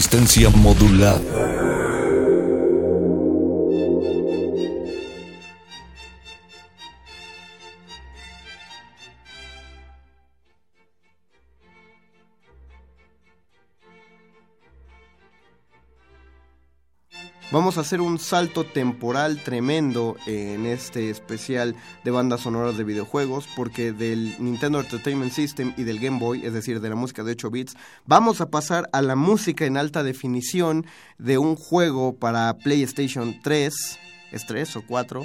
Resistencia 0.00 0.48
modulada. 0.48 1.49
Vamos 17.60 17.76
a 17.76 17.82
hacer 17.82 18.00
un 18.00 18.18
salto 18.18 18.64
temporal 18.64 19.42
tremendo 19.44 20.16
en 20.24 20.64
este 20.64 21.10
especial 21.10 21.76
de 22.02 22.10
bandas 22.10 22.40
sonoras 22.40 22.78
de 22.78 22.84
videojuegos, 22.84 23.46
porque 23.54 23.92
del 23.92 24.34
Nintendo 24.38 24.80
Entertainment 24.80 25.30
System 25.30 25.74
y 25.76 25.82
del 25.82 26.00
Game 26.00 26.18
Boy, 26.18 26.46
es 26.46 26.54
decir, 26.54 26.80
de 26.80 26.88
la 26.88 26.94
música 26.94 27.22
de 27.22 27.32
8 27.32 27.50
bits, 27.50 27.76
vamos 28.06 28.40
a 28.40 28.48
pasar 28.48 28.88
a 28.94 29.02
la 29.02 29.14
música 29.14 29.66
en 29.66 29.76
alta 29.76 30.02
definición 30.02 30.86
de 31.18 31.36
un 31.36 31.54
juego 31.54 32.16
para 32.16 32.56
PlayStation 32.56 33.38
3, 33.42 33.98
¿es 34.32 34.46
3 34.46 34.76
o 34.76 34.82
4? 34.86 35.22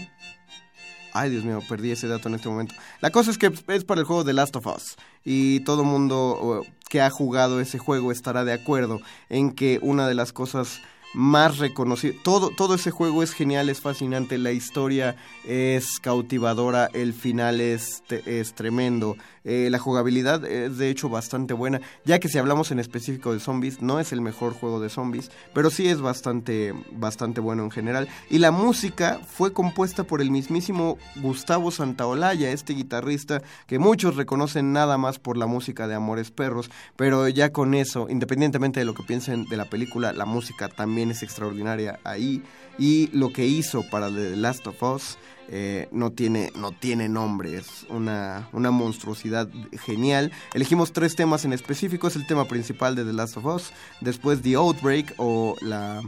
Ay, 1.14 1.30
Dios 1.30 1.46
mío, 1.46 1.62
perdí 1.70 1.92
ese 1.92 2.10
dato 2.10 2.28
en 2.28 2.36
este 2.36 2.50
momento. 2.50 2.76
La 3.00 3.12
cosa 3.12 3.32
es 3.32 3.38
que 3.38 3.50
es 3.70 3.86
para 3.86 4.02
el 4.02 4.06
juego 4.06 4.26
The 4.26 4.34
Last 4.34 4.58
of 4.58 4.68
Us. 4.68 4.98
Y 5.24 5.62
todo 5.62 5.86
mundo 5.86 6.66
que 6.90 7.00
ha 7.00 7.10
jugado 7.10 7.62
ese 7.62 7.78
juego 7.78 8.12
estará 8.12 8.44
de 8.44 8.52
acuerdo 8.52 9.00
en 9.30 9.52
que 9.52 9.80
una 9.82 10.06
de 10.06 10.16
las 10.16 10.34
cosas 10.34 10.82
más 11.16 11.58
reconocidas... 11.58 12.22
Todo, 12.24 12.50
todo 12.50 12.76
ese 12.76 12.92
juego 12.92 13.24
es 13.24 13.34
genial, 13.34 13.70
es 13.70 13.82
fascinante, 13.82 14.38
la 14.38 14.52
historia 14.52 15.16
es 15.46 16.00
cautivadora, 16.00 16.90
el 16.94 17.14
final 17.14 17.62
es, 17.62 18.04
es 18.10 18.54
tremendo. 18.54 19.16
Eh, 19.46 19.70
la 19.70 19.78
jugabilidad 19.80 20.44
es 20.44 20.78
de 20.78 20.90
hecho 20.90 21.08
bastante 21.08 21.54
buena, 21.54 21.80
ya 22.04 22.20
que 22.20 22.28
si 22.28 22.40
hablamos 22.40 22.72
en 22.72 22.80
específico 22.80 23.32
de 23.32 23.40
zombies, 23.40 23.82
no 23.82 24.00
es 24.00 24.12
el 24.12 24.22
mejor 24.22 24.54
juego 24.54 24.80
de 24.80 24.90
zombies, 24.90 25.30
pero 25.54 25.70
sí 25.70 25.88
es 25.88 26.02
bastante, 26.02 26.74
bastante 26.92 27.40
bueno 27.42 27.64
en 27.64 27.72
general. 27.72 28.08
Y 28.30 28.40
la 28.40 28.50
música 28.50 29.20
fue 29.26 29.54
compuesta 29.54 30.04
por 30.04 30.20
el 30.20 30.32
mismísimo 30.32 30.98
Gustavo 31.18 31.70
Santaolalla, 31.70 32.50
este 32.50 32.74
guitarrista 32.74 33.44
que 33.68 33.78
muchos 33.78 34.16
reconocen 34.16 34.74
nada 34.74 34.98
más 34.98 35.20
por 35.20 35.38
la 35.38 35.46
música 35.46 35.88
de 35.88 35.94
Amores 35.94 36.32
Perros, 36.32 36.72
pero 36.96 37.28
ya 37.30 37.52
con 37.52 37.76
eso, 37.76 38.08
independientemente 38.10 38.80
de 38.80 38.86
lo 38.86 38.96
que 38.96 39.04
piensen 39.04 39.46
de 39.46 39.58
la 39.58 39.66
película, 39.66 40.12
la 40.12 40.26
música 40.26 40.70
también 40.70 41.12
es 41.12 41.22
extraordinaria 41.22 42.00
ahí. 42.04 42.42
Y 42.78 43.08
lo 43.14 43.32
que 43.32 43.46
hizo 43.46 43.84
para 43.90 44.10
The 44.10 44.36
Last 44.36 44.68
of 44.68 44.84
Us 44.84 45.18
eh, 45.50 45.88
no, 45.92 46.12
tiene, 46.12 46.52
no 46.56 46.72
tiene 46.72 47.10
nombre, 47.10 47.58
es 47.58 47.86
una, 47.90 48.50
una 48.52 48.72
monstruosidad 48.72 49.50
genial. 49.86 50.32
Elegimos 50.54 50.94
tres 50.94 51.16
temas 51.16 51.46
en 51.46 51.54
específico, 51.54 52.08
es 52.08 52.16
el 52.16 52.28
tema 52.28 52.46
principal 52.46 52.96
de 52.96 53.06
The 53.06 53.14
Last 53.14 53.38
of 53.38 53.46
Us, 53.46 53.72
después 54.02 54.42
The 54.42 54.56
Outbreak 54.56 55.14
o 55.18 55.56
la, 55.62 56.02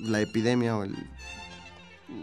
la 0.00 0.20
epidemia 0.20 0.76
o. 0.76 0.86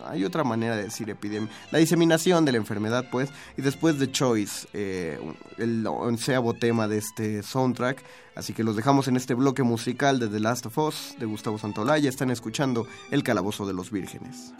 Hay 0.05 0.23
otra 0.23 0.43
manera 0.43 0.75
de 0.75 0.83
decir 0.83 1.09
epidemia. 1.09 1.49
La 1.71 1.79
diseminación 1.79 2.45
de 2.45 2.51
la 2.51 2.59
enfermedad, 2.59 3.07
pues. 3.11 3.29
Y 3.57 3.61
después 3.61 3.97
The 3.97 4.11
Choice, 4.11 4.67
eh, 4.73 5.19
el 5.57 5.85
onceavo 5.85 6.53
tema 6.53 6.87
de 6.87 6.97
este 6.97 7.43
soundtrack. 7.43 8.01
Así 8.35 8.53
que 8.53 8.63
los 8.63 8.75
dejamos 8.75 9.07
en 9.07 9.17
este 9.17 9.33
bloque 9.33 9.63
musical 9.63 10.19
de 10.19 10.27
The 10.27 10.39
Last 10.39 10.67
of 10.67 10.77
Us 10.77 11.15
de 11.19 11.25
Gustavo 11.25 11.57
Santolaya. 11.57 12.09
Están 12.09 12.29
escuchando 12.29 12.87
El 13.09 13.23
Calabozo 13.23 13.65
de 13.65 13.73
los 13.73 13.91
Vírgenes. 13.91 14.53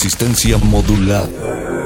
Resistencia 0.00 0.56
modulada. 0.58 1.77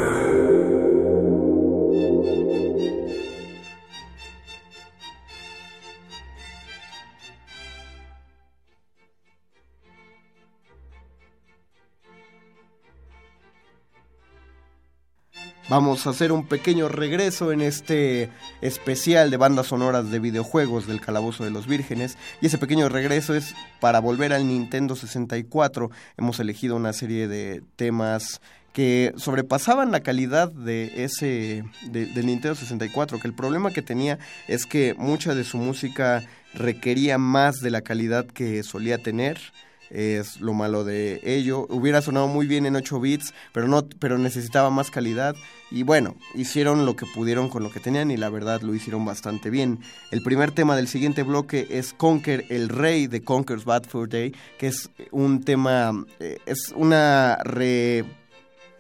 Vamos 15.73 16.07
a 16.07 16.11
hacer 16.11 16.33
un 16.33 16.45
pequeño 16.45 16.91
regreso 16.91 17.51
en 17.51 17.63
este 17.63 18.29
especial 18.61 19.31
de 19.31 19.39
bandas 19.39 19.69
sonoras 19.69 20.11
de 20.11 20.19
videojuegos 20.19 20.87
del 20.87 21.01
Calabozo 21.01 21.45
de 21.45 21.51
los 21.51 21.67
Vírgenes. 21.67 22.19
Y 22.43 22.47
ese 22.49 22.59
pequeño 22.59 22.91
regreso 22.91 23.35
es 23.35 23.55
para 23.81 23.99
volver 23.99 24.35
al 24.35 24.47
Nintendo 24.47 24.97
64. 24.97 25.91
Hemos 26.19 26.41
elegido 26.41 26.77
una 26.77 26.93
serie 26.93 27.27
de 27.27 27.63
temas 27.77 28.43
que 28.75 29.15
sobrepasaban 29.17 29.93
la 29.93 30.01
calidad 30.01 30.53
de 30.53 31.05
ese 31.05 31.65
de, 31.87 32.05
del 32.05 32.27
Nintendo 32.27 32.55
64, 32.55 33.19
que 33.19 33.29
el 33.29 33.35
problema 33.35 33.71
que 33.71 33.81
tenía 33.81 34.19
es 34.49 34.67
que 34.67 34.95
mucha 34.99 35.35
de 35.35 35.45
su 35.45 35.57
música 35.57 36.23
requería 36.53 37.17
más 37.17 37.61
de 37.61 37.71
la 37.71 37.81
calidad 37.81 38.27
que 38.27 38.63
solía 38.63 38.99
tener 38.99 39.39
es 39.93 40.41
lo 40.41 40.55
malo 40.55 40.85
de 40.85 41.21
ello. 41.23 41.67
Hubiera 41.69 42.03
sonado 42.03 42.27
muy 42.27 42.47
bien 42.47 42.67
en 42.67 42.77
8 42.77 42.99
bits, 42.99 43.35
pero 43.53 43.69
no 43.69 43.87
pero 43.99 44.19
necesitaba 44.19 44.71
más 44.71 44.91
calidad 44.91 45.37
y 45.71 45.85
bueno, 45.85 46.17
hicieron 46.35 46.85
lo 46.85 46.97
que 46.97 47.07
pudieron 47.07 47.49
con 47.49 47.63
lo 47.63 47.71
que 47.71 47.81
tenían 47.81 48.11
y 48.11 48.17
la 48.17 48.29
verdad 48.31 48.63
lo 48.63 48.75
hicieron 48.75 49.05
bastante 49.05 49.51
bien. 49.51 49.81
El 50.11 50.23
primer 50.23 50.51
tema 50.51 50.77
del 50.77 50.89
siguiente 50.89 51.23
bloque 51.23 51.67
es 51.71 51.93
Conquer, 51.93 52.45
el 52.49 52.69
rey 52.69 53.07
de 53.07 53.23
Conquer's 53.23 53.65
Bad 53.65 53.85
Fur 53.85 54.09
Day, 54.09 54.35
que 54.59 54.69
es 54.69 54.91
un 55.11 55.43
tema 55.43 56.05
eh, 56.21 56.39
es 56.47 56.73
una 56.77 57.37
re 57.45 58.05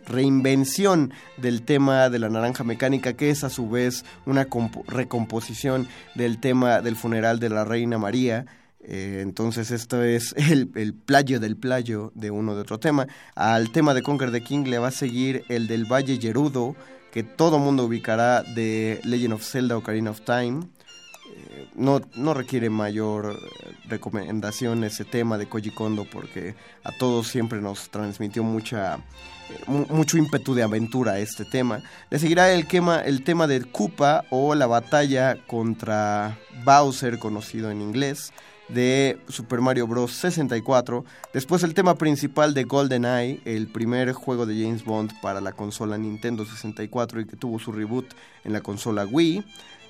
reinvención 0.04 1.12
del 1.36 1.62
tema 1.62 2.10
de 2.10 2.18
la 2.18 2.28
naranja 2.28 2.64
mecánica, 2.64 3.12
que 3.12 3.30
es 3.30 3.44
a 3.44 3.50
su 3.50 3.70
vez 3.70 4.04
una 4.26 4.46
recomposición 4.88 5.88
del 6.14 6.38
tema 6.38 6.80
del 6.80 6.96
funeral 6.96 7.38
de 7.38 7.50
la 7.50 7.64
reina 7.64 7.98
María. 7.98 8.46
Eh, 8.84 9.20
entonces 9.22 9.70
esto 9.70 10.02
es 10.02 10.34
el, 10.36 10.94
playo 10.94 11.40
del 11.40 11.56
playo 11.56 12.12
de 12.14 12.30
uno 12.30 12.54
de 12.54 12.62
otro 12.62 12.78
tema. 12.78 13.06
Al 13.34 13.70
tema 13.70 13.94
de 13.94 14.02
Conquer 14.02 14.32
the 14.32 14.42
King 14.42 14.64
le 14.66 14.78
va 14.78 14.88
a 14.88 14.92
seguir 14.92 15.44
el 15.48 15.66
del 15.66 15.84
Valle 15.84 16.18
Gerudo, 16.20 16.76
que 17.12 17.22
todo 17.22 17.58
mundo 17.58 17.84
ubicará 17.84 18.42
de 18.42 19.00
Legend 19.04 19.34
of 19.34 19.44
Zelda 19.44 19.76
Ocarina 19.76 20.10
of 20.10 20.22
Time. 20.22 20.66
Eh, 21.34 21.68
no, 21.74 22.00
no 22.14 22.34
requiere 22.34 22.70
mayor 22.70 23.38
recomendación 23.88 24.84
ese 24.84 25.04
tema 25.04 25.38
de 25.38 25.48
Koji 25.48 25.70
Kondo 25.70 26.06
porque 26.10 26.54
a 26.84 26.92
todos 26.92 27.28
siempre 27.28 27.60
nos 27.60 27.90
transmitió 27.90 28.42
mucha 28.42 28.98
mucho 29.66 30.16
ímpetu 30.16 30.54
de 30.54 30.62
aventura 30.62 31.18
este 31.18 31.44
tema. 31.44 31.82
Le 32.10 32.18
seguirá 32.18 32.52
el, 32.52 32.66
quema, 32.66 33.00
el 33.00 33.24
tema 33.24 33.46
de 33.46 33.62
Koopa 33.62 34.24
o 34.30 34.54
la 34.54 34.66
batalla 34.66 35.36
contra 35.46 36.38
Bowser, 36.64 37.18
conocido 37.18 37.70
en 37.70 37.80
inglés, 37.80 38.32
de 38.74 39.18
Super 39.28 39.60
Mario 39.60 39.86
Bros. 39.86 40.12
64. 40.12 41.04
Después 41.32 41.62
el 41.62 41.74
tema 41.74 41.94
principal 41.94 42.54
de 42.54 42.64
GoldenEye, 42.64 43.40
el 43.44 43.68
primer 43.68 44.12
juego 44.12 44.46
de 44.46 44.62
James 44.62 44.84
Bond 44.84 45.12
para 45.20 45.40
la 45.40 45.52
consola 45.52 45.98
Nintendo 45.98 46.44
64 46.44 47.20
y 47.20 47.26
que 47.26 47.36
tuvo 47.36 47.58
su 47.58 47.72
reboot 47.72 48.06
en 48.44 48.52
la 48.52 48.60
consola 48.60 49.06
Wii. 49.06 49.44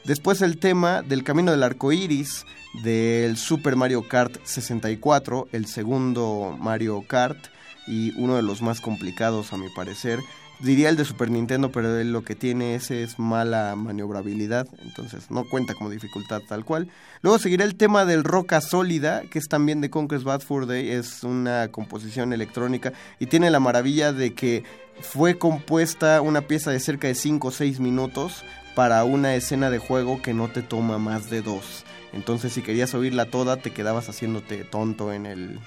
Después 0.05 0.43
el 0.43 0.59
tema 0.59 1.03
del 1.03 1.23
Camino 1.23 1.53
del 1.53 1.63
Arco 1.63 1.93
Iris 1.93 2.45
del 2.83 3.37
Super 3.37 3.77
Mario 3.77 4.09
Kart 4.09 4.37
64, 4.45 5.49
el 5.53 5.67
segundo 5.67 6.57
Mario 6.59 7.05
Kart 7.07 7.39
y 7.87 8.13
uno 8.19 8.37
de 8.37 8.43
los 8.43 8.63
más 8.63 8.81
complicados 8.81 9.53
a 9.53 9.59
mi 9.59 9.69
parecer. 9.69 10.21
Diría 10.63 10.91
el 10.91 10.97
de 10.97 11.05
Super 11.05 11.29
Nintendo, 11.29 11.73
pero 11.73 11.99
él 11.99 12.13
lo 12.13 12.23
que 12.23 12.37
tiene 12.37 12.77
ese 12.77 13.03
es 13.03 13.19
mala 13.19 13.75
maniobrabilidad, 13.75 14.69
entonces 14.85 15.29
no 15.29 15.45
cuenta 15.45 15.75
como 15.75 15.91
dificultad 15.91 16.41
tal 16.49 16.65
cual. 16.65 16.89
Luego 17.21 17.41
seguirá 17.41 17.65
el 17.65 17.75
tema 17.75 18.05
del 18.05 18.23
Roca 18.23 18.61
Sólida, 18.61 19.23
que 19.29 19.41
es 19.41 19.49
también 19.49 19.81
de 19.81 19.91
Conquest 19.91 20.23
Bad 20.23 20.41
Fur 20.41 20.69
Day, 20.69 20.89
es 20.89 21.25
una 21.25 21.67
composición 21.73 22.33
electrónica 22.33 22.93
y 23.19 23.27
tiene 23.27 23.51
la 23.51 23.59
maravilla 23.59 24.13
de 24.13 24.35
que 24.35 24.63
fue 25.01 25.37
compuesta 25.37 26.21
una 26.21 26.43
pieza 26.43 26.71
de 26.71 26.79
cerca 26.79 27.09
de 27.09 27.17
5 27.17 27.49
o 27.49 27.51
6 27.51 27.81
minutos 27.81 28.45
para 28.77 29.03
una 29.03 29.35
escena 29.35 29.69
de 29.69 29.79
juego 29.79 30.23
que 30.23 30.33
no 30.33 30.47
te 30.47 30.63
toma 30.63 30.99
más 30.99 31.29
de 31.29 31.43
dos. 31.43 31.85
Entonces 32.13 32.53
si 32.53 32.63
querías 32.63 32.95
oírla 32.95 33.27
toda 33.27 33.57
te 33.57 33.73
quedabas 33.73 34.09
haciéndote 34.09 34.63
tonto 34.63 35.13
en 35.13 35.27
el 35.27 35.59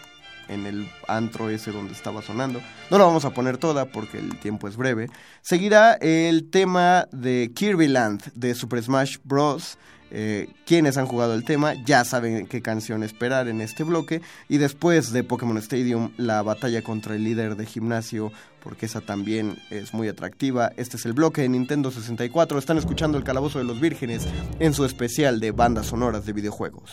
en 0.48 0.66
el 0.66 0.90
antro 1.08 1.50
ese 1.50 1.72
donde 1.72 1.94
estaba 1.94 2.22
sonando. 2.22 2.62
No 2.90 2.98
la 2.98 3.06
vamos 3.06 3.26
a 3.26 3.32
poner 3.32 3.58
toda 3.58 3.86
porque 3.86 4.20
el 4.20 4.40
tiempo 4.40 4.68
es 4.68 4.78
breve. 4.78 5.10
Seguirá 5.42 5.94
el 5.94 6.50
tema 6.50 7.08
de 7.12 7.52
Kirby 7.54 7.88
Land 7.88 8.34
de 8.34 8.56
Super 8.56 8.82
Smash 8.82 9.18
Bros. 9.24 9.78
Eh, 10.12 10.50
quienes 10.66 10.98
han 10.98 11.08
jugado 11.08 11.34
el 11.34 11.44
tema 11.44 11.74
ya 11.84 12.06
saben 12.06 12.46
qué 12.46 12.62
canción 12.62 13.04
esperar 13.04 13.48
en 13.48 13.60
este 13.62 13.84
bloque. 13.84 14.22
Y 14.48 14.58
después 14.58 15.12
de 15.12 15.24
Pokémon 15.24 15.58
Stadium, 15.58 16.12
la 16.18 16.42
batalla 16.42 16.82
contra 16.84 17.16
el 17.16 17.24
líder 17.24 17.56
de 17.56 17.66
gimnasio, 17.66 18.32
porque 18.64 18.86
esa 18.86 19.02
también 19.02 19.58
es 19.70 19.94
muy 19.94 20.08
atractiva. 20.08 20.72
Este 20.78 20.98
es 20.98 21.06
el 21.06 21.14
bloque 21.14 21.42
de 21.42 21.50
Nintendo 21.50 21.92
64. 21.92 22.58
Están 22.58 22.78
escuchando 22.78 23.18
el 23.18 23.24
Calabozo 23.24 23.60
de 23.60 23.66
los 23.66 23.80
Vírgenes 23.80 24.28
en 24.60 24.74
su 24.74 24.86
especial 24.86 25.40
de 25.40 25.52
bandas 25.52 25.88
sonoras 25.88 26.26
de 26.26 26.34
videojuegos. 26.34 26.92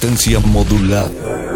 Resistencia 0.00 0.40
modulada. 0.40 1.49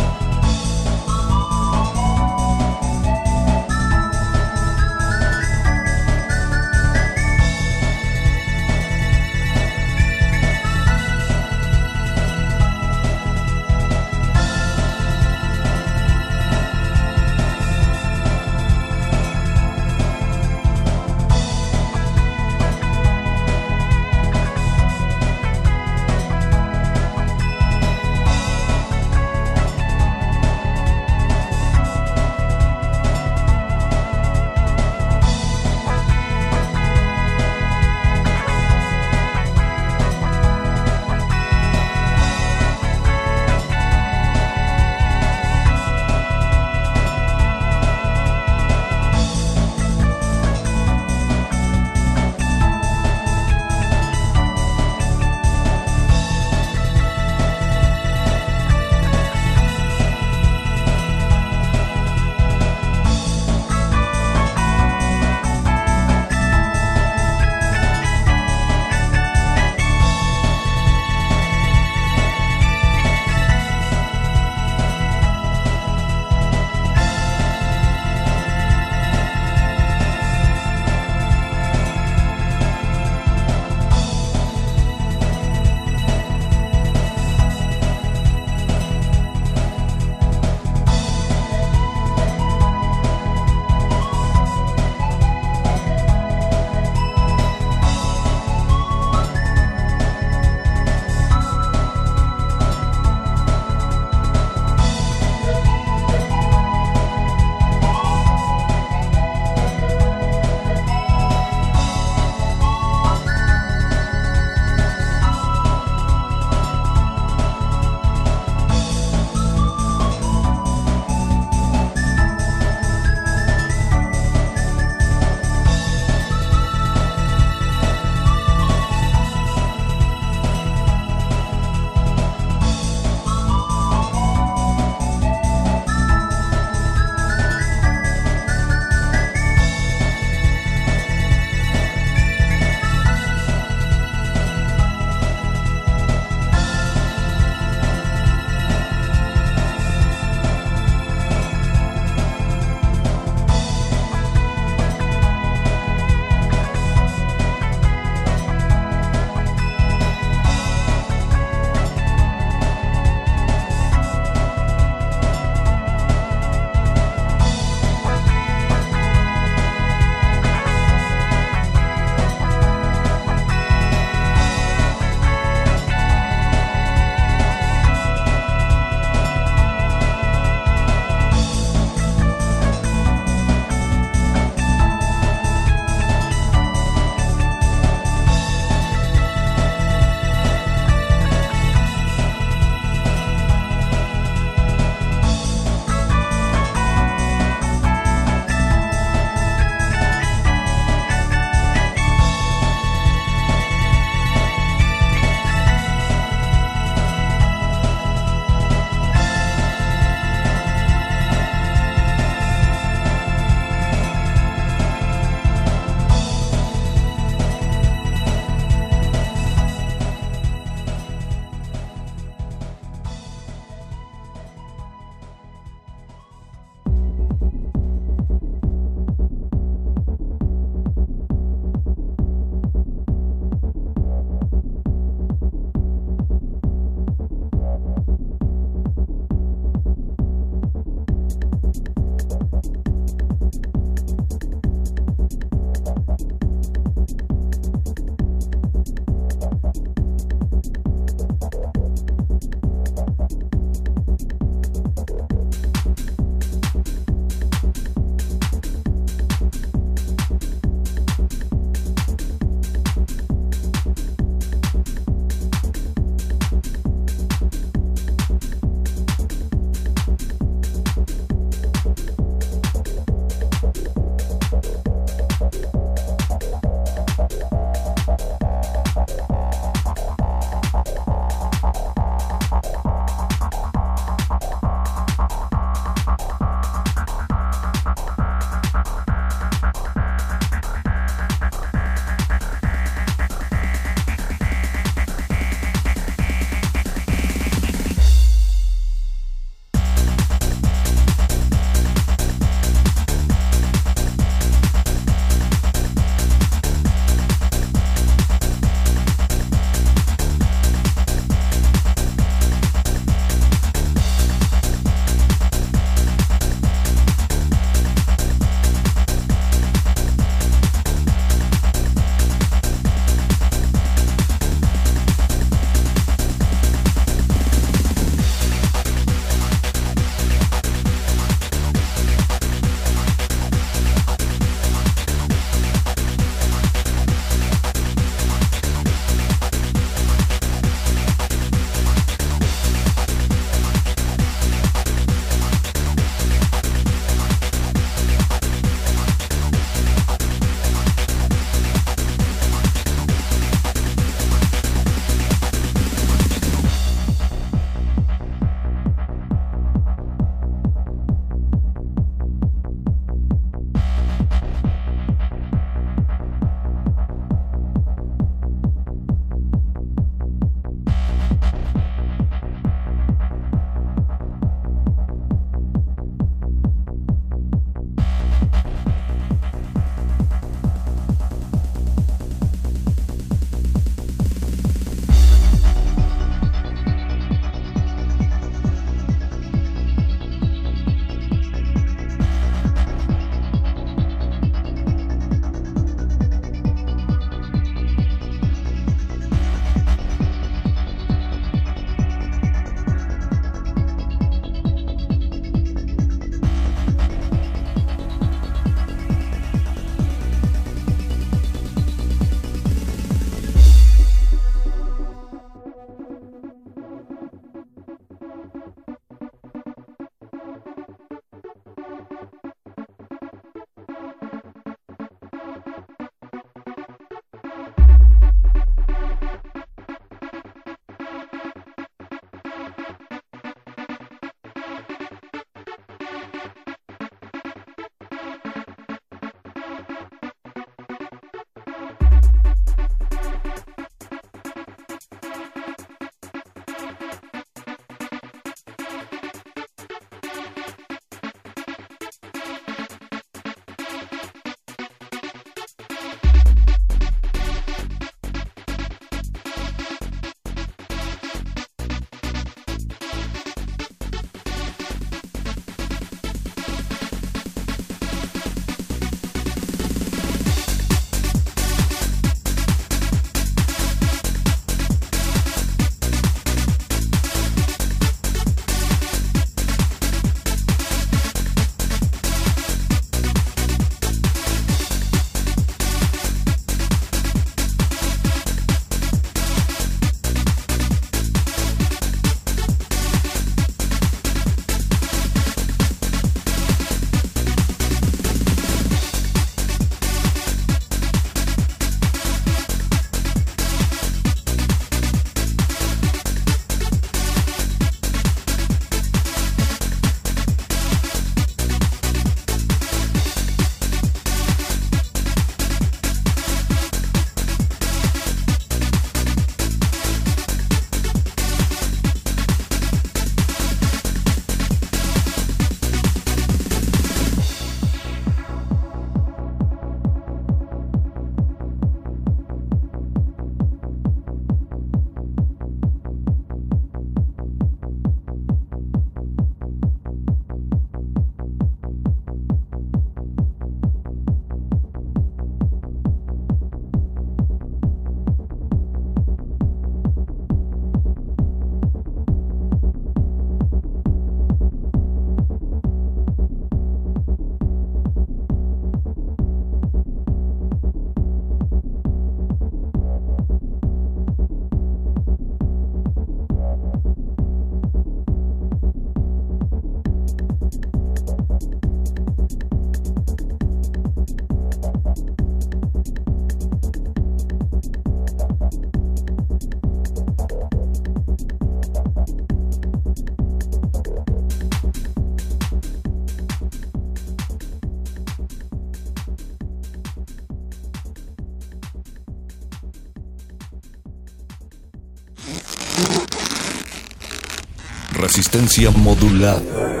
Resistencia 598.51 598.91
modulada. 598.91 600.00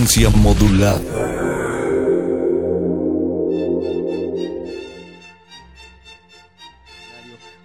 Modulada. 0.00 0.98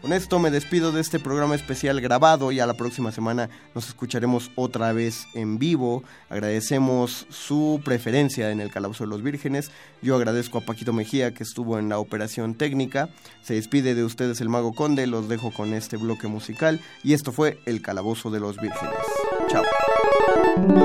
Con 0.01 0.11
esto 0.11 0.37
me 0.39 0.51
despido 0.51 0.91
de 0.91 0.99
este 0.99 1.17
programa 1.19 1.55
especial 1.55 2.01
grabado 2.01 2.51
y 2.51 2.59
a 2.59 2.67
la 2.67 2.73
próxima 2.73 3.13
semana 3.13 3.49
nos 3.73 3.87
escucharemos 3.87 4.51
otra 4.55 4.91
vez 4.91 5.27
en 5.33 5.59
vivo. 5.59 6.03
Agradecemos 6.29 7.25
su 7.29 7.79
preferencia 7.85 8.51
en 8.51 8.59
el 8.59 8.69
Calabozo 8.69 9.05
de 9.05 9.11
los 9.11 9.23
Vírgenes. 9.23 9.71
Yo 10.01 10.17
agradezco 10.17 10.57
a 10.57 10.61
Paquito 10.61 10.91
Mejía 10.91 11.33
que 11.33 11.43
estuvo 11.43 11.79
en 11.79 11.87
la 11.87 11.99
operación 11.99 12.55
técnica. 12.55 13.09
Se 13.43 13.53
despide 13.53 13.95
de 13.95 14.03
ustedes 14.03 14.41
el 14.41 14.49
Mago 14.49 14.73
Conde, 14.73 15.07
los 15.07 15.29
dejo 15.29 15.53
con 15.53 15.73
este 15.73 15.95
bloque 15.95 16.27
musical 16.27 16.81
y 17.01 17.13
esto 17.13 17.31
fue 17.31 17.59
el 17.65 17.81
Calabozo 17.81 18.29
de 18.29 18.41
los 18.41 18.57
Vírgenes. 18.57 18.93
Chao. 19.47 20.84